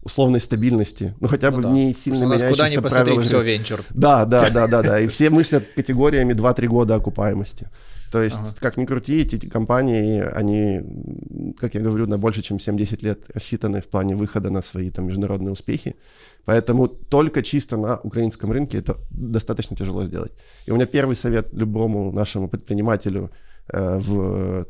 условной 0.02 0.40
стабильности, 0.40 1.14
ну 1.20 1.26
хотя 1.26 1.50
бы 1.50 1.56
ну, 1.56 1.62
да. 1.64 1.70
не 1.70 1.92
сильно 1.92 2.16
Что 2.16 2.24
меняющихся 2.26 2.52
куда 2.52 2.68
ни 2.68 2.76
посмотри, 2.76 3.18
все 3.18 3.42
венчур. 3.42 3.80
Да, 3.90 4.24
да, 4.24 4.50
да, 4.50 4.68
да, 4.68 4.82
да, 4.82 5.00
и 5.00 5.08
все 5.08 5.30
мыслят 5.30 5.64
категориями 5.74 6.32
2-3 6.32 6.66
года 6.66 6.94
окупаемости. 6.94 7.68
То 8.10 8.22
есть, 8.22 8.38
ага. 8.38 8.56
как 8.60 8.76
ни 8.76 8.84
крути, 8.84 9.20
эти 9.20 9.48
компании, 9.48 10.20
они, 10.20 11.54
как 11.58 11.74
я 11.74 11.80
говорю, 11.80 12.06
на 12.06 12.18
больше, 12.18 12.42
чем 12.42 12.58
7-10 12.58 13.04
лет 13.04 13.24
рассчитаны 13.34 13.80
в 13.80 13.86
плане 13.86 14.16
выхода 14.16 14.50
на 14.50 14.62
свои 14.62 14.90
там 14.90 15.06
международные 15.06 15.52
успехи. 15.52 15.96
Поэтому 16.44 16.88
только 16.88 17.42
чисто 17.42 17.76
на 17.76 17.98
украинском 17.98 18.52
рынке 18.52 18.78
это 18.78 18.96
достаточно 19.10 19.76
тяжело 19.76 20.04
сделать. 20.04 20.32
И 20.66 20.70
у 20.70 20.74
меня 20.74 20.86
первый 20.86 21.16
совет 21.16 21.52
любому 21.52 22.12
нашему 22.12 22.48
предпринимателю 22.48 23.30
э, 23.72 23.98
в 23.98 24.66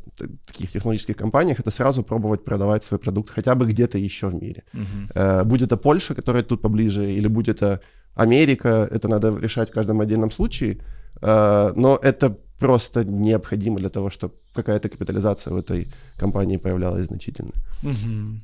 таких 0.46 0.72
технологических 0.72 1.16
компаниях 1.16 1.60
это 1.60 1.70
сразу 1.70 2.02
пробовать 2.02 2.44
продавать 2.44 2.84
свой 2.84 2.98
продукт 2.98 3.30
хотя 3.30 3.54
бы 3.54 3.66
где-то 3.66 3.98
еще 3.98 4.28
в 4.28 4.34
мире. 4.34 4.62
Uh-huh. 4.72 5.10
Э, 5.14 5.44
будь 5.44 5.62
это 5.62 5.76
Польша, 5.76 6.14
которая 6.14 6.42
тут 6.42 6.62
поближе, 6.62 7.12
или 7.12 7.28
будь 7.28 7.48
это 7.48 7.80
Америка, 8.14 8.88
это 8.90 9.08
надо 9.08 9.36
решать 9.38 9.68
в 9.68 9.74
каждом 9.74 10.00
отдельном 10.00 10.30
случае. 10.30 10.78
Э, 11.20 11.72
но 11.76 11.98
это 12.02 12.38
просто 12.58 13.04
необходимо 13.04 13.78
для 13.78 13.88
того, 13.88 14.10
чтобы 14.10 14.34
какая-то 14.54 14.88
капитализация 14.88 15.52
в 15.52 15.56
этой 15.56 15.88
компании 16.16 16.56
появлялась 16.58 17.06
значительно. 17.06 17.52
Угу. 17.82 18.40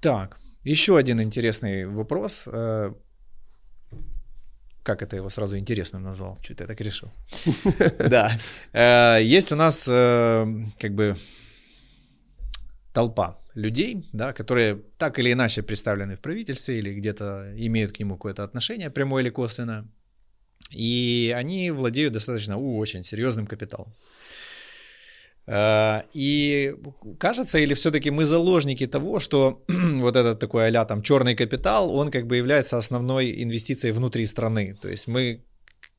Так, 0.00 0.38
еще 0.64 0.96
один 0.96 1.20
интересный 1.20 1.86
вопрос. 1.86 2.48
Э, 2.52 2.92
как 4.82 5.02
это 5.02 5.16
его 5.16 5.30
сразу 5.30 5.58
интересным 5.58 6.02
назвал? 6.02 6.38
Что-то 6.42 6.64
я 6.64 6.68
так 6.68 6.80
решил. 6.80 7.08
Да. 8.10 8.30
Э, 8.72 9.18
есть 9.22 9.52
у 9.52 9.56
нас 9.56 9.88
э, 9.90 10.46
как 10.78 10.94
бы 10.94 11.16
толпа 12.92 13.38
людей, 13.54 14.08
да, 14.12 14.32
которые 14.32 14.76
так 14.96 15.18
или 15.18 15.32
иначе 15.32 15.62
представлены 15.62 16.14
в 16.14 16.20
правительстве 16.20 16.78
или 16.78 16.94
где-то 16.94 17.52
имеют 17.56 17.92
к 17.92 18.00
нему 18.00 18.14
какое-то 18.14 18.44
отношение, 18.44 18.90
прямое 18.90 19.22
или 19.22 19.30
косвенное. 19.30 19.84
И 20.70 21.34
они 21.36 21.70
владеют 21.70 22.12
достаточно 22.12 22.56
у, 22.56 22.78
очень 22.78 23.02
серьезным 23.02 23.46
капиталом. 23.46 23.94
Э, 25.46 26.02
и 26.12 26.74
кажется, 27.18 27.58
или 27.58 27.74
все-таки 27.74 28.10
мы 28.10 28.24
заложники 28.24 28.86
того, 28.86 29.20
что 29.20 29.62
вот 29.68 30.16
этот 30.16 30.38
такой 30.38 30.68
а 30.68 30.84
там 30.84 31.02
черный 31.02 31.34
капитал, 31.34 31.90
он 31.94 32.10
как 32.10 32.26
бы 32.26 32.36
является 32.36 32.78
основной 32.78 33.42
инвестицией 33.42 33.92
внутри 33.92 34.26
страны. 34.26 34.76
То 34.80 34.88
есть 34.88 35.08
мы 35.08 35.42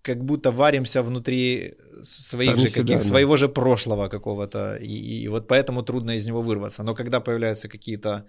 как 0.02 0.24
будто 0.24 0.52
варимся 0.52 1.02
внутри 1.02 1.74
своих 2.04 2.52
Сами 2.52 2.68
же 2.68 2.68
каких, 2.68 2.88
себя, 2.88 3.02
своего 3.02 3.38
же 3.38 3.50
прошлого 3.50 4.08
какого-то, 4.08 4.78
и, 4.78 5.24
и 5.24 5.28
вот 5.28 5.48
поэтому 5.48 5.84
трудно 5.84 6.12
из 6.12 6.28
него 6.28 6.42
вырваться. 6.42 6.84
Но 6.84 6.96
когда 6.96 7.20
появляются 7.20 7.68
какие-то 7.68 8.26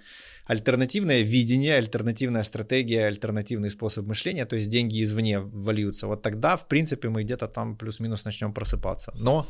альтернативное 0.47 1.22
видение, 1.22 1.76
альтернативная 1.76 2.43
стратегия, 2.43 3.07
альтернативный 3.07 3.70
способ 3.70 4.07
мышления, 4.07 4.47
то 4.47 4.57
есть 4.57 4.68
деньги 4.68 5.03
извне 5.03 5.41
вольются, 5.41 6.07
вот 6.07 6.22
тогда, 6.22 6.57
в 6.57 6.66
принципе, 6.68 7.09
мы 7.09 7.22
где-то 7.22 7.49
там 7.49 7.76
плюс-минус 7.76 8.24
начнем 8.24 8.53
просыпаться. 8.53 9.12
Но 9.14 9.47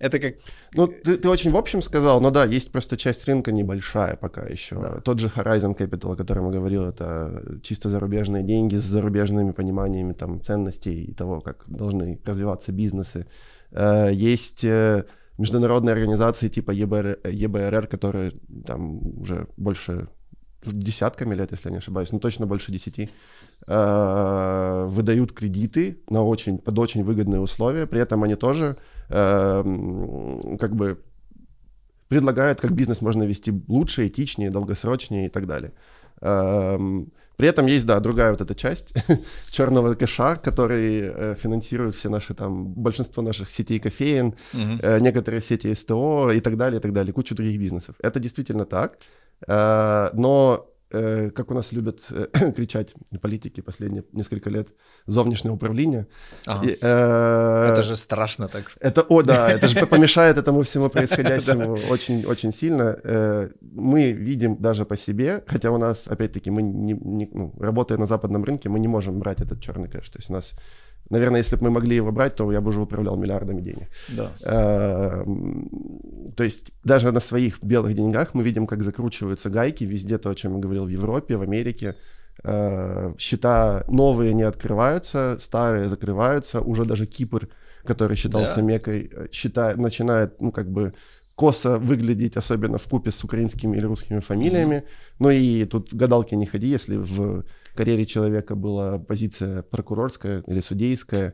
это 0.00 0.18
как... 0.18 0.34
Ну, 0.72 0.86
ты, 0.86 1.16
ты 1.16 1.28
очень 1.28 1.50
в 1.50 1.56
общем 1.56 1.82
сказал, 1.82 2.22
но 2.22 2.30
да, 2.30 2.46
есть 2.46 2.72
просто 2.72 2.96
часть 2.96 3.28
рынка 3.28 3.52
небольшая 3.52 4.16
пока 4.16 4.46
еще. 4.46 4.76
Да. 4.76 5.00
Тот 5.00 5.18
же 5.18 5.26
Horizon 5.28 5.76
Capital, 5.76 6.12
о 6.14 6.16
котором 6.16 6.46
я 6.46 6.52
говорил, 6.58 6.88
это 6.88 7.60
чисто 7.62 7.90
зарубежные 7.90 8.42
деньги 8.42 8.76
с 8.76 8.84
зарубежными 8.84 9.52
пониманиями 9.52 10.14
там, 10.14 10.40
ценностей 10.40 11.04
и 11.04 11.12
того, 11.12 11.42
как 11.42 11.64
должны 11.66 12.18
развиваться 12.24 12.72
бизнесы. 12.72 13.26
Э, 13.72 14.08
есть 14.10 14.64
э, 14.64 15.04
международные 15.40 15.92
организации 15.92 16.48
типа 16.48 16.70
ЕБР, 16.70 17.18
ЕБРР, 17.24 17.86
которые 17.86 18.32
там 18.66 19.20
уже 19.20 19.46
больше 19.56 20.08
десятками 20.64 21.34
лет, 21.34 21.52
если 21.52 21.68
я 21.68 21.72
не 21.72 21.78
ошибаюсь, 21.78 22.12
ну 22.12 22.18
точно 22.18 22.46
больше 22.46 22.70
десяти, 22.70 23.08
э, 23.66 24.86
выдают 24.90 25.32
кредиты 25.32 26.02
на 26.10 26.22
очень, 26.22 26.58
под 26.58 26.78
очень 26.78 27.02
выгодные 27.02 27.40
условия, 27.40 27.86
при 27.86 28.00
этом 28.00 28.22
они 28.24 28.34
тоже 28.34 28.76
Эм, 29.10 30.56
как 30.56 30.76
бы 30.76 31.02
предлагают, 32.08 32.60
как 32.60 32.72
бизнес 32.72 33.02
можно 33.02 33.24
вести 33.24 33.52
лучше, 33.66 34.06
этичнее, 34.06 34.50
долгосрочнее 34.50 35.26
и 35.26 35.28
так 35.28 35.46
далее. 35.46 35.72
Эм, 36.20 37.12
при 37.40 37.48
этом 37.48 37.66
есть, 37.66 37.86
да, 37.86 38.00
другая 38.00 38.30
вот 38.30 38.40
эта 38.42 38.54
часть 38.54 38.92
черного 39.50 39.94
кэша, 39.94 40.36
который 40.36 41.00
э, 41.00 41.34
финансирует 41.42 41.94
все 41.94 42.10
наши 42.10 42.34
там, 42.34 42.66
большинство 42.66 43.22
наших 43.22 43.50
сетей 43.50 43.78
кофеин, 43.78 44.34
uh-huh. 44.52 44.80
э, 44.82 45.00
некоторые 45.00 45.40
сети 45.40 45.74
СТО 45.74 46.30
и 46.32 46.40
так 46.40 46.56
далее, 46.56 46.78
и 46.78 46.82
так 46.82 46.92
далее, 46.92 47.14
кучу 47.14 47.34
других 47.34 47.58
бизнесов. 47.58 47.94
Это 48.02 48.20
действительно 48.20 48.66
так. 48.66 48.98
Э, 49.48 50.10
но 50.12 50.69
Э, 50.92 51.30
как 51.30 51.50
у 51.50 51.54
нас 51.54 51.72
любят 51.72 52.06
э, 52.10 52.52
кричать 52.56 52.94
политики 53.20 53.60
последние 53.62 54.02
несколько 54.12 54.50
лет, 54.50 54.68
зовнішнее 55.06 55.52
управление. 55.52 56.06
Ага. 56.46 56.66
И, 56.66 56.78
э, 56.80 57.68
это 57.72 57.82
же 57.82 57.96
страшно 57.96 58.48
так. 58.48 58.64
Это, 58.80 59.02
о, 59.08 59.22
да, 59.22 59.48
это 59.50 59.68
же 59.68 59.86
помешает 59.90 60.36
этому 60.36 60.62
всему 60.62 60.88
происходящему 60.88 61.76
очень-очень 61.90 62.52
сильно. 62.52 62.98
Э, 63.04 63.50
мы 63.60 64.12
видим 64.12 64.56
даже 64.56 64.84
по 64.84 64.96
себе, 64.96 65.42
хотя 65.46 65.70
у 65.70 65.78
нас, 65.78 66.08
опять-таки, 66.08 66.50
мы, 66.50 66.62
не, 66.62 66.94
не, 66.94 67.30
ну, 67.32 67.54
работая 67.60 67.98
на 67.98 68.06
западном 68.06 68.44
рынке, 68.44 68.68
мы 68.68 68.80
не 68.80 68.88
можем 68.88 69.18
брать 69.18 69.40
этот 69.40 69.60
черный 69.60 69.88
кэш. 69.88 70.08
То 70.10 70.18
есть 70.18 70.30
у 70.30 70.32
нас 70.32 70.54
Наверное, 71.08 71.40
если 71.40 71.56
бы 71.56 71.64
мы 71.64 71.70
могли 71.70 71.96
его 71.96 72.12
брать, 72.12 72.36
то 72.36 72.52
я 72.52 72.60
бы 72.60 72.68
уже 72.68 72.80
управлял 72.80 73.16
миллиардами 73.16 73.60
денег. 73.60 73.88
Да. 74.08 75.24
То 76.36 76.44
есть 76.44 76.70
даже 76.84 77.10
на 77.10 77.20
своих 77.20 77.62
белых 77.62 77.94
деньгах 77.94 78.34
мы 78.34 78.42
видим, 78.42 78.66
как 78.66 78.82
закручиваются 78.82 79.50
гайки 79.50 79.84
везде, 79.84 80.18
то, 80.18 80.30
о 80.30 80.34
чем 80.34 80.54
я 80.54 80.60
говорил, 80.60 80.84
в 80.84 80.88
Европе, 80.90 81.36
в 81.36 81.42
Америке. 81.42 81.96
Э, 82.42 83.12
счета 83.18 83.84
новые 83.88 84.32
не 84.34 84.44
открываются, 84.44 85.36
старые 85.38 85.88
закрываются. 85.88 86.60
Уже 86.60 86.84
даже 86.84 87.06
Кипр, 87.06 87.48
который 87.84 88.16
считался 88.16 88.56
да. 88.56 88.62
мекой, 88.62 89.10
э, 89.12 89.26
считает, 89.32 89.76
начинает, 89.76 90.40
ну, 90.40 90.52
как 90.52 90.70
бы 90.70 90.94
косо 91.34 91.78
выглядеть, 91.78 92.36
особенно 92.36 92.78
в 92.78 92.86
купе 92.88 93.10
с 93.10 93.24
украинскими 93.24 93.76
или 93.76 93.86
русскими 93.86 94.20
фамилиями. 94.20 94.76
Mm-hmm. 94.76 95.14
Ну 95.18 95.30
и 95.30 95.64
тут 95.64 95.94
гадалки 95.94 96.34
не 96.34 96.46
ходи, 96.46 96.68
если 96.68 96.96
в 96.96 97.44
карьере 97.80 98.04
человека 98.04 98.54
была 98.56 98.98
позиция 98.98 99.62
прокурорская 99.62 100.42
или 100.46 100.60
судейская, 100.60 101.32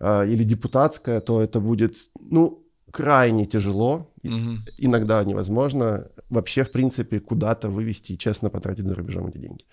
э, 0.00 0.28
или 0.28 0.42
депутатская, 0.44 1.20
то 1.20 1.40
это 1.40 1.60
будет, 1.60 1.96
ну, 2.18 2.66
крайне 2.90 3.46
тяжело, 3.46 4.12
угу. 4.24 4.58
иногда 4.78 5.22
невозможно 5.24 6.08
вообще, 6.28 6.64
в 6.64 6.72
принципе, 6.72 7.20
куда-то 7.20 7.70
вывести 7.70 8.12
и 8.12 8.18
честно 8.18 8.50
потратить 8.50 8.86
за 8.86 8.94
рубежом 8.96 9.28
эти 9.28 9.38
деньги. 9.38 9.64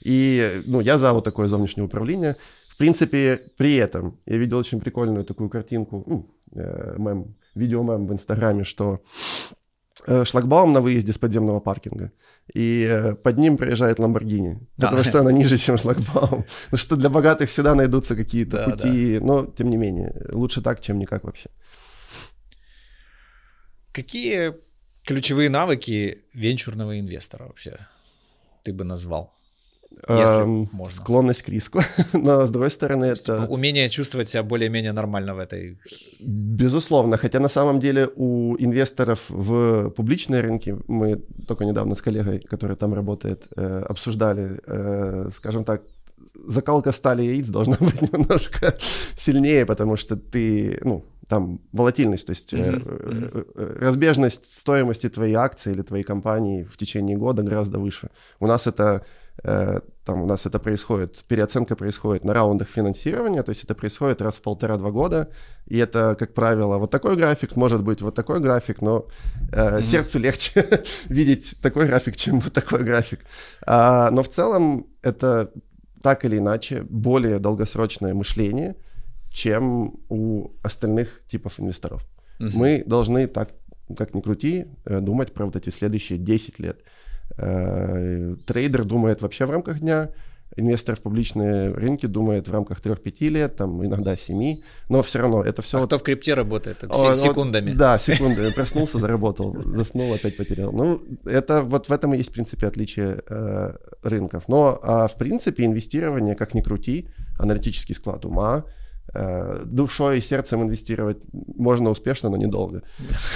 И, 0.00 0.62
ну, 0.66 0.80
я 0.80 0.98
за 0.98 1.12
вот 1.12 1.24
такое 1.24 1.46
зовнешнее 1.46 1.86
управление. 1.86 2.34
В 2.68 2.76
принципе, 2.76 3.40
при 3.56 3.76
этом 3.76 4.18
я 4.26 4.38
видел 4.38 4.58
очень 4.58 4.80
прикольную 4.80 5.24
такую 5.24 5.50
картинку, 5.50 6.02
ну, 6.06 6.26
э, 6.52 6.96
мем, 6.98 7.36
видеомем 7.54 8.08
в 8.08 8.12
Инстаграме, 8.12 8.64
что 8.64 8.98
шлагбаум 10.24 10.72
на 10.72 10.80
выезде 10.80 11.12
с 11.12 11.18
подземного 11.18 11.60
паркинга, 11.60 12.12
и 12.54 12.86
э, 12.88 13.14
под 13.14 13.38
ним 13.38 13.56
проезжает 13.56 13.98
Ламборгини, 13.98 14.58
да. 14.76 14.88
потому 14.88 15.04
что 15.04 15.20
она 15.20 15.32
ниже, 15.32 15.58
чем 15.58 15.78
шлагбаум. 15.78 16.44
Ну 16.70 16.78
что 16.78 16.96
для 16.96 17.08
богатых 17.08 17.50
всегда 17.50 17.74
найдутся 17.74 18.16
какие-то 18.16 18.56
да, 18.56 18.64
пути, 18.70 19.18
да. 19.18 19.26
но 19.26 19.46
тем 19.46 19.70
не 19.70 19.76
менее, 19.76 20.14
лучше 20.32 20.60
так, 20.60 20.80
чем 20.80 20.98
никак 20.98 21.24
вообще. 21.24 21.50
Какие 23.92 24.54
ключевые 25.04 25.50
навыки 25.50 26.24
венчурного 26.32 26.98
инвестора 26.98 27.46
вообще 27.46 27.78
ты 28.62 28.72
бы 28.72 28.84
назвал? 28.84 29.34
Если 30.08 30.42
эм, 30.42 30.68
можно. 30.72 30.96
Склонность 30.96 31.42
к 31.42 31.48
риску. 31.48 31.80
Но 32.12 32.46
с 32.46 32.50
другой 32.50 32.70
стороны, 32.70 33.06
это... 33.06 33.22
Типа, 33.22 33.46
умение 33.48 33.88
чувствовать 33.88 34.28
себя 34.28 34.42
более-менее 34.42 34.92
нормально 34.92 35.34
в 35.34 35.38
этой... 35.38 35.78
Безусловно. 36.26 37.16
Хотя 37.16 37.40
на 37.40 37.48
самом 37.48 37.80
деле 37.80 38.08
у 38.16 38.56
инвесторов 38.58 39.20
в 39.28 39.90
публичные 39.90 40.40
рынки, 40.40 40.76
мы 40.88 41.16
только 41.46 41.64
недавно 41.64 41.94
с 41.94 42.02
коллегой, 42.02 42.40
который 42.40 42.76
там 42.76 42.94
работает, 42.94 43.46
э, 43.56 43.84
обсуждали, 43.88 44.60
э, 44.66 45.30
скажем 45.32 45.64
так, 45.64 45.82
закалка 46.46 46.92
стали 46.92 47.22
яиц 47.22 47.48
должна 47.48 47.76
быть 47.80 48.12
немножко 48.12 48.74
сильнее, 49.16 49.66
потому 49.66 49.96
что 49.96 50.16
ты, 50.16 50.78
ну, 50.82 51.04
там 51.28 51.60
волатильность, 51.72 52.26
то 52.26 52.32
есть 52.32 52.52
mm-hmm. 52.52 53.78
разбежность 53.80 54.50
стоимости 54.50 55.08
твоей 55.08 55.34
акции 55.34 55.72
или 55.72 55.82
твоей 55.82 56.02
компании 56.04 56.64
в 56.64 56.76
течение 56.76 57.16
года 57.16 57.42
гораздо 57.42 57.78
выше. 57.78 58.08
У 58.40 58.46
нас 58.46 58.66
это 58.66 59.04
там 59.42 60.22
у 60.22 60.26
нас 60.26 60.44
это 60.46 60.58
происходит, 60.58 61.24
переоценка 61.28 61.76
происходит 61.76 62.24
на 62.24 62.34
раундах 62.34 62.68
финансирования, 62.68 63.42
то 63.42 63.50
есть 63.50 63.64
это 63.64 63.74
происходит 63.74 64.20
раз 64.20 64.36
в 64.36 64.42
полтора-два 64.42 64.90
года, 64.90 65.30
и 65.66 65.78
это, 65.78 66.16
как 66.18 66.34
правило, 66.34 66.78
вот 66.78 66.90
такой 66.90 67.16
график, 67.16 67.56
может 67.56 67.82
быть 67.82 68.02
вот 68.02 68.14
такой 68.14 68.40
график, 68.40 68.82
но 68.82 69.06
э, 69.52 69.78
mm-hmm. 69.78 69.82
сердцу 69.82 70.18
легче 70.18 70.82
видеть 71.08 71.54
такой 71.62 71.86
график, 71.86 72.16
чем 72.16 72.40
вот 72.40 72.52
такой 72.52 72.82
график. 72.82 73.20
А, 73.66 74.10
но 74.10 74.22
в 74.22 74.28
целом 74.28 74.86
это 75.02 75.52
так 76.02 76.24
или 76.24 76.38
иначе 76.38 76.82
более 76.82 77.38
долгосрочное 77.38 78.14
мышление, 78.14 78.76
чем 79.30 79.94
у 80.08 80.50
остальных 80.62 81.22
типов 81.26 81.60
инвесторов. 81.60 82.02
Mm-hmm. 82.40 82.50
Мы 82.54 82.82
должны 82.86 83.26
так, 83.26 83.50
как 83.96 84.14
ни 84.14 84.20
крути, 84.20 84.66
э, 84.84 85.00
думать 85.00 85.32
про 85.32 85.46
вот 85.46 85.56
эти 85.56 85.70
следующие 85.70 86.18
10 86.18 86.58
лет. 86.58 86.80
Э, 87.40 88.36
трейдер 88.46 88.84
думает 88.84 89.22
вообще 89.22 89.46
в 89.46 89.50
рамках 89.50 89.80
дня, 89.80 90.10
инвестор 90.56 90.96
в 90.96 91.00
публичные 91.00 91.72
рынки 91.72 92.06
думает 92.06 92.48
в 92.48 92.52
рамках 92.52 92.80
3-5 92.80 93.28
лет, 93.28 93.56
там 93.56 93.84
иногда 93.84 94.16
7, 94.16 94.60
но 94.88 95.02
все 95.02 95.20
равно 95.20 95.42
это 95.42 95.62
все... 95.62 95.80
А 95.80 95.86
кто 95.86 95.98
в 95.98 96.02
крипте 96.02 96.34
работает? 96.34 96.84
О, 96.88 97.14
секундами. 97.14 97.70
Вот, 97.70 97.78
да, 97.78 97.98
секундами. 97.98 98.52
Проснулся, 98.52 98.98
заработал, 98.98 99.54
заснул, 99.54 100.12
опять 100.12 100.36
потерял. 100.36 100.70
Ну, 100.72 101.00
это 101.24 101.62
вот 101.62 101.88
в 101.88 101.92
этом 101.92 102.12
и 102.14 102.18
есть, 102.18 102.30
в 102.30 102.32
принципе, 102.34 102.66
отличие 102.66 103.22
э, 103.26 103.72
рынков. 104.02 104.44
Но 104.48 104.78
а, 104.82 105.08
в 105.08 105.16
принципе 105.16 105.64
инвестирование, 105.64 106.34
как 106.34 106.52
ни 106.52 106.60
крути, 106.60 107.08
аналитический 107.38 107.94
склад 107.94 108.26
ума, 108.26 108.64
душой 109.12 110.18
и 110.18 110.20
сердцем 110.20 110.62
инвестировать 110.62 111.18
можно 111.32 111.90
успешно, 111.90 112.30
но 112.30 112.36
недолго. 112.36 112.82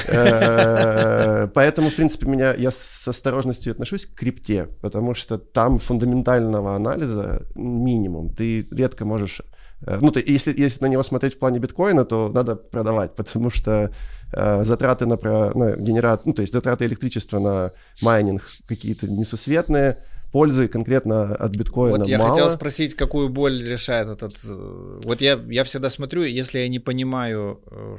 Э, 0.09 1.49
поэтому, 1.53 1.91
в 1.91 1.97
принципе, 1.97 2.27
меня 2.27 2.55
я 2.55 2.71
с 2.71 3.09
осторожностью 3.09 3.73
отношусь 3.73 4.07
к 4.07 4.15
крипте, 4.15 4.69
потому 4.81 5.15
что 5.15 5.39
там 5.39 5.79
фундаментального 5.79 6.77
анализа 6.77 7.43
минимум. 7.55 8.31
Ты 8.31 8.67
редко 8.71 9.05
можешь 9.05 9.43
э, 9.87 9.99
ну, 10.01 10.11
то, 10.11 10.21
если, 10.21 10.55
если 10.57 10.85
на 10.85 10.89
него 10.89 11.03
смотреть 11.03 11.35
в 11.35 11.39
плане 11.39 11.59
биткоина, 11.59 12.05
то 12.05 12.31
надо 12.33 12.57
продавать, 12.57 13.15
потому 13.17 13.51
что 13.51 13.91
э, 14.33 14.65
затраты 14.65 15.07
на, 15.07 15.17
на 15.17 15.77
генерацию, 15.77 16.29
ну, 16.29 16.35
то 16.35 16.43
есть 16.43 16.53
затраты 16.53 16.87
электричества 16.87 17.39
на 17.39 17.73
майнинг 18.01 18.43
какие-то 18.69 19.11
несусветные, 19.11 19.99
пользы 20.35 20.67
конкретно 20.67 21.37
от 21.47 21.57
биткоина 21.57 21.99
Вот 21.99 22.09
я 22.09 22.19
мало. 22.19 22.31
хотел 22.31 22.51
спросить, 22.51 22.95
какую 22.97 23.29
боль 23.29 23.63
решает 23.63 24.09
этот... 24.09 24.35
Э, 24.51 25.01
вот 25.05 25.21
я, 25.21 25.41
я 25.51 25.63
всегда 25.63 25.91
смотрю, 25.91 26.23
если 26.25 26.59
я 26.59 26.69
не 26.69 26.81
понимаю, 26.81 27.61
э, 27.71 27.97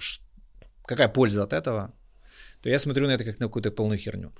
какая 0.86 1.08
польза 1.08 1.44
от 1.44 1.54
этого, 1.54 1.90
то 2.62 2.70
я 2.70 2.80
смотрю 2.80 3.08
на 3.08 3.12
это 3.12 3.24
как 3.24 3.40
на 3.40 3.46
какую-то 3.46 3.72
полную 3.72 3.98
херню. 3.98 4.32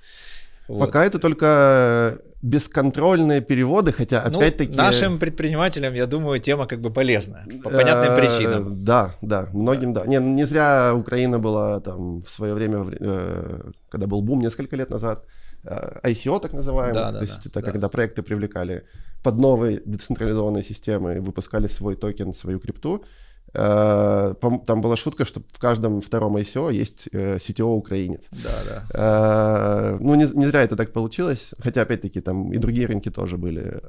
Вот. 0.68 0.80
Пока 0.80 1.06
это 1.06 1.20
только 1.20 2.18
бесконтрольные 2.42 3.42
переводы, 3.42 3.94
хотя 3.94 4.30
ну, 4.30 4.40
опять-таки... 4.40 4.76
Нашим 4.78 5.18
предпринимателям, 5.18 5.96
я 5.96 6.06
думаю, 6.06 6.40
тема 6.40 6.68
как 6.68 6.80
бы 6.80 6.94
полезна, 6.94 7.46
по 7.64 7.70
понятным 7.70 8.14
э, 8.14 8.20
причинам. 8.20 8.84
Да, 8.84 9.16
да, 9.22 9.48
многим 9.54 9.94
да. 9.94 10.06
Не, 10.06 10.18
не 10.18 10.46
зря 10.46 10.94
Украина 10.96 11.40
была 11.40 11.80
там 11.80 12.24
в 12.24 12.30
свое 12.30 12.54
время, 12.54 12.86
когда 13.90 14.08
был 14.08 14.22
бум 14.22 14.42
несколько 14.42 14.76
лет 14.76 14.90
назад, 14.90 15.24
ICO 16.04 16.40
так 16.40 16.54
называемый, 16.54 16.94
да, 16.94 17.12
то 17.12 17.20
да, 17.20 17.26
есть 17.26 17.44
да, 17.44 17.50
это 17.50 17.60
да. 17.62 17.72
когда 17.72 17.90
проекты 17.90 18.24
привлекали 18.24 18.86
под 19.24 19.38
новые 19.38 19.82
децентрализованные 19.86 20.64
системы, 20.64 21.20
выпускали 21.20 21.68
свой 21.68 21.96
токен, 21.96 22.34
свою 22.34 22.60
крипту, 22.60 23.04
Э, 23.58 24.34
там 24.66 24.82
была 24.82 24.98
шутка, 24.98 25.26
что 25.26 25.42
в 25.52 25.60
каждом 25.60 26.02
втором 26.02 26.38
ICO 26.38 26.74
есть 26.74 27.08
CTO 27.14 27.60
э, 27.60 27.78
украинец. 27.78 28.28
Да, 28.32 28.50
да. 28.70 28.84
Э, 28.94 29.98
ну, 30.00 30.16
не, 30.16 30.26
не 30.34 30.46
зря 30.46 30.62
это 30.62 30.76
так 30.76 30.92
получилось, 30.92 31.52
хотя, 31.64 31.82
опять-таки, 31.82 32.22
там 32.22 32.52
и 32.52 32.58
другие 32.58 32.88
рынки 32.88 33.10
тоже 33.10 33.38
были. 33.38 33.82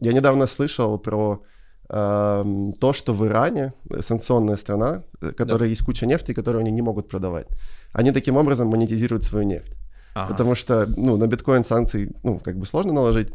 Я 0.00 0.12
недавно 0.12 0.46
слышал 0.46 0.98
про 0.98 1.42
то, 1.88 2.92
что 2.92 3.14
в 3.14 3.26
Иране, 3.26 3.72
санкционная 4.00 4.56
страна, 4.56 5.02
которая 5.20 5.58
да. 5.58 5.64
есть 5.66 5.84
куча 5.84 6.06
нефти, 6.06 6.34
которую 6.34 6.60
они 6.60 6.70
не 6.70 6.82
могут 6.82 7.08
продавать, 7.08 7.48
они 7.92 8.12
таким 8.12 8.36
образом 8.36 8.68
монетизируют 8.68 9.24
свою 9.24 9.44
нефть. 9.44 9.72
Ага. 10.14 10.32
Потому 10.32 10.54
что, 10.54 10.86
ну, 10.96 11.16
на 11.16 11.26
биткоин 11.26 11.64
санкции, 11.64 12.12
ну, 12.22 12.38
как 12.38 12.56
бы 12.56 12.66
сложно 12.66 12.92
наложить. 12.92 13.28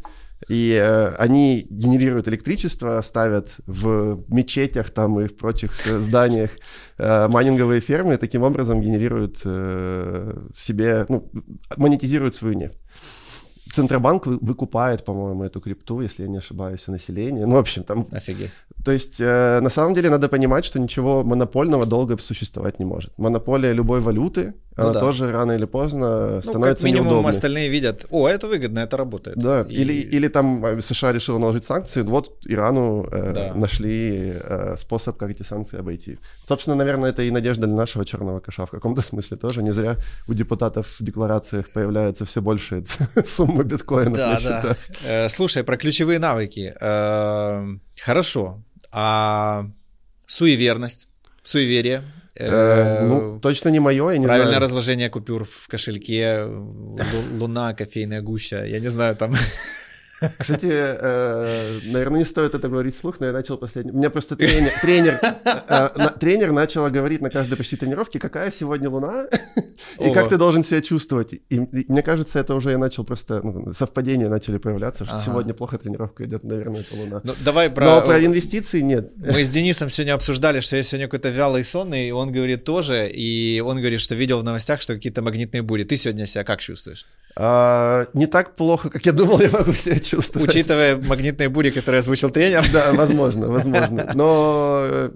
И 0.48 0.78
э, 0.78 1.14
они 1.16 1.66
генерируют 1.70 2.28
электричество, 2.28 3.00
ставят 3.02 3.56
в 3.66 4.22
мечетях 4.28 4.90
там 4.90 5.18
и 5.20 5.28
в 5.28 5.36
прочих 5.36 5.70
э, 5.86 5.94
зданиях 5.94 6.50
э, 6.98 7.28
майнинговые 7.28 7.80
фермы, 7.80 8.18
таким 8.18 8.42
образом 8.42 8.82
генерируют 8.82 9.40
э, 9.44 10.38
себе, 10.54 11.06
ну, 11.08 11.30
монетизируют 11.76 12.34
свою 12.34 12.54
нефть. 12.54 12.78
Центробанк 13.72 14.26
выкупает, 14.26 15.04
по-моему, 15.04 15.44
эту 15.44 15.60
крипту, 15.60 16.00
если 16.00 16.22
я 16.22 16.28
не 16.28 16.38
ошибаюсь, 16.38 16.88
у 16.88 16.92
населения. 16.92 17.46
Ну, 17.46 17.54
в 17.54 17.58
общем, 17.58 17.82
там... 17.82 18.06
Офигеть. 18.12 18.50
То 18.84 18.92
есть, 18.92 19.20
э, 19.20 19.60
на 19.60 19.70
самом 19.70 19.94
деле, 19.94 20.10
надо 20.10 20.28
понимать, 20.28 20.64
что 20.64 20.78
ничего 20.78 21.24
монопольного 21.24 21.86
долго 21.86 22.16
существовать 22.18 22.78
не 22.78 22.84
может. 22.84 23.18
Монополия 23.18 23.72
любой 23.72 24.00
валюты, 24.00 24.54
ну, 24.76 24.84
она 24.84 24.92
да. 24.92 25.00
тоже 25.00 25.32
рано 25.32 25.52
или 25.52 25.64
поздно 25.64 26.40
становится 26.42 26.52
ну, 26.52 26.60
как 26.60 26.82
минимум 26.82 27.06
неудобной. 27.06 27.30
остальные 27.30 27.68
видят, 27.70 28.06
о, 28.10 28.28
это 28.28 28.46
выгодно, 28.46 28.80
это 28.80 28.96
работает. 28.96 29.38
Да, 29.38 29.62
и... 29.62 29.74
или, 29.74 29.94
или 29.94 30.28
там 30.28 30.64
э, 30.64 30.80
США 30.82 31.12
решила 31.12 31.38
наложить 31.38 31.64
санкции, 31.64 32.02
вот 32.02 32.36
Ирану 32.44 33.08
э, 33.10 33.32
да. 33.34 33.54
нашли 33.54 34.34
э, 34.34 34.76
способ, 34.78 35.16
как 35.16 35.30
эти 35.30 35.42
санкции 35.42 35.78
обойти. 35.78 36.18
Собственно, 36.46 36.76
наверное, 36.76 37.10
это 37.10 37.22
и 37.22 37.30
надежда 37.30 37.66
для 37.66 37.74
нашего 37.74 38.04
черного 38.04 38.40
коша 38.40 38.66
в 38.66 38.70
каком-то 38.70 39.00
смысле 39.00 39.38
тоже. 39.38 39.62
Не 39.62 39.72
зря 39.72 39.96
у 40.28 40.34
депутатов 40.34 41.00
в 41.00 41.04
декларациях 41.04 41.70
появляются 41.70 42.26
все 42.26 42.42
большие 42.42 42.84
суммы 43.26 43.64
биткоина. 43.64 44.14
Да, 44.16 44.38
да. 44.44 44.76
Э, 45.06 45.28
слушай, 45.30 45.64
про 45.64 45.78
ключевые 45.78 46.18
навыки. 46.18 46.74
Э, 46.78 47.76
хорошо, 47.98 48.62
а 48.92 49.66
суеверность, 50.26 51.08
суеверие. 51.42 52.02
Э, 52.38 53.06
ну, 53.06 53.40
точно 53.40 53.70
не 53.70 53.80
мое, 53.80 54.10
я 54.10 54.18
не 54.18 54.26
Правильное 54.26 54.60
разложение 54.60 55.08
купюр 55.08 55.44
в 55.44 55.68
кошельке, 55.68 56.46
луна, 57.38 57.74
кофейная 57.74 58.20
гуща, 58.20 58.64
я 58.64 58.80
не 58.80 58.88
знаю, 58.88 59.16
там... 59.16 59.34
Кстати, 60.38 60.68
э, 60.70 61.80
наверное, 61.84 62.20
не 62.20 62.24
стоит 62.24 62.54
это 62.54 62.68
говорить 62.68 62.96
вслух, 62.96 63.20
но 63.20 63.26
я 63.26 63.32
начал 63.32 63.58
последний. 63.58 63.92
У 63.92 63.96
меня 63.96 64.10
просто 64.10 64.36
тренер, 64.36 64.70
тренер, 64.80 65.18
э, 65.68 65.88
на, 65.96 66.08
тренер 66.08 66.52
начал 66.52 66.88
говорить 66.90 67.20
на 67.20 67.30
каждой 67.30 67.56
почти 67.56 67.76
тренировке, 67.76 68.18
какая 68.18 68.50
сегодня 68.50 68.88
луна 68.88 69.26
и 69.98 70.10
как 70.12 70.28
ты 70.28 70.38
должен 70.38 70.64
себя 70.64 70.80
чувствовать. 70.80 71.34
И, 71.34 71.40
и 71.50 71.84
мне 71.88 72.02
кажется, 72.02 72.38
это 72.38 72.54
уже 72.54 72.70
я 72.70 72.78
начал 72.78 73.04
просто 73.04 73.40
ну, 73.42 73.72
совпадения 73.72 74.28
начали 74.28 74.58
появляться, 74.58 75.04
что 75.04 75.16
ага. 75.16 75.24
сегодня 75.24 75.54
плохо 75.54 75.78
тренировка 75.78 76.24
идет, 76.24 76.44
наверное, 76.44 76.80
это 76.80 76.96
луна. 76.96 77.20
Ну, 77.22 77.34
давай 77.44 77.70
про... 77.70 77.86
Но 77.86 78.00
про 78.02 78.24
инвестиции 78.24 78.80
нет. 78.80 79.12
Мы 79.16 79.44
с 79.44 79.50
Денисом 79.50 79.90
сегодня 79.90 80.14
обсуждали, 80.14 80.60
что 80.60 80.76
я 80.76 80.82
сегодня 80.82 81.08
какой-то 81.08 81.28
вялый 81.28 81.64
сонный, 81.64 82.08
и 82.08 82.10
он 82.10 82.32
говорит 82.32 82.64
тоже, 82.64 83.08
и 83.08 83.60
он 83.64 83.78
говорит, 83.78 84.00
что 84.00 84.14
видел 84.14 84.40
в 84.40 84.44
новостях, 84.44 84.80
что 84.80 84.94
какие-то 84.94 85.22
магнитные 85.22 85.62
бури. 85.62 85.84
Ты 85.84 85.96
сегодня 85.96 86.26
себя 86.26 86.44
как 86.44 86.60
чувствуешь? 86.60 87.06
А, 87.38 88.06
не 88.14 88.26
так 88.26 88.56
плохо, 88.56 88.88
как 88.88 89.04
я 89.04 89.12
думал, 89.12 89.40
я 89.40 89.50
могу 89.50 89.72
себя 89.72 90.00
чувствовать. 90.00 90.48
Учитывая 90.48 90.96
магнитные 90.96 91.50
бури, 91.50 91.70
которые 91.70 91.98
озвучил 91.98 92.30
тренер. 92.30 92.64
Да, 92.72 92.92
возможно, 92.94 93.48
возможно. 93.48 94.10
Но 94.14 94.80
э, 94.82 95.10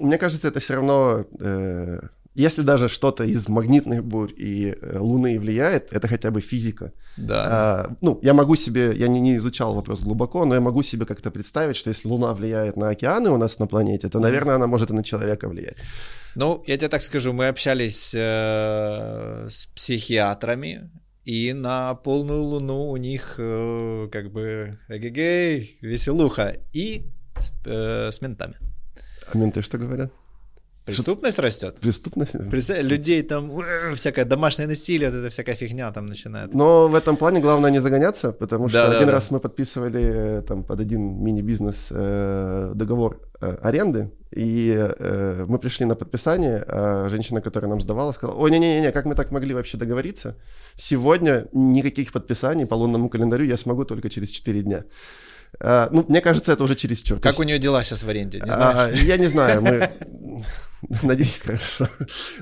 мне 0.00 0.18
кажется, 0.18 0.48
это 0.48 0.58
все 0.58 0.74
равно, 0.74 1.24
э, 1.38 2.00
если 2.34 2.62
даже 2.62 2.88
что-то 2.88 3.22
из 3.22 3.48
магнитных 3.48 4.04
бурь 4.04 4.32
и 4.36 4.74
э, 4.80 4.98
Луны 4.98 5.38
влияет, 5.38 5.92
это 5.92 6.08
хотя 6.08 6.32
бы 6.32 6.40
физика. 6.40 6.92
Да. 7.16 7.44
А, 7.46 7.96
ну, 8.00 8.18
я 8.22 8.34
могу 8.34 8.56
себе, 8.56 8.92
я 8.96 9.06
не, 9.06 9.20
не 9.20 9.36
изучал 9.36 9.74
вопрос 9.74 10.00
глубоко, 10.00 10.44
но 10.44 10.54
я 10.54 10.60
могу 10.60 10.82
себе 10.82 11.06
как-то 11.06 11.30
представить, 11.30 11.76
что 11.76 11.90
если 11.90 12.08
Луна 12.08 12.34
влияет 12.34 12.76
на 12.76 12.88
океаны 12.88 13.30
у 13.30 13.36
нас 13.36 13.60
на 13.60 13.68
планете, 13.68 14.08
то, 14.08 14.18
наверное, 14.18 14.56
она 14.56 14.66
может 14.66 14.90
и 14.90 14.94
на 14.94 15.04
человека 15.04 15.48
влиять. 15.48 15.76
Ну, 16.34 16.64
я 16.66 16.76
тебе 16.76 16.88
так 16.88 17.02
скажу, 17.02 17.32
мы 17.32 17.46
общались 17.46 18.14
э, 18.16 19.46
с 19.48 19.66
психиатрами, 19.66 20.90
и 21.24 21.52
на 21.52 21.94
полную 21.94 22.42
луну 22.42 22.90
у 22.90 22.96
них 22.96 23.36
э, 23.38 24.08
как 24.10 24.32
бы 24.32 24.78
эгегей, 24.88 25.78
веселуха. 25.80 26.56
И 26.72 27.04
с, 27.38 27.52
э, 27.64 28.10
с 28.10 28.20
ментами. 28.20 28.56
А 29.32 29.36
менты 29.36 29.62
что 29.62 29.78
говорят? 29.78 30.12
Преступность 30.84 31.34
что? 31.34 31.42
растет. 31.42 31.76
Преступность. 31.80 32.32
Представь, 32.50 32.82
людей 32.82 33.22
там 33.22 33.62
всякое 33.94 34.24
домашнее 34.24 34.66
насилие, 34.66 35.10
вот 35.10 35.18
эта 35.18 35.30
всякая 35.30 35.54
фигня 35.54 35.90
там 35.92 36.06
начинает. 36.06 36.54
Но 36.54 36.88
в 36.88 36.94
этом 36.94 37.16
плане 37.16 37.40
главное 37.40 37.70
не 37.70 37.80
загоняться, 37.80 38.32
потому 38.32 38.68
что 38.68 38.78
да, 38.78 38.96
один 38.96 39.06
да, 39.06 39.12
раз 39.12 39.28
да. 39.28 39.34
мы 39.36 39.40
подписывали 39.40 40.02
э, 40.02 40.42
там 40.42 40.64
под 40.64 40.80
один 40.80 41.22
мини-бизнес 41.22 41.88
э, 41.90 42.72
договор 42.74 43.20
э, 43.40 43.58
аренды, 43.62 44.10
и 44.32 44.74
э, 44.76 45.44
мы 45.46 45.58
пришли 45.58 45.86
на 45.86 45.94
подписание, 45.94 46.64
а 46.66 47.08
женщина, 47.08 47.40
которая 47.40 47.70
нам 47.70 47.80
сдавала, 47.80 48.12
сказала, 48.12 48.36
ой, 48.36 48.50
не-не-не, 48.50 48.90
как 48.90 49.04
мы 49.04 49.14
так 49.14 49.30
могли 49.30 49.54
вообще 49.54 49.76
договориться? 49.76 50.36
Сегодня 50.76 51.46
никаких 51.52 52.10
подписаний 52.12 52.66
по 52.66 52.74
лунному 52.74 53.08
календарю 53.08 53.44
я 53.44 53.56
смогу 53.56 53.84
только 53.84 54.10
через 54.10 54.30
4 54.30 54.62
дня. 54.62 54.84
Uh, 55.60 55.88
ну, 55.92 56.04
мне 56.08 56.22
кажется, 56.22 56.52
это 56.52 56.64
уже 56.64 56.74
чересчур. 56.74 57.18
Как 57.18 57.32
есть... 57.32 57.40
у 57.40 57.42
нее 57.42 57.58
дела 57.58 57.84
сейчас 57.84 58.04
в 58.04 58.08
аренде? 58.08 58.40
Не 58.40 58.50
знаешь? 58.50 58.94
Uh, 58.94 59.04
я 59.04 59.18
не 59.18 59.26
знаю, 59.26 59.60
мы 59.60 59.86
Надеюсь, 61.02 61.42
хорошо. 61.42 61.88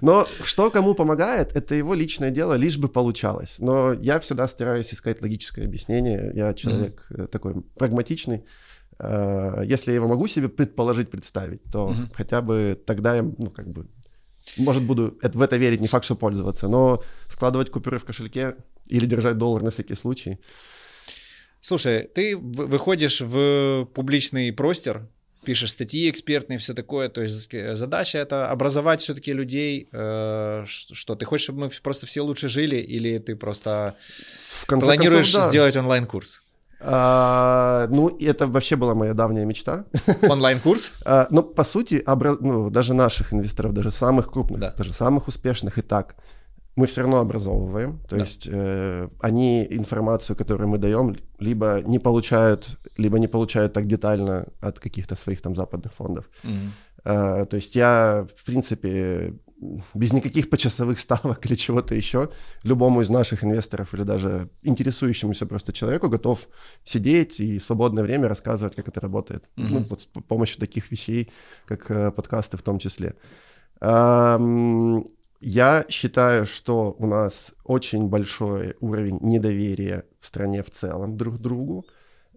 Но 0.01 0.27
что 0.45 0.71
кому 0.71 0.95
помогает, 0.95 1.57
это 1.57 1.75
его 1.75 1.95
личное 1.95 2.31
дело, 2.31 2.55
лишь 2.55 2.79
бы 2.79 2.89
получалось. 2.89 3.57
Но 3.59 3.93
я 3.93 4.19
всегда 4.21 4.49
стараюсь 4.49 4.93
искать 4.95 5.21
логическое 5.23 5.65
объяснение. 5.65 6.33
Я 6.35 6.55
человек 6.55 7.07
mm-hmm. 7.11 7.27
такой 7.27 7.63
прагматичный. 7.77 8.45
Э, 8.99 9.63
если 9.65 9.91
я 9.91 9.97
его 9.97 10.09
могу 10.09 10.27
себе 10.27 10.49
предположить, 10.49 11.11
представить, 11.11 11.63
то 11.65 11.91
mm-hmm. 11.91 12.15
хотя 12.15 12.41
бы 12.41 12.81
тогда 12.87 13.17
я, 13.17 13.23
ну, 13.23 13.51
как 13.51 13.69
бы, 13.69 13.87
может, 14.57 14.83
буду 14.83 15.19
в 15.23 15.43
это 15.43 15.57
верить, 15.57 15.81
не 15.81 15.89
факт, 15.89 16.05
что 16.05 16.17
пользоваться, 16.17 16.69
но 16.69 17.03
складывать 17.29 17.71
купюры 17.71 17.99
в 17.99 18.05
кошельке 18.05 18.57
или 18.89 19.07
держать 19.07 19.37
доллар 19.37 19.63
на 19.63 19.71
всякий 19.71 19.97
случай. 19.97 20.39
Слушай, 21.61 22.09
ты 22.15 22.39
выходишь 22.39 23.21
в 23.21 23.85
публичный 23.95 24.51
простор, 24.51 25.11
пишешь 25.45 25.73
статьи 25.73 26.11
экспертные, 26.11 26.59
все 26.59 26.75
такое. 26.75 27.09
То 27.09 27.23
есть 27.23 27.51
задача 27.77 28.19
это 28.19 28.51
образовать 28.51 29.01
все-таки 29.01 29.33
людей, 29.33 29.89
э, 29.93 30.65
что 30.67 31.15
ты 31.15 31.25
хочешь, 31.25 31.45
чтобы 31.45 31.61
мы 31.61 31.71
просто 31.83 32.07
все 32.07 32.23
лучше 32.23 32.49
жили, 32.49 32.77
или 32.77 33.19
ты 33.19 33.37
просто 33.37 33.97
в 34.61 34.67
конце 34.67 34.87
планируешь 34.87 35.27
концов, 35.27 35.43
да. 35.43 35.49
сделать 35.49 35.77
онлайн-курс? 35.77 36.43
А, 36.83 37.87
ну, 37.91 38.17
это 38.19 38.47
вообще 38.47 38.77
была 38.77 38.95
моя 38.95 39.15
давняя 39.15 39.45
мечта. 39.45 39.85
Онлайн-курс? 40.23 41.01
а, 41.05 41.27
ну, 41.31 41.43
по 41.43 41.65
сути, 41.65 42.03
обра... 42.07 42.37
ну, 42.41 42.71
даже 42.71 42.95
наших 42.95 43.35
инвесторов, 43.35 43.75
даже 43.75 43.93
самых 43.93 44.31
крупных, 44.31 44.61
да. 44.61 44.75
даже 44.77 44.95
самых 44.95 45.29
успешных 45.29 45.77
и 45.79 45.83
так, 45.83 46.17
мы 46.81 46.87
все 46.87 47.03
равно 47.03 47.19
образовываем. 47.19 47.99
То 48.09 48.17
да. 48.17 48.23
есть 48.23 48.49
э, 48.51 49.09
они 49.21 49.67
информацию, 49.71 50.37
которую 50.37 50.69
мы 50.69 50.79
даем, 50.79 51.17
либо 51.39 51.83
не 51.87 51.99
получают, 51.99 52.79
либо 52.97 53.19
не 53.19 53.29
получают 53.29 53.73
так 53.73 53.87
детально 53.87 54.47
от 54.61 54.79
каких-то 54.79 55.17
своих 55.17 55.41
там 55.43 55.55
западных 55.55 55.93
фондов. 55.93 56.25
Mm-hmm. 56.45 56.71
Э, 57.05 57.47
то 57.47 57.57
есть 57.57 57.77
я, 57.77 58.25
в 58.37 58.45
принципе, 58.45 59.35
без 59.95 60.13
никаких 60.13 60.49
почасовых 60.49 61.01
ставок 61.01 61.47
или 61.47 61.55
чего-то 61.55 61.95
еще, 61.95 62.31
любому 62.65 63.03
из 63.03 63.11
наших 63.11 63.45
инвесторов 63.45 63.95
или 63.95 64.05
даже 64.05 64.49
интересующемуся 64.63 65.47
просто 65.47 65.73
человеку 65.73 66.09
готов 66.09 66.49
сидеть 66.85 67.41
и 67.41 67.59
в 67.59 67.65
свободное 67.65 68.05
время 68.05 68.29
рассказывать, 68.29 68.75
как 68.75 68.89
это 68.89 69.01
работает. 69.01 69.45
Mm-hmm. 69.57 69.69
Ну, 69.71 69.87
вот 69.91 70.01
с 70.01 70.07
помощью 70.07 70.61
таких 70.61 70.91
вещей, 70.91 71.31
как 71.67 71.91
э, 71.91 72.11
подкасты 72.11 72.57
в 72.57 72.63
том 72.63 72.79
числе. 72.79 73.15
Эм, 73.83 75.05
я 75.41 75.85
считаю, 75.89 76.47
что 76.47 76.95
у 76.99 77.07
нас 77.07 77.53
очень 77.65 78.09
большой 78.09 78.77
уровень 78.81 79.19
недоверия 79.23 80.05
в 80.21 80.27
стране 80.27 80.63
в 80.63 80.71
целом 80.71 81.17
друг 81.17 81.39
к 81.39 81.41
другу. 81.41 81.85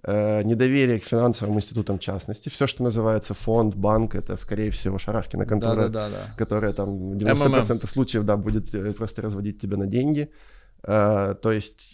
Э, 0.06 0.44
недоверие 0.44 1.00
к 1.00 1.04
финансовым 1.04 1.56
институтам 1.56 1.98
в 1.98 2.02
частности. 2.02 2.50
Все, 2.50 2.68
что 2.68 2.84
называется 2.84 3.34
фонд, 3.34 3.76
банк, 3.76 4.16
это, 4.16 4.38
скорее 4.38 4.70
всего, 4.70 4.98
шарашкина 4.98 5.46
контора, 5.46 5.88
да, 5.88 5.90
да, 5.90 6.10
да, 6.10 6.10
да. 6.10 6.34
которая 6.38 6.74
там 6.74 7.12
в 7.12 7.18
90% 7.18 7.74
МММ. 7.74 7.88
случаев 7.88 8.24
да, 8.24 8.38
будет 8.38 8.74
э, 8.74 8.94
просто 8.94 9.22
разводить 9.22 9.62
тебя 9.62 9.78
на 9.78 9.88
деньги. 9.88 10.30
Э, 10.84 11.36
то 11.42 11.52
есть 11.52 11.94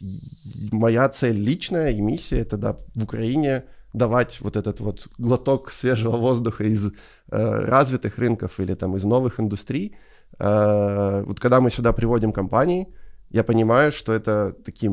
моя 0.71 1.07
цель 1.09 1.37
личная 1.37 1.91
и 1.91 2.01
миссия 2.01 2.39
это 2.39 2.57
да, 2.57 2.77
в 2.95 3.03
Украине 3.03 3.63
давать 3.93 4.41
вот 4.41 4.55
этот 4.55 4.79
вот 4.79 5.07
глоток 5.17 5.71
свежего 5.71 6.17
воздуха 6.17 6.63
из 6.63 6.87
э, 6.87 6.91
развитых 7.29 8.17
рынков 8.17 8.59
или 8.59 8.73
там 8.73 8.95
из 8.95 9.03
новых 9.03 9.39
индустрий. 9.39 9.95
Э, 10.37 11.23
вот 11.25 11.39
когда 11.39 11.61
мы 11.61 11.71
сюда 11.71 11.93
приводим 11.93 12.31
компании, 12.31 12.87
я 13.29 13.43
понимаю, 13.43 13.91
что 13.91 14.13
это 14.13 14.53
такие 14.65 14.91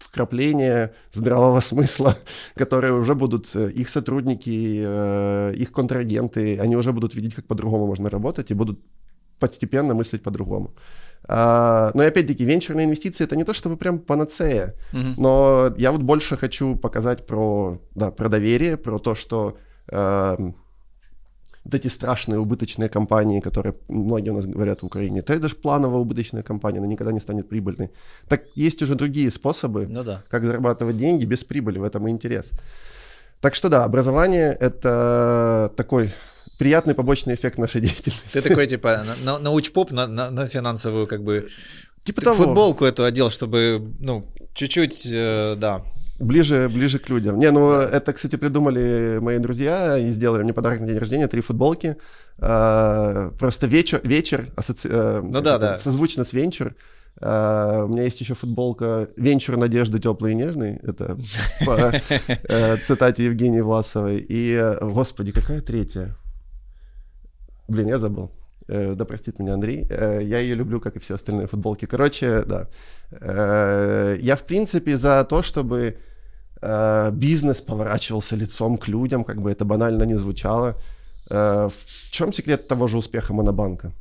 вкрапления 0.00 0.92
здравого 1.12 1.60
смысла, 1.70 2.16
которые 2.54 2.92
уже 2.92 3.14
будут 3.14 3.54
э, 3.54 3.70
их 3.70 3.88
сотрудники, 3.88 4.82
э, 4.84 5.54
их 5.54 5.72
контрагенты, 5.72 6.58
они 6.58 6.76
уже 6.76 6.92
будут 6.92 7.14
видеть, 7.14 7.34
как 7.34 7.46
по-другому 7.46 7.86
можно 7.86 8.10
работать 8.10 8.50
и 8.50 8.54
будут 8.54 8.80
постепенно 9.38 9.94
мыслить 9.94 10.22
по-другому. 10.22 10.74
А, 11.24 11.90
но 11.94 12.02
и 12.02 12.06
опять-таки, 12.06 12.44
венчурные 12.44 12.86
инвестиции 12.86 13.24
это 13.24 13.36
не 13.36 13.44
то, 13.44 13.52
чтобы 13.52 13.76
прям 13.76 13.98
панацея, 13.98 14.74
uh-huh. 14.92 15.14
но 15.16 15.74
я 15.78 15.90
вот 15.92 16.02
больше 16.02 16.36
хочу 16.36 16.76
показать 16.76 17.26
про, 17.26 17.80
да, 17.94 18.10
про 18.10 18.28
доверие, 18.28 18.76
про 18.76 18.98
то, 18.98 19.14
что 19.14 19.56
э, 19.88 20.36
вот 21.64 21.74
эти 21.74 21.88
страшные 21.88 22.38
убыточные 22.38 22.88
компании, 22.88 23.40
которые 23.40 23.74
многие 23.88 24.30
у 24.30 24.34
нас 24.34 24.46
говорят 24.46 24.82
в 24.82 24.86
Украине, 24.86 25.20
это 25.20 25.38
даже 25.38 25.54
плановая 25.54 26.00
убыточная 26.00 26.42
компания, 26.42 26.78
она 26.78 26.88
никогда 26.88 27.12
не 27.12 27.20
станет 27.20 27.48
прибыльной. 27.48 27.90
Так 28.28 28.42
есть 28.56 28.82
уже 28.82 28.94
другие 28.94 29.30
способы, 29.30 29.86
ну, 29.88 30.02
да. 30.02 30.22
как 30.28 30.44
зарабатывать 30.44 30.96
деньги 30.96 31.24
без 31.24 31.44
прибыли, 31.44 31.78
в 31.78 31.84
этом 31.84 32.08
и 32.08 32.10
интерес. 32.10 32.50
Так 33.40 33.54
что 33.54 33.68
да, 33.68 33.84
образование 33.84 34.56
это 34.60 35.72
такой 35.76 36.12
приятный 36.58 36.94
побочный 36.94 37.34
эффект 37.34 37.58
нашей 37.58 37.80
деятельности. 37.86 38.40
Ты 38.40 38.48
такой, 38.48 38.66
типа, 38.66 39.04
на, 39.24 39.38
научпоп 39.38 39.92
на, 39.92 40.06
на, 40.06 40.30
на 40.30 40.46
финансовую, 40.46 41.06
как 41.06 41.22
бы, 41.22 41.48
типа 42.04 42.20
того. 42.20 42.36
футболку 42.36 42.84
эту 42.84 43.04
одел, 43.04 43.30
чтобы, 43.30 43.92
ну, 44.00 44.26
чуть-чуть, 44.54 45.08
э, 45.12 45.56
да, 45.56 45.82
ближе, 46.22 46.70
ближе 46.72 46.98
к 46.98 47.08
людям. 47.08 47.38
Не, 47.38 47.50
ну 47.50 47.72
это, 47.72 48.12
кстати, 48.12 48.36
придумали 48.36 49.18
мои 49.20 49.38
друзья 49.38 49.98
и 49.98 50.10
сделали 50.10 50.42
мне 50.42 50.52
подарок 50.52 50.80
на 50.80 50.86
день 50.86 50.98
рождения, 50.98 51.28
три 51.28 51.40
футболки. 51.40 51.96
А, 52.38 53.30
просто 53.38 53.66
вечер, 53.66 54.00
вечер 54.04 54.50
асоци... 54.56 54.88
Э, 54.90 55.20
ну, 55.22 55.40
да, 55.40 55.58
да. 55.58 55.78
созвучно 55.78 56.24
с 56.24 56.32
венчур. 56.32 56.74
Uh, 57.20 57.84
у 57.84 57.88
меня 57.88 58.04
есть 58.04 58.20
еще 58.22 58.34
футболка 58.34 59.06
«Венчур 59.16 59.58
надежды 59.58 60.00
теплый 60.00 60.32
и 60.32 60.34
нежный». 60.34 60.80
Это 60.82 61.14
по 61.66 61.70
uh, 61.70 62.76
цитате 62.86 63.26
Евгении 63.26 63.60
Власовой. 63.60 64.16
И, 64.16 64.54
uh, 64.54 64.90
господи, 64.90 65.30
какая 65.30 65.60
третья? 65.60 66.16
Блин, 67.68 67.88
я 67.88 67.98
забыл. 67.98 68.32
Э, 68.68 68.94
да 68.94 69.04
простит 69.04 69.38
меня 69.38 69.54
Андрей. 69.54 69.86
Э, 69.90 70.20
я 70.22 70.38
ее 70.38 70.54
люблю, 70.54 70.80
как 70.80 70.96
и 70.96 70.98
все 70.98 71.14
остальные 71.14 71.46
футболки. 71.46 71.86
Короче, 71.86 72.42
да. 72.42 72.68
Э, 73.10 74.16
я, 74.20 74.36
в 74.36 74.44
принципе, 74.44 74.96
за 74.96 75.24
то, 75.28 75.42
чтобы 75.42 75.98
бизнес 76.62 77.60
поворачивался 77.60 78.36
лицом 78.36 78.78
к 78.78 78.88
людям, 78.88 79.24
как 79.24 79.42
бы 79.42 79.50
это 79.50 79.64
банально 79.64 80.04
не 80.04 80.18
звучало. 80.18 80.76
В 81.28 81.72
чем 82.10 82.32
секрет 82.32 82.68
того 82.68 82.86
же 82.86 82.98
успеха 82.98 83.34
Монобанка? 83.34 83.92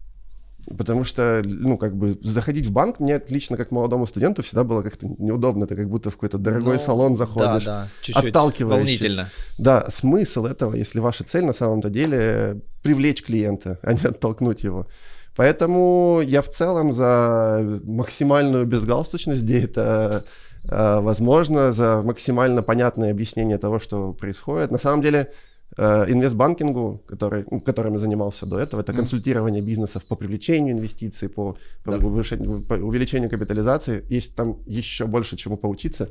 Потому 0.78 1.04
что, 1.04 1.42
ну, 1.44 1.78
как 1.78 1.96
бы, 1.96 2.18
заходить 2.22 2.68
в 2.68 2.72
банк 2.72 3.00
мне 3.00 3.20
лично, 3.30 3.58
как 3.58 3.72
молодому 3.72 4.06
студенту, 4.06 4.44
всегда 4.44 4.64
было 4.64 4.84
как-то 4.84 5.08
неудобно. 5.18 5.66
Ты 5.66 5.76
как 5.76 5.90
будто 5.90 6.12
в 6.12 6.14
какой-то 6.14 6.38
дорогой 6.38 6.74
ну, 6.74 6.80
салон 6.80 7.18
заходишь. 7.18 7.66
Да, 7.66 7.84
да, 7.84 7.88
чуть-чуть 8.02 8.30
отталкивающий. 8.30 8.80
волнительно. 8.80 9.30
Да, 9.58 9.90
смысл 9.90 10.46
этого, 10.46 10.76
если 10.76 11.00
ваша 11.00 11.24
цель 11.24 11.46
на 11.46 11.54
самом-то 11.54 11.90
деле 11.90 12.62
привлечь 12.84 13.24
клиента, 13.24 13.80
а 13.84 13.94
не 13.94 14.04
оттолкнуть 14.04 14.64
его. 14.64 14.88
Поэтому 15.36 16.22
я 16.24 16.42
в 16.42 16.50
целом 16.50 16.94
за 16.94 17.80
максимальную 17.84 18.66
безгалстучность, 18.66 19.42
где 19.42 19.62
это 19.62 20.26
э, 20.26 20.30
возможно, 20.64 21.72
за 21.72 22.02
максимально 22.02 22.62
понятное 22.62 23.12
объяснение 23.12 23.58
того, 23.58 23.80
что 23.80 24.14
происходит. 24.14 24.72
На 24.72 24.78
самом 24.78 25.02
деле, 25.02 25.32
Э, 25.78 26.06
инвестбанкингу, 26.10 27.02
который, 27.08 27.46
которым 27.66 27.94
я 27.94 28.00
занимался 28.00 28.46
до 28.46 28.60
этого, 28.60 28.82
это 28.82 28.92
консультирование 28.92 29.62
бизнесов 29.62 30.04
по 30.04 30.18
привлечению 30.18 30.76
инвестиций, 30.76 31.30
по, 31.30 31.56
по, 31.86 31.92
да. 31.92 31.98
по 31.98 32.74
увеличению 32.74 33.30
капитализации. 33.30 34.04
Есть 34.10 34.36
там 34.36 34.58
еще 34.68 35.06
больше 35.06 35.38
чему 35.38 35.56
поучиться. 35.56 36.10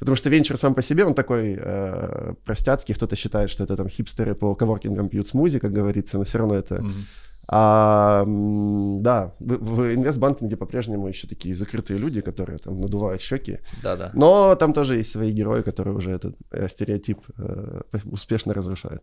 Потому 0.00 0.16
что 0.16 0.28
венчур 0.28 0.58
сам 0.58 0.74
по 0.74 0.82
себе, 0.82 1.06
он 1.06 1.14
такой 1.14 1.56
э, 1.58 2.34
простяцкий, 2.44 2.94
кто-то 2.94 3.16
считает, 3.16 3.48
что 3.48 3.64
это 3.64 3.76
там 3.76 3.88
хипстеры 3.88 4.34
по 4.34 4.54
коворкингам 4.54 5.08
пьют 5.08 5.28
смузи, 5.28 5.60
как 5.60 5.72
говорится, 5.72 6.18
но 6.18 6.24
все 6.24 6.38
равно 6.38 6.54
это 6.54 6.76
mm-hmm. 6.76 7.04
А, 7.52 8.22
да, 8.26 9.34
в, 9.40 9.74
в 9.74 9.94
инвестбанкинге 9.94 10.56
по-прежнему 10.56 11.08
еще 11.08 11.26
такие 11.26 11.52
закрытые 11.56 11.98
люди, 11.98 12.20
которые 12.20 12.58
там 12.58 12.76
надувают 12.76 13.20
щеки. 13.20 13.58
Да, 13.82 13.96
да. 13.96 14.12
Но 14.14 14.54
там 14.54 14.72
тоже 14.72 14.98
есть 14.98 15.10
свои 15.10 15.32
герои, 15.32 15.62
которые 15.62 15.96
уже 15.96 16.12
этот 16.12 16.36
э, 16.52 16.68
стереотип 16.68 17.18
э, 17.38 17.80
успешно 18.04 18.54
разрушают. 18.54 19.02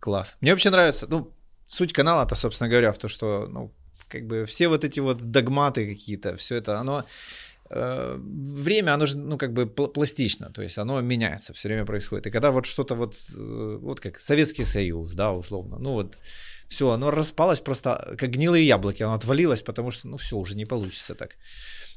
Класс. 0.00 0.36
Мне 0.40 0.50
вообще 0.50 0.70
нравится, 0.70 1.06
ну, 1.08 1.30
суть 1.64 1.92
канала-то, 1.92 2.34
собственно 2.34 2.68
говоря, 2.68 2.92
в 2.92 2.98
том, 2.98 3.08
что, 3.08 3.46
ну, 3.46 3.72
как 4.08 4.26
бы 4.26 4.46
все 4.46 4.66
вот 4.66 4.84
эти 4.84 4.98
вот 4.98 5.18
догматы 5.22 5.86
какие-то, 5.86 6.36
все 6.36 6.56
это, 6.56 6.80
оно 6.80 7.04
э, 7.70 8.16
время, 8.18 8.94
оно 8.94 9.06
же, 9.06 9.16
ну, 9.16 9.38
как 9.38 9.52
бы 9.52 9.66
пластично, 9.68 10.50
то 10.50 10.60
есть 10.60 10.76
оно 10.76 11.00
меняется, 11.02 11.52
все 11.52 11.68
время 11.68 11.84
происходит. 11.84 12.26
И 12.26 12.30
когда 12.32 12.50
вот 12.50 12.66
что-то 12.66 12.96
вот, 12.96 13.14
э, 13.14 13.78
вот 13.80 14.00
как 14.00 14.18
Советский 14.18 14.64
Союз, 14.64 15.12
да, 15.12 15.32
условно, 15.32 15.78
ну 15.78 15.92
вот 15.92 16.18
все, 16.68 16.90
оно 16.90 17.10
распалось 17.10 17.60
просто, 17.60 18.14
как 18.18 18.30
гнилые 18.30 18.66
яблоки, 18.66 19.02
оно 19.02 19.14
отвалилось, 19.14 19.62
потому 19.62 19.90
что, 19.90 20.08
ну, 20.08 20.16
все, 20.16 20.36
уже 20.36 20.56
не 20.56 20.66
получится 20.66 21.14
так. 21.14 21.36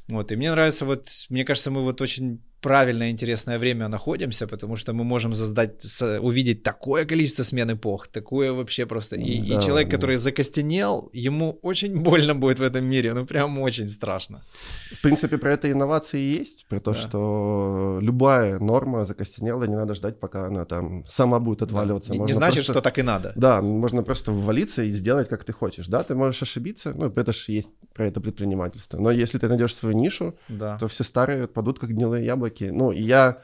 Вот, 0.08 0.32
и 0.32 0.36
мне 0.36 0.50
нравится 0.50 0.84
вот, 0.84 1.08
мне 1.28 1.44
кажется, 1.44 1.70
мы 1.70 1.82
вот 1.82 2.00
очень 2.00 2.42
правильное, 2.60 3.10
интересное 3.10 3.58
время 3.58 3.88
находимся, 3.88 4.46
потому 4.46 4.76
что 4.76 4.92
мы 4.92 5.04
можем 5.04 5.32
создать, 5.32 5.82
увидеть 6.20 6.62
такое 6.62 7.04
количество 7.04 7.42
смен 7.42 7.72
эпох, 7.72 8.08
такое 8.08 8.52
вообще 8.52 8.86
просто... 8.86 9.16
И, 9.16 9.40
да, 9.40 9.56
и 9.56 9.60
человек, 9.60 9.88
да. 9.88 9.96
который 9.96 10.16
закостенел, 10.16 11.10
ему 11.12 11.58
очень 11.62 11.96
больно 11.96 12.34
будет 12.34 12.58
в 12.58 12.62
этом 12.62 12.84
мире, 12.84 13.14
ну 13.14 13.26
прям 13.26 13.58
очень 13.58 13.88
страшно. 13.88 14.42
В 14.92 15.02
принципе, 15.02 15.38
про 15.38 15.52
это 15.52 15.70
инновации 15.70 16.20
есть, 16.20 16.66
про 16.68 16.80
то, 16.80 16.92
да. 16.92 16.96
что 16.98 17.98
любая 18.02 18.58
норма 18.58 19.04
закостенела, 19.04 19.64
не 19.64 19.76
надо 19.76 19.94
ждать, 19.94 20.20
пока 20.20 20.46
она 20.46 20.64
там 20.64 21.04
сама 21.06 21.40
будет 21.40 21.62
отваливаться. 21.62 22.10
Да. 22.10 22.16
Не, 22.16 22.24
не 22.24 22.32
значит, 22.32 22.56
просто... 22.56 22.72
что 22.72 22.82
так 22.82 22.98
и 22.98 23.02
надо. 23.02 23.32
Да, 23.36 23.62
можно 23.62 24.02
просто 24.02 24.32
ввалиться 24.32 24.82
и 24.82 24.92
сделать, 24.92 25.28
как 25.28 25.44
ты 25.44 25.52
хочешь. 25.52 25.86
Да, 25.86 26.02
ты 26.02 26.14
можешь 26.14 26.42
ошибиться, 26.42 26.92
ну 26.94 27.06
это 27.06 27.32
же 27.32 27.52
есть 27.52 27.70
про 27.94 28.06
это 28.06 28.20
предпринимательство. 28.20 28.98
Но 28.98 29.10
если 29.10 29.38
ты 29.38 29.48
найдешь 29.48 29.74
свою 29.74 29.96
нишу, 29.96 30.34
да. 30.48 30.76
то 30.78 30.88
все 30.88 31.04
старые 31.04 31.46
падут, 31.46 31.78
как 31.78 31.90
гнилые 31.90 32.24
яблоки. 32.24 32.49
Ну, 32.58 32.92
и 32.92 33.00
я 33.00 33.38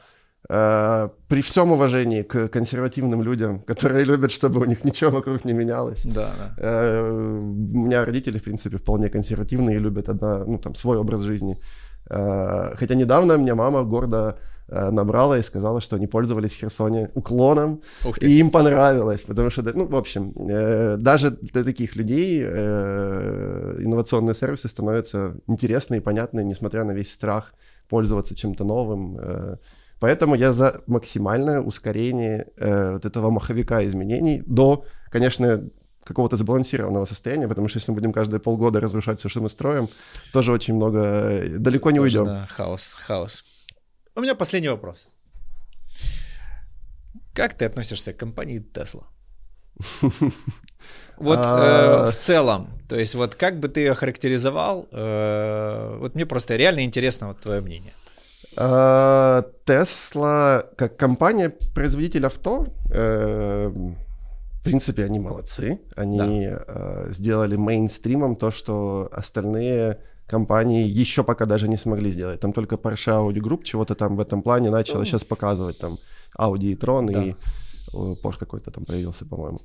э, 0.49 1.09
при 1.27 1.41
всем 1.41 1.71
уважении 1.71 2.21
к 2.21 2.47
консервативным 2.47 3.23
людям, 3.23 3.59
которые 3.61 4.05
любят, 4.05 4.31
чтобы 4.31 4.61
у 4.61 4.65
них 4.65 4.83
ничего 4.83 5.11
вокруг 5.11 5.45
не 5.45 5.53
менялось. 5.53 6.03
Да, 6.05 6.31
да. 6.37 6.53
Э, 6.57 7.09
у 7.09 7.85
меня 7.85 8.05
родители, 8.05 8.37
в 8.37 8.43
принципе, 8.43 8.77
вполне 8.77 9.09
консервативные 9.09 9.77
и 9.77 9.79
любят 9.79 10.09
одна, 10.09 10.45
ну, 10.45 10.57
там, 10.57 10.75
свой 10.75 10.97
образ 10.97 11.21
жизни. 11.21 11.57
Э, 12.09 12.75
хотя 12.75 12.95
недавно 12.95 13.37
мне 13.37 13.53
мама 13.53 13.83
гордо 13.83 14.39
Э, 14.69 14.91
набрала 14.91 15.37
и 15.37 15.43
сказала, 15.43 15.79
что 15.79 15.95
они 15.95 16.07
пользовались 16.07 16.51
в 16.51 16.57
Херсоне 16.57 17.09
уклоном, 17.13 17.81
и 18.19 18.39
им 18.39 18.49
понравилось, 18.49 19.21
потому 19.21 19.49
что, 19.49 19.63
ну, 19.63 19.85
в 19.85 19.95
общем, 19.95 20.33
э, 20.37 20.97
даже 20.97 21.31
для 21.31 21.63
таких 21.63 21.95
людей 21.95 22.43
э, 22.45 23.75
инновационные 23.79 24.35
сервисы 24.35 24.67
становятся 24.67 25.35
интересны 25.47 25.97
и 25.97 25.99
понятны, 26.01 26.43
несмотря 26.43 26.83
на 26.83 26.91
весь 26.91 27.13
страх 27.13 27.53
пользоваться 27.89 28.35
чем-то 28.35 28.63
новым. 28.63 29.59
Поэтому 29.99 30.35
я 30.35 30.53
за 30.53 30.81
максимальное 30.87 31.61
ускорение 31.61 32.47
вот 32.57 33.05
этого 33.05 33.31
маховика 33.31 33.83
изменений 33.83 34.43
до, 34.45 34.85
конечно, 35.09 35.69
какого-то 36.03 36.37
сбалансированного 36.37 37.05
состояния, 37.05 37.47
потому 37.47 37.67
что 37.67 37.79
если 37.79 37.91
мы 37.91 37.97
будем 37.97 38.13
каждые 38.13 38.39
полгода 38.39 38.79
разрушать 38.79 39.19
все, 39.19 39.29
что 39.29 39.41
мы 39.41 39.49
строим, 39.49 39.89
тоже 40.31 40.53
очень 40.53 40.75
много, 40.75 41.43
далеко 41.59 41.91
не 41.91 41.99
уйдем. 41.99 42.25
Да, 42.25 42.47
хаос, 42.49 42.93
хаос. 42.95 43.43
У 44.15 44.21
меня 44.21 44.35
последний 44.35 44.69
вопрос. 44.69 45.09
Как 47.33 47.53
ты 47.53 47.65
относишься 47.65 48.13
к 48.13 48.17
компании 48.17 48.61
Tesla? 48.73 49.03
Вот 51.17 51.39
э, 51.43 52.11
в 52.11 52.15
целом, 52.15 52.67
то 52.87 52.95
есть 52.95 53.15
вот 53.15 53.33
как 53.35 53.59
бы 53.59 53.69
ты 53.69 53.79
ее 53.81 53.95
характеризовал? 53.95 54.87
Э, 54.91 55.97
вот 55.99 56.13
мне 56.15 56.25
просто 56.27 56.55
реально 56.55 56.83
интересно 56.83 57.29
вот 57.29 57.39
твое 57.39 57.61
мнение. 57.61 57.93
Тесла 59.65 60.63
как 60.75 60.97
компания 60.97 61.49
производитель 61.73 62.25
авто, 62.25 62.67
э, 62.91 63.67
в 63.67 64.63
принципе, 64.63 65.05
они 65.05 65.19
молодцы. 65.19 65.79
Они 65.95 66.49
да. 66.49 67.09
сделали 67.09 67.55
мейнстримом 67.55 68.35
то, 68.35 68.51
что 68.51 69.09
остальные 69.11 69.97
компании 70.27 70.85
еще 70.85 71.23
пока 71.23 71.45
даже 71.45 71.67
не 71.67 71.77
смогли 71.77 72.11
сделать. 72.11 72.39
Там 72.39 72.53
только 72.53 72.75
Porsche 72.75 73.13
Audi 73.13 73.39
Group 73.39 73.63
чего-то 73.63 73.95
там 73.95 74.15
в 74.17 74.19
этом 74.19 74.41
плане 74.41 74.69
начало 74.69 75.05
сейчас 75.05 75.23
показывать. 75.23 75.79
Там 75.79 75.97
Audi 76.37 76.73
и 76.73 76.75
Tron, 76.75 77.11
да. 77.11 77.23
и 77.23 77.35
Porsche 78.23 78.39
какой-то 78.39 78.71
там 78.71 78.85
появился, 78.85 79.25
по-моему. 79.25 79.61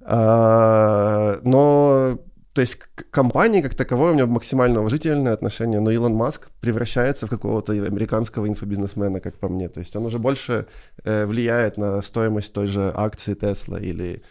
А, 0.00 1.38
но 1.42 2.18
то 2.54 2.60
есть 2.60 2.76
к 2.76 3.10
компании 3.10 3.62
как 3.62 3.74
таковой 3.74 4.12
у 4.12 4.14
меня 4.14 4.26
максимально 4.26 4.80
уважительное 4.80 5.32
отношение, 5.32 5.80
но 5.80 5.90
Илон 5.90 6.14
Маск 6.14 6.50
превращается 6.60 7.26
в 7.26 7.30
какого-то 7.30 7.72
американского 7.72 8.46
инфобизнесмена, 8.46 9.20
как 9.20 9.34
по 9.34 9.48
мне. 9.48 9.68
То 9.68 9.80
есть 9.80 9.96
он 9.96 10.06
уже 10.06 10.18
больше 10.18 10.66
э, 11.02 11.26
влияет 11.26 11.78
на 11.78 12.00
стоимость 12.00 12.52
той 12.52 12.68
же 12.68 12.92
акции 12.94 13.34
Тесла 13.34 13.78
или 13.78 14.22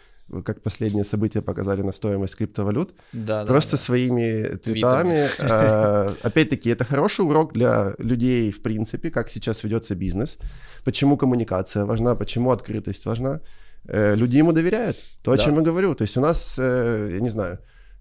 как 0.44 0.62
последние 0.62 1.04
события 1.04 1.42
показали 1.42 1.82
на 1.82 1.92
стоимость 1.92 2.36
криптовалют, 2.36 2.94
да, 3.12 3.44
просто 3.44 3.72
да, 3.72 3.76
своими 3.76 4.56
твитами. 4.56 5.26
Э, 5.38 6.14
опять-таки, 6.22 6.70
это 6.70 6.84
хороший 6.84 7.24
урок 7.26 7.52
для 7.52 7.94
людей, 7.98 8.50
в 8.50 8.62
принципе, 8.62 9.10
как 9.10 9.30
сейчас 9.30 9.64
ведется 9.64 9.94
бизнес, 9.94 10.38
почему 10.84 11.16
коммуникация 11.16 11.84
важна, 11.84 12.14
почему 12.14 12.50
открытость 12.50 13.06
важна. 13.06 13.40
Э, 13.86 14.16
люди 14.16 14.38
ему 14.38 14.52
доверяют. 14.52 14.96
То, 15.22 15.32
о 15.32 15.38
чем 15.38 15.56
я 15.56 15.62
говорю. 15.62 15.94
То 15.94 16.02
есть 16.02 16.16
у 16.16 16.20
нас, 16.20 16.56
э, 16.58 17.10
я 17.12 17.20
не 17.20 17.30
знаю, 17.30 17.58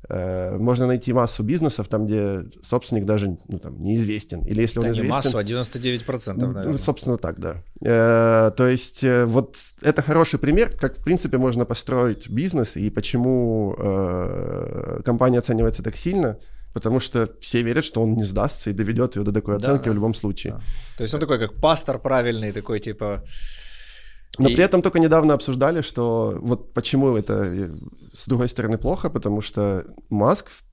можно 0.10 0.88
найти 0.88 1.14
массу 1.14 1.44
бизнесов, 1.44 1.88
там, 1.88 2.06
где 2.06 2.44
собственник 2.62 3.06
даже 3.06 3.38
ну, 3.48 3.60
там, 3.60 3.82
неизвестен. 3.82 4.42
Или 4.46 4.62
если 4.62 4.80
да 4.80 4.88
он 4.88 4.94
известен... 4.94 5.16
массу, 5.16 5.38
а 5.38 5.44
99%, 5.44 6.34
наверное. 6.36 6.66
Ну, 6.66 6.78
собственно, 6.78 7.18
так, 7.18 7.40
да. 7.40 7.64
Э, 7.82 8.52
то 8.56 8.68
есть 8.68 9.04
э, 9.04 9.26
вот 9.26 9.58
это 9.82 10.02
хороший 10.02 10.40
пример, 10.40 10.76
как, 10.78 10.98
в 10.98 11.04
принципе, 11.04 11.38
можно 11.38 11.66
построить 11.66 12.30
бизнес 12.30 12.76
и 12.76 12.90
почему 12.90 13.76
компания 15.06 15.40
оценивается 15.40 15.84
так 15.84 15.96
сильно, 15.96 16.38
потому 16.74 17.00
что 17.00 17.30
все 17.40 17.62
верят, 17.62 17.86
что 17.86 18.02
он 18.02 18.16
не 18.16 18.24
сдастся 18.24 18.70
и 18.70 18.74
доведет 18.74 19.16
ее 19.16 19.24
до 19.24 19.32
такой 19.32 19.56
оценки 19.56 19.86
да, 19.86 19.92
в 19.92 19.94
любом 19.94 20.14
случае. 20.14 20.54
Да. 20.54 20.62
То 20.98 21.04
есть 21.04 21.14
он 21.14 21.20
такой, 21.20 21.40
как 21.40 21.54
пастор 21.54 22.00
правильный, 22.00 22.52
такой, 22.52 22.80
типа 22.80 23.24
но 24.40 24.50
и... 24.50 24.56
при 24.56 24.64
этом 24.64 24.82
только 24.82 25.00
недавно 25.00 25.34
обсуждали, 25.34 25.82
что 25.82 26.40
вот 26.42 26.74
почему 26.74 27.16
это 27.16 27.44
э, 27.44 27.76
с 28.14 28.28
другой 28.28 28.50
стороны 28.50 28.78
плохо, 28.78 29.10
потому 29.10 29.42
что 29.42 29.86
Маск 30.10 30.50
в 30.50 30.64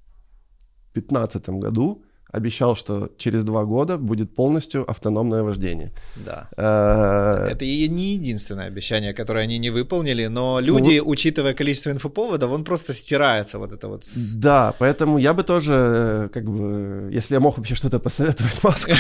2015 0.95 1.51
году 1.51 2.05
обещал, 2.33 2.77
что 2.77 3.11
через 3.17 3.45
два 3.45 3.65
года 3.65 3.99
будет 3.99 4.35
полностью 4.35 4.89
автономное 4.91 5.43
вождение. 5.43 5.93
Да. 6.17 6.49
А... 6.57 7.49
Это 7.49 7.65
и 7.65 7.89
не 7.89 8.15
единственное 8.15 8.67
обещание, 8.67 9.13
которое 9.13 9.45
они 9.45 9.59
не 9.59 9.71
выполнили, 9.71 10.27
но 10.27 10.61
люди, 10.61 10.99
ну, 10.99 11.09
учитывая 11.09 11.55
количество 11.55 11.91
инфоповодов, 11.91 12.51
он 12.51 12.65
просто 12.65 12.93
стирается 12.95 13.59
вот 13.59 13.73
это 13.73 13.89
вот. 13.89 14.05
Да, 14.37 14.75
поэтому 14.79 15.19
я 15.19 15.35
бы 15.35 15.43
тоже, 15.43 15.73
э, 15.73 16.29
как 16.33 16.45
бы, 16.45 17.11
если 17.13 17.35
я 17.35 17.41
мог 17.41 17.59
вообще 17.59 17.75
что-то 17.75 17.99
посоветовать 17.99 18.63
Маску, 18.63 18.93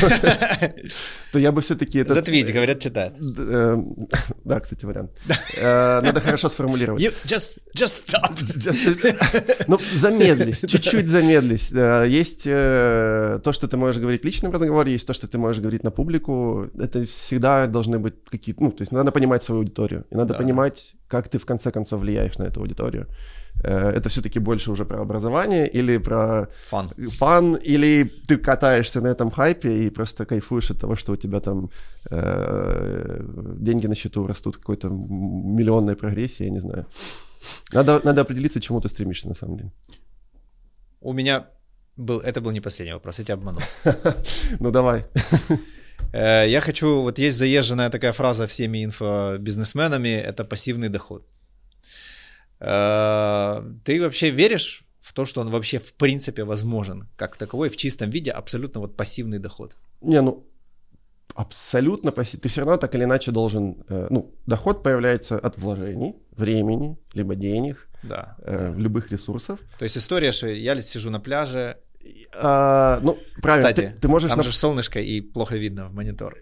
то 1.33 1.39
я 1.39 1.53
бы 1.53 1.61
все-таки 1.61 1.99
это... 1.99 2.15
Затвить, 2.15 2.53
говорят, 2.53 2.81
читает. 2.81 3.15
Э, 3.21 3.77
да, 4.45 4.61
кстати, 4.61 4.85
вариант. 4.85 5.11
Э, 5.61 6.01
надо 6.03 6.21
хорошо 6.21 6.49
сформулировать. 6.49 7.03
Just, 7.25 7.61
just 7.77 8.05
stop. 8.07 8.33
Ну, 9.69 9.79
замедлись, 9.95 10.61
чуть-чуть 10.69 11.07
замедлись. 11.07 11.71
Есть 11.71 12.47
то, 13.43 13.53
что 13.53 13.69
ты 13.69 13.77
можешь 13.77 14.01
говорить 14.01 14.23
в 14.23 14.25
личном 14.25 14.53
разговоре, 14.53 14.93
есть 14.93 15.07
то, 15.07 15.15
что 15.15 15.27
ты 15.27 15.39
можешь 15.39 15.61
говорить 15.61 15.85
на 15.85 15.91
публику. 15.91 16.69
Это 16.79 17.05
всегда 17.05 17.67
должны 17.67 17.99
быть 17.99 18.15
какие-то... 18.31 18.63
Ну, 18.63 18.71
то 18.71 18.83
есть 18.83 18.93
надо 18.93 19.13
понимать 19.13 19.43
свою 19.43 19.61
аудиторию. 19.61 20.05
И 20.11 20.17
надо 20.17 20.35
да. 20.35 20.39
понимать, 20.39 20.95
как 21.09 21.29
ты 21.29 21.39
в 21.39 21.45
конце 21.45 21.71
концов 21.71 22.01
влияешь 22.01 22.39
на 22.39 22.45
эту 22.45 22.61
аудиторию. 22.61 23.07
Э, 23.65 23.91
это 23.91 24.09
все-таки 24.09 24.41
больше 24.41 24.71
уже 24.71 24.85
про 24.85 25.01
образование 25.01 25.69
или 25.69 25.99
про 25.99 26.49
фан. 26.65 26.91
фан, 27.19 27.57
или 27.57 28.11
ты 28.29 28.37
катаешься 28.37 29.01
на 29.01 29.09
этом 29.09 29.31
хайпе 29.31 29.87
и 29.87 29.91
просто 29.91 30.25
кайфуешь 30.27 30.71
от 30.71 30.81
того, 30.81 30.97
что 30.97 31.13
у 31.13 31.17
тебя 31.17 31.41
там 31.41 31.71
э, 32.11 33.21
деньги 33.59 33.87
на 33.87 33.95
счету 33.95 34.27
растут 34.27 34.57
какой-то 34.57 34.89
миллионной 34.89 35.97
прогрессии, 35.97 36.45
я 36.45 36.51
не 36.51 36.61
знаю. 36.61 36.87
Надо, 37.73 38.01
надо 38.05 38.21
определиться, 38.21 38.61
чему 38.61 38.81
ты 38.81 38.89
стремишься 38.89 39.29
на 39.29 39.35
самом 39.35 39.57
деле. 39.57 39.73
У 41.01 41.13
меня 41.13 41.47
был, 42.01 42.21
это 42.21 42.41
был 42.41 42.53
не 42.53 42.61
последний 42.61 42.95
вопрос, 42.95 43.19
я 43.19 43.25
тебя 43.25 43.35
обманул. 43.35 43.63
Ну 44.61 44.71
давай. 44.71 45.05
Э, 46.13 46.49
я 46.49 46.61
хочу, 46.61 47.03
вот 47.03 47.19
есть 47.19 47.39
заезженная 47.39 47.91
такая 47.91 48.13
фраза 48.13 48.47
всеми 48.47 48.85
инфобизнесменами, 48.85 50.09
это 50.09 50.45
пассивный 50.45 50.89
доход. 50.89 51.27
Э, 52.61 53.63
ты 53.85 54.01
вообще 54.01 54.31
веришь 54.31 54.85
в 55.01 55.13
то, 55.13 55.25
что 55.25 55.41
он 55.41 55.51
вообще 55.51 55.79
в 55.79 55.93
принципе 55.93 56.45
возможен, 56.45 57.09
как 57.17 57.37
таковой, 57.37 57.69
в 57.69 57.77
чистом 57.77 58.11
виде, 58.11 58.31
абсолютно 58.31 58.81
вот 58.81 58.97
пассивный 58.97 59.39
доход? 59.39 59.77
Не, 60.03 60.21
ну, 60.21 60.47
абсолютно 61.35 62.13
пассивный. 62.13 62.43
Ты 62.43 62.49
все 62.49 62.61
равно 62.61 62.77
так 62.77 62.95
или 62.95 63.05
иначе 63.05 63.31
должен, 63.31 63.85
э, 63.89 64.07
ну, 64.11 64.35
доход 64.47 64.83
появляется 64.83 65.39
от 65.39 65.59
вложений, 65.59 66.15
времени, 66.37 66.97
либо 67.15 67.35
денег, 67.35 67.89
да, 68.03 68.37
э, 68.43 68.73
да. 68.73 68.79
любых 68.79 69.11
ресурсов. 69.11 69.59
То 69.79 69.85
есть 69.85 69.97
история, 69.97 70.33
что 70.33 70.49
я 70.49 70.81
сижу 70.83 71.11
на 71.11 71.21
пляже, 71.21 71.77
а, 72.35 73.01
ну, 73.03 73.19
правильно. 73.43 73.69
Кстати, 73.69 73.93
ты, 73.95 74.01
ты 74.01 74.09
можешь... 74.09 74.29
Там 74.29 74.39
на... 74.39 74.43
же 74.45 74.53
солнышко 74.53 75.01
и 75.01 75.21
плохо 75.21 75.57
видно 75.57 75.89
в 75.89 75.95
монитор. 75.95 76.37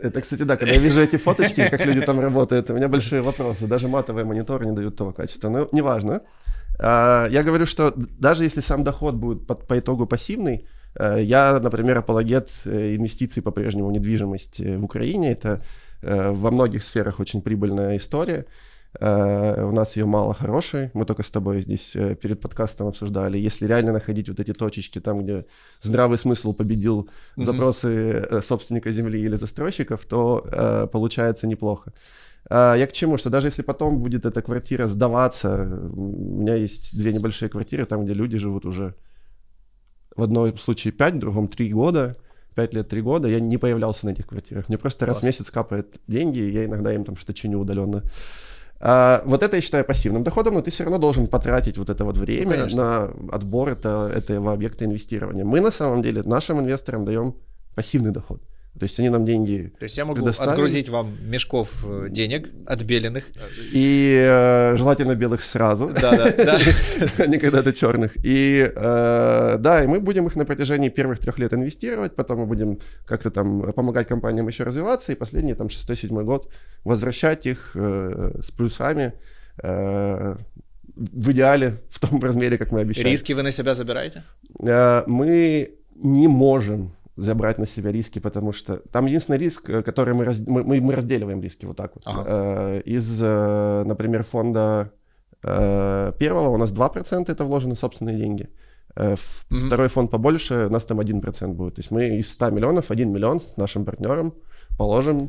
Это, 0.00 0.20
кстати, 0.20 0.42
да, 0.42 0.56
когда 0.56 0.74
я 0.74 0.80
вижу 0.80 1.00
эти 1.00 1.16
фоточки, 1.16 1.68
как 1.70 1.86
люди 1.86 2.00
там 2.00 2.20
работают, 2.20 2.70
у 2.70 2.74
меня 2.74 2.88
большие 2.88 3.22
вопросы. 3.22 3.66
Даже 3.66 3.88
матовые 3.88 4.24
мониторы 4.24 4.66
не 4.66 4.74
дают 4.74 4.96
того 4.96 5.12
качества. 5.12 5.48
Но 5.50 5.68
неважно. 5.72 6.22
А, 6.78 7.26
я 7.30 7.42
говорю, 7.42 7.66
что 7.66 7.92
даже 7.96 8.44
если 8.44 8.60
сам 8.60 8.84
доход 8.84 9.14
будет 9.14 9.46
по, 9.46 9.54
по 9.54 9.78
итогу 9.78 10.06
пассивный, 10.06 10.66
э, 10.98 11.22
я, 11.22 11.60
например, 11.60 11.98
апологет 11.98 12.50
э, 12.64 12.96
инвестиций 12.96 13.42
по-прежнему 13.42 13.88
в 13.88 13.92
недвижимость 13.92 14.60
э, 14.60 14.76
в 14.76 14.84
Украине. 14.84 15.32
Это 15.32 15.62
во 16.06 16.50
многих 16.50 16.84
сферах 16.84 17.18
очень 17.18 17.40
прибыльная 17.40 17.96
история. 17.96 18.44
Uh, 19.00 19.68
у 19.68 19.72
нас 19.72 19.96
ее 19.96 20.06
мало 20.06 20.34
хорошей. 20.34 20.90
Мы 20.94 21.04
только 21.04 21.22
с 21.24 21.30
тобой 21.30 21.62
здесь 21.62 21.96
uh, 21.96 22.14
перед 22.14 22.40
подкастом 22.40 22.86
обсуждали. 22.86 23.38
Если 23.38 23.66
реально 23.66 23.92
находить 23.92 24.28
вот 24.28 24.38
эти 24.38 24.52
точечки 24.52 25.00
там, 25.00 25.24
где 25.24 25.46
здравый 25.80 26.16
смысл 26.16 26.52
победил 26.52 27.08
mm-hmm. 27.36 27.44
запросы 27.44 27.88
uh, 27.88 28.42
собственника 28.42 28.92
земли 28.92 29.20
или 29.20 29.36
застройщиков, 29.36 30.04
то 30.04 30.88
получается 30.92 31.46
неплохо. 31.46 31.92
Я 32.50 32.86
к 32.86 32.92
чему? 32.92 33.16
Что 33.16 33.30
даже 33.30 33.48
если 33.48 33.62
потом 33.62 34.02
будет 34.02 34.26
эта 34.26 34.42
квартира 34.42 34.86
сдаваться, 34.86 35.66
у 35.96 36.40
меня 36.40 36.54
есть 36.54 36.96
две 36.96 37.12
небольшие 37.12 37.48
квартиры, 37.48 37.86
там, 37.86 38.04
где 38.04 38.12
люди 38.12 38.36
живут 38.36 38.66
уже 38.66 38.94
в 40.14 40.22
одном 40.22 40.56
случае 40.58 40.92
5, 40.92 41.14
в 41.14 41.18
другом 41.18 41.48
3 41.48 41.72
года, 41.72 42.16
5 42.54 42.74
лет, 42.74 42.88
3 42.88 43.00
года, 43.02 43.28
я 43.28 43.40
не 43.40 43.58
появлялся 43.58 44.06
на 44.06 44.10
этих 44.10 44.26
квартирах. 44.26 44.68
Мне 44.68 44.78
просто 44.78 45.06
Класс. 45.06 45.16
раз 45.16 45.22
в 45.22 45.26
месяц 45.26 45.50
капает 45.50 46.00
деньги, 46.06 46.38
и 46.38 46.50
я 46.50 46.66
иногда 46.66 46.92
им 46.92 47.04
там 47.04 47.16
что-то 47.16 47.34
чиню 47.34 47.60
удаленно. 47.60 48.02
А, 48.80 49.22
вот 49.24 49.42
это 49.42 49.56
я 49.56 49.62
считаю 49.62 49.84
пассивным 49.84 50.24
доходом, 50.24 50.54
но 50.54 50.62
ты 50.62 50.70
все 50.70 50.84
равно 50.84 50.98
должен 50.98 51.26
потратить 51.26 51.78
вот 51.78 51.88
это 51.88 52.04
вот 52.04 52.18
время 52.18 52.66
ну, 52.70 52.76
на 52.76 53.10
отбор 53.32 53.70
это, 53.70 54.10
этого 54.14 54.52
объекта 54.52 54.84
инвестирования. 54.84 55.44
Мы 55.44 55.60
на 55.60 55.70
самом 55.70 56.02
деле 56.02 56.22
нашим 56.22 56.60
инвесторам 56.60 57.04
даем 57.04 57.34
пассивный 57.74 58.10
доход. 58.10 58.42
То 58.78 58.84
есть 58.84 58.98
они 58.98 59.08
нам 59.08 59.24
деньги 59.24 59.72
То 59.78 59.84
есть 59.84 59.96
я 59.96 60.04
могу 60.04 60.26
отгрузить 60.26 60.88
вам 60.88 61.16
мешков 61.22 61.84
э, 61.86 62.08
денег 62.10 62.50
отбеленных. 62.66 63.24
И 63.72 64.18
э, 64.20 64.76
желательно 64.76 65.14
белых 65.14 65.44
сразу. 65.44 65.92
Да, 65.94 66.10
да, 66.10 66.32
да. 66.36 67.26
Не 67.26 67.38
когда-то 67.38 67.72
черных. 67.72 68.16
И 68.24 68.72
э, 68.74 69.56
да, 69.58 69.84
и 69.84 69.86
мы 69.86 70.00
будем 70.00 70.26
их 70.26 70.34
на 70.34 70.44
протяжении 70.44 70.88
первых 70.88 71.20
трех 71.20 71.38
лет 71.38 71.52
инвестировать, 71.52 72.16
потом 72.16 72.40
мы 72.40 72.46
будем 72.46 72.80
как-то 73.06 73.30
там 73.30 73.72
помогать 73.72 74.08
компаниям 74.08 74.48
еще 74.48 74.64
развиваться, 74.64 75.12
и 75.12 75.14
последний 75.14 75.54
там 75.54 75.68
шестой-седьмой 75.68 76.24
год 76.24 76.52
возвращать 76.84 77.46
их 77.46 77.70
э, 77.74 78.40
с 78.42 78.50
плюсами. 78.50 79.12
Э, 79.62 80.36
в 80.96 81.30
идеале 81.30 81.80
в 81.90 82.00
том 82.00 82.20
размере, 82.20 82.58
как 82.58 82.72
мы 82.72 82.80
обещали. 82.80 83.08
Риски 83.08 83.32
вы 83.32 83.42
на 83.42 83.50
себя 83.50 83.74
забираете? 83.74 84.22
Э, 84.60 85.02
мы 85.06 85.70
не 85.94 86.28
можем 86.28 86.92
забрать 87.16 87.58
на 87.58 87.66
себя 87.66 87.92
риски, 87.92 88.18
потому 88.18 88.52
что 88.52 88.76
там 88.90 89.06
единственный 89.06 89.38
риск, 89.38 89.70
э, 89.70 89.82
который 89.82 90.14
мы, 90.14 90.24
раз, 90.24 90.40
мы, 90.46 90.80
мы 90.80 90.94
разделиваем 90.94 91.40
риски 91.40 91.64
вот 91.64 91.76
так 91.76 91.92
вот. 91.94 92.02
Ага. 92.06 92.24
Э, 92.26 92.80
из, 92.84 93.20
э, 93.22 93.84
например, 93.84 94.24
фонда 94.24 94.92
первого 95.42 96.48
у 96.48 96.56
нас 96.56 96.72
2% 96.72 97.30
это 97.30 97.44
вложены 97.44 97.76
собственные 97.76 98.16
деньги. 98.16 98.48
В 98.96 99.46
mm 99.50 99.66
Второй 99.66 99.88
фонд 99.88 100.10
побольше, 100.10 100.68
у 100.68 100.70
нас 100.70 100.86
там 100.86 101.00
1% 101.00 101.52
будет. 101.52 101.74
То 101.74 101.80
есть 101.80 101.90
мы 101.90 102.16
из 102.16 102.32
100 102.32 102.48
миллионов 102.48 102.90
1 102.90 103.12
миллион 103.12 103.42
нашим 103.58 103.84
партнерам 103.84 104.32
положим, 104.78 105.28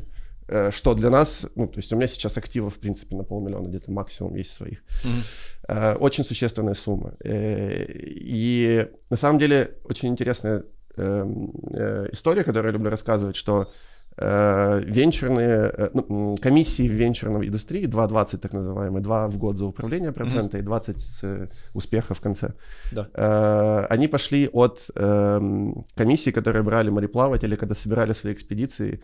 что 0.70 0.94
для 0.94 1.10
нас, 1.10 1.46
ну, 1.54 1.66
то 1.66 1.80
есть 1.80 1.92
у 1.92 1.96
меня 1.96 2.08
сейчас 2.08 2.38
активов, 2.38 2.76
в 2.76 2.78
принципе, 2.78 3.14
на 3.14 3.24
полмиллиона 3.24 3.68
где-то 3.68 3.90
максимум 3.90 4.36
есть 4.36 4.52
своих. 4.52 4.82
mm 5.04 5.98
Очень 5.98 6.24
существенная 6.24 6.72
сумма. 6.72 7.12
И 7.22 8.88
на 9.10 9.18
самом 9.18 9.38
деле 9.38 9.76
очень 9.84 10.08
интересная 10.08 10.64
Эм, 10.96 11.50
э, 11.74 12.08
история, 12.12 12.42
которую 12.44 12.70
я 12.70 12.72
люблю 12.72 12.90
рассказывать, 12.90 13.36
что 13.36 13.70
венчурные 14.18 15.72
э, 15.76 15.90
ну, 15.92 16.36
комиссии 16.40 16.88
в 16.88 16.92
венчурной 16.92 17.46
индустрии 17.48 17.86
2,20 17.86 18.38
так 18.38 18.52
называемые, 18.54 19.02
2 19.02 19.28
в 19.28 19.36
год 19.36 19.58
за 19.58 19.66
управление 19.66 20.12
процента 20.12 20.56
mm-hmm. 20.56 20.60
и 20.60 20.64
20 20.64 21.00
с 21.00 21.48
успеха 21.74 22.14
в 22.14 22.20
конце. 22.20 22.54
Да. 22.92 23.08
Э, 23.14 23.86
они 23.90 24.08
пошли 24.08 24.48
от 24.52 24.86
эм, 24.94 25.84
комиссии, 25.94 26.30
которые 26.30 26.62
брали 26.62 26.90
мореплаватели, 26.90 27.56
когда 27.56 27.74
собирали 27.74 28.14
свои 28.14 28.32
экспедиции 28.32 29.00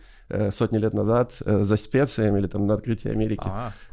сотни 0.51 0.79
лет 0.79 0.93
назад 0.93 1.33
за 1.45 1.77
специями 1.77 2.39
или 2.39 2.47
там 2.47 2.65
на 2.65 2.73
открытие 2.73 3.13
Америки. 3.13 3.47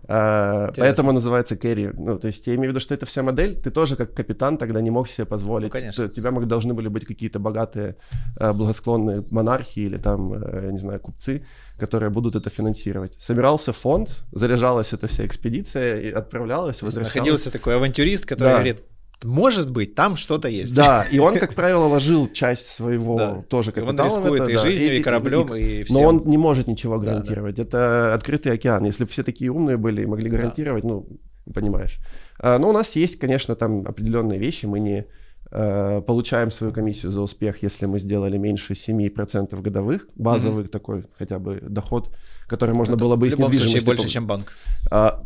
А, 0.08 0.70
поэтому 0.76 1.12
называется 1.12 1.56
керри. 1.56 1.90
Ну, 1.92 2.18
то 2.18 2.28
есть 2.28 2.46
я 2.46 2.54
имею 2.54 2.70
в 2.70 2.74
виду, 2.74 2.80
что 2.80 2.94
это 2.94 3.06
вся 3.06 3.22
модель, 3.22 3.54
ты 3.54 3.70
тоже 3.70 3.96
как 3.96 4.14
капитан 4.14 4.56
тогда 4.56 4.80
не 4.80 4.90
мог 4.90 5.08
себе 5.08 5.26
позволить. 5.26 5.74
Ну, 5.74 5.80
конечно. 5.80 6.08
Тебя 6.08 6.30
должны 6.30 6.74
были 6.74 6.88
быть 6.88 7.04
какие-то 7.04 7.38
богатые, 7.38 7.96
благосклонные 8.36 9.24
монархии 9.30 9.82
или 9.82 9.98
там, 9.98 10.32
я 10.32 10.70
не 10.70 10.78
знаю, 10.78 11.00
купцы, 11.10 11.42
которые 11.78 12.10
будут 12.10 12.36
это 12.36 12.50
финансировать. 12.50 13.16
Собирался 13.18 13.72
фонд, 13.72 14.22
заряжалась 14.32 14.92
эта 14.92 15.06
вся 15.06 15.24
экспедиция 15.26 16.00
и 16.00 16.10
отправлялась, 16.10 16.82
возвращалась. 16.82 17.14
Находился 17.14 17.50
такой 17.50 17.76
авантюрист, 17.76 18.26
который 18.26 18.48
да. 18.48 18.54
говорит, 18.54 18.82
может 19.24 19.70
быть, 19.70 19.94
там 19.94 20.16
что-то 20.16 20.48
есть. 20.48 20.74
Да, 20.74 21.04
и 21.10 21.18
он, 21.18 21.36
как 21.38 21.54
правило, 21.54 21.84
ложил 21.84 22.28
часть 22.28 22.68
своего 22.68 23.18
да. 23.18 23.42
тоже 23.48 23.72
капитала. 23.72 24.06
Он 24.06 24.06
рискует 24.06 24.42
это, 24.42 24.50
и 24.50 24.54
да, 24.54 24.62
жизнью, 24.62 24.94
и, 24.94 24.98
и 24.98 25.02
кораблем, 25.02 25.54
и, 25.54 25.60
и, 25.60 25.84
всем. 25.84 25.96
Но 25.96 26.08
он 26.08 26.22
не 26.26 26.38
может 26.38 26.66
ничего 26.66 26.98
гарантировать. 26.98 27.56
Да, 27.56 27.62
да. 27.62 27.68
Это 27.68 28.14
открытый 28.14 28.52
океан. 28.52 28.84
Если 28.84 29.04
бы 29.04 29.10
все 29.10 29.22
такие 29.22 29.50
умные 29.50 29.76
были 29.76 30.02
и 30.02 30.06
могли 30.06 30.30
гарантировать, 30.30 30.82
да. 30.84 30.88
ну, 30.88 31.08
понимаешь. 31.52 31.98
А, 32.38 32.58
но 32.58 32.70
у 32.70 32.72
нас 32.72 32.96
есть, 32.96 33.18
конечно, 33.18 33.54
там 33.56 33.86
определенные 33.86 34.38
вещи. 34.38 34.66
Мы 34.66 34.80
не 34.80 35.06
получаем 35.50 36.50
свою 36.50 36.72
комиссию 36.72 37.10
за 37.12 37.22
успех, 37.22 37.62
если 37.62 37.86
мы 37.86 37.98
сделали 37.98 38.38
меньше 38.38 38.74
7% 38.74 39.60
годовых, 39.60 40.08
базовый 40.14 40.64
mm-hmm. 40.64 40.68
такой 40.68 41.06
хотя 41.18 41.38
бы 41.38 41.60
доход, 41.60 42.14
который 42.46 42.74
можно 42.74 42.94
Это 42.94 43.04
было 43.04 43.16
бы 43.16 43.26
из 43.26 43.36
недвижимости... 43.36 43.84
больше, 43.84 44.08
чем 44.08 44.26
банк. 44.26 44.52
А, 44.90 45.24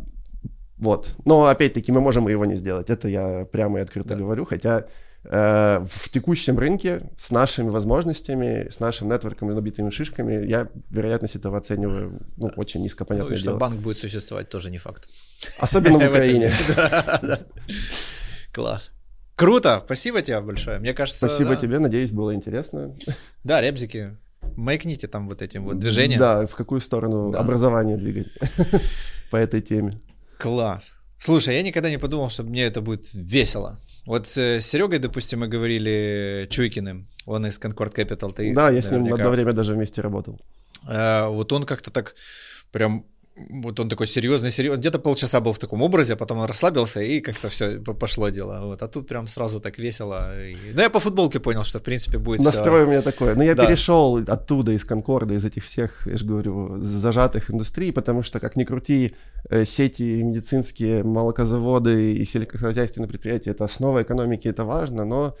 вот. 0.77 1.15
Но 1.25 1.45
опять-таки 1.45 1.91
мы 1.91 2.01
можем 2.01 2.27
его 2.27 2.45
не 2.45 2.55
сделать. 2.55 2.89
Это 2.89 3.07
я 3.07 3.45
прямо 3.45 3.79
и 3.79 3.81
открыто 3.81 4.09
да. 4.09 4.15
говорю, 4.15 4.45
хотя 4.45 4.85
э, 5.23 5.85
в 5.89 6.09
текущем 6.09 6.59
рынке 6.59 7.09
с 7.17 7.31
нашими 7.31 7.69
возможностями, 7.69 8.69
с 8.69 8.79
нашим 8.79 9.09
нетворком 9.09 9.51
и 9.51 9.53
набитыми 9.55 9.89
шишками, 9.89 10.45
я 10.45 10.67
вероятность 10.89 11.35
этого 11.35 11.57
оцениваю 11.57 12.19
ну, 12.37 12.51
очень 12.57 12.81
низко, 12.81 13.05
понятное 13.05 13.29
ну, 13.29 13.35
и 13.35 13.37
что 13.37 13.49
дело. 13.51 13.57
банк 13.57 13.75
будет 13.75 13.97
существовать, 13.97 14.49
тоже 14.49 14.69
не 14.69 14.77
факт. 14.77 15.07
Особенно 15.59 15.99
в 15.99 16.07
Украине. 16.09 16.51
Класс. 18.51 18.91
Круто, 19.35 19.81
спасибо 19.85 20.21
тебе 20.21 20.39
большое. 20.41 20.79
Мне 20.79 20.93
кажется. 20.93 21.27
Спасибо 21.27 21.51
да. 21.51 21.55
тебе, 21.57 21.79
надеюсь, 21.79 22.11
было 22.11 22.33
интересно. 22.33 22.95
Да, 23.43 23.61
ребзики, 23.61 24.17
маякните 24.55 25.07
там 25.07 25.27
вот 25.27 25.41
этим 25.41 25.65
вот 25.65 25.79
движением. 25.79 26.19
Да, 26.19 26.47
в 26.47 26.55
какую 26.55 26.81
сторону 26.81 27.31
да. 27.31 27.39
образование 27.39 27.97
двигать 27.97 28.27
по 29.31 29.37
этой 29.37 29.61
теме. 29.61 29.91
Класс. 30.39 30.91
Слушай, 31.17 31.55
я 31.55 31.63
никогда 31.63 31.89
не 31.89 31.97
подумал, 31.97 32.29
что 32.29 32.43
мне 32.43 32.63
это 32.63 32.81
будет 32.81 33.13
весело. 33.13 33.79
Вот 34.05 34.27
с 34.27 34.61
Серегой, 34.61 34.99
допустим, 34.99 35.39
мы 35.39 35.47
говорили 35.47 36.47
Чуйкиным, 36.49 37.07
он 37.25 37.47
из 37.47 37.59
Concord 37.59 37.95
Capital. 37.95 38.33
Ты, 38.33 38.53
да, 38.53 38.69
я 38.69 38.81
с 38.81 38.91
ним 38.91 39.11
одно 39.13 39.29
время 39.29 39.53
даже 39.53 39.73
вместе 39.73 40.01
работал. 40.01 40.39
А, 40.87 41.27
вот 41.29 41.51
он 41.51 41.63
как-то 41.63 41.91
так 41.91 42.15
прям 42.71 43.05
вот 43.35 43.79
он 43.79 43.89
такой 43.89 44.07
серьезный, 44.07 44.51
серьезный, 44.51 44.79
где-то 44.79 44.99
полчаса 44.99 45.41
был 45.41 45.51
в 45.51 45.59
таком 45.59 45.81
образе, 45.81 46.13
а 46.13 46.15
потом 46.15 46.39
он 46.39 46.45
расслабился 46.45 47.01
и 47.01 47.19
как-то 47.19 47.49
все 47.49 47.79
пошло 47.79 48.29
дело. 48.29 48.61
Вот. 48.65 48.81
А 48.81 48.87
тут 48.87 49.07
прям 49.07 49.27
сразу 49.27 49.59
так 49.59 49.77
весело. 49.77 50.31
И... 50.39 50.55
Ну, 50.73 50.81
я 50.81 50.89
по 50.89 50.99
футболке 50.99 51.39
понял, 51.39 51.65
что 51.65 51.79
в 51.79 51.83
принципе 51.83 52.17
будет 52.17 52.41
Настрой 52.41 52.81
всё... 52.81 52.87
у 52.87 52.89
меня 52.89 53.01
такой. 53.01 53.35
Но 53.35 53.43
я 53.43 53.53
да. 53.53 53.65
перешел 53.65 54.17
оттуда, 54.17 54.71
из 54.71 54.85
Конкорда, 54.85 55.33
из 55.33 55.43
этих 55.43 55.65
всех, 55.65 56.07
я 56.07 56.17
же 56.17 56.25
говорю, 56.25 56.81
зажатых 56.81 57.51
индустрий, 57.51 57.91
потому 57.91 58.23
что, 58.23 58.39
как 58.39 58.55
ни 58.55 58.63
крути, 58.63 59.13
э, 59.49 59.65
сети 59.65 60.23
медицинские, 60.23 61.03
молокозаводы 61.03 62.13
и 62.13 62.25
сельскохозяйственные 62.25 63.09
предприятия— 63.09 63.49
это 63.51 63.65
основа 63.65 64.01
экономики, 64.01 64.47
это 64.47 64.63
важно, 64.63 65.03
но 65.03 65.35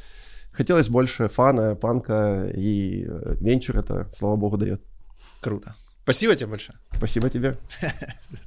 хотелось 0.51 0.89
больше 0.89 1.29
фана, 1.29 1.75
панка, 1.75 2.51
и 2.53 3.05
э, 3.07 3.35
венчур 3.39 3.77
это, 3.77 4.09
слава 4.13 4.35
богу, 4.35 4.57
дает. 4.57 4.81
Круто. 5.39 5.75
Спасибо 6.05 6.35
тебе 6.35 6.45
большое. 6.45 6.77
Спасибо 6.95 7.31
тебе. 7.31 7.57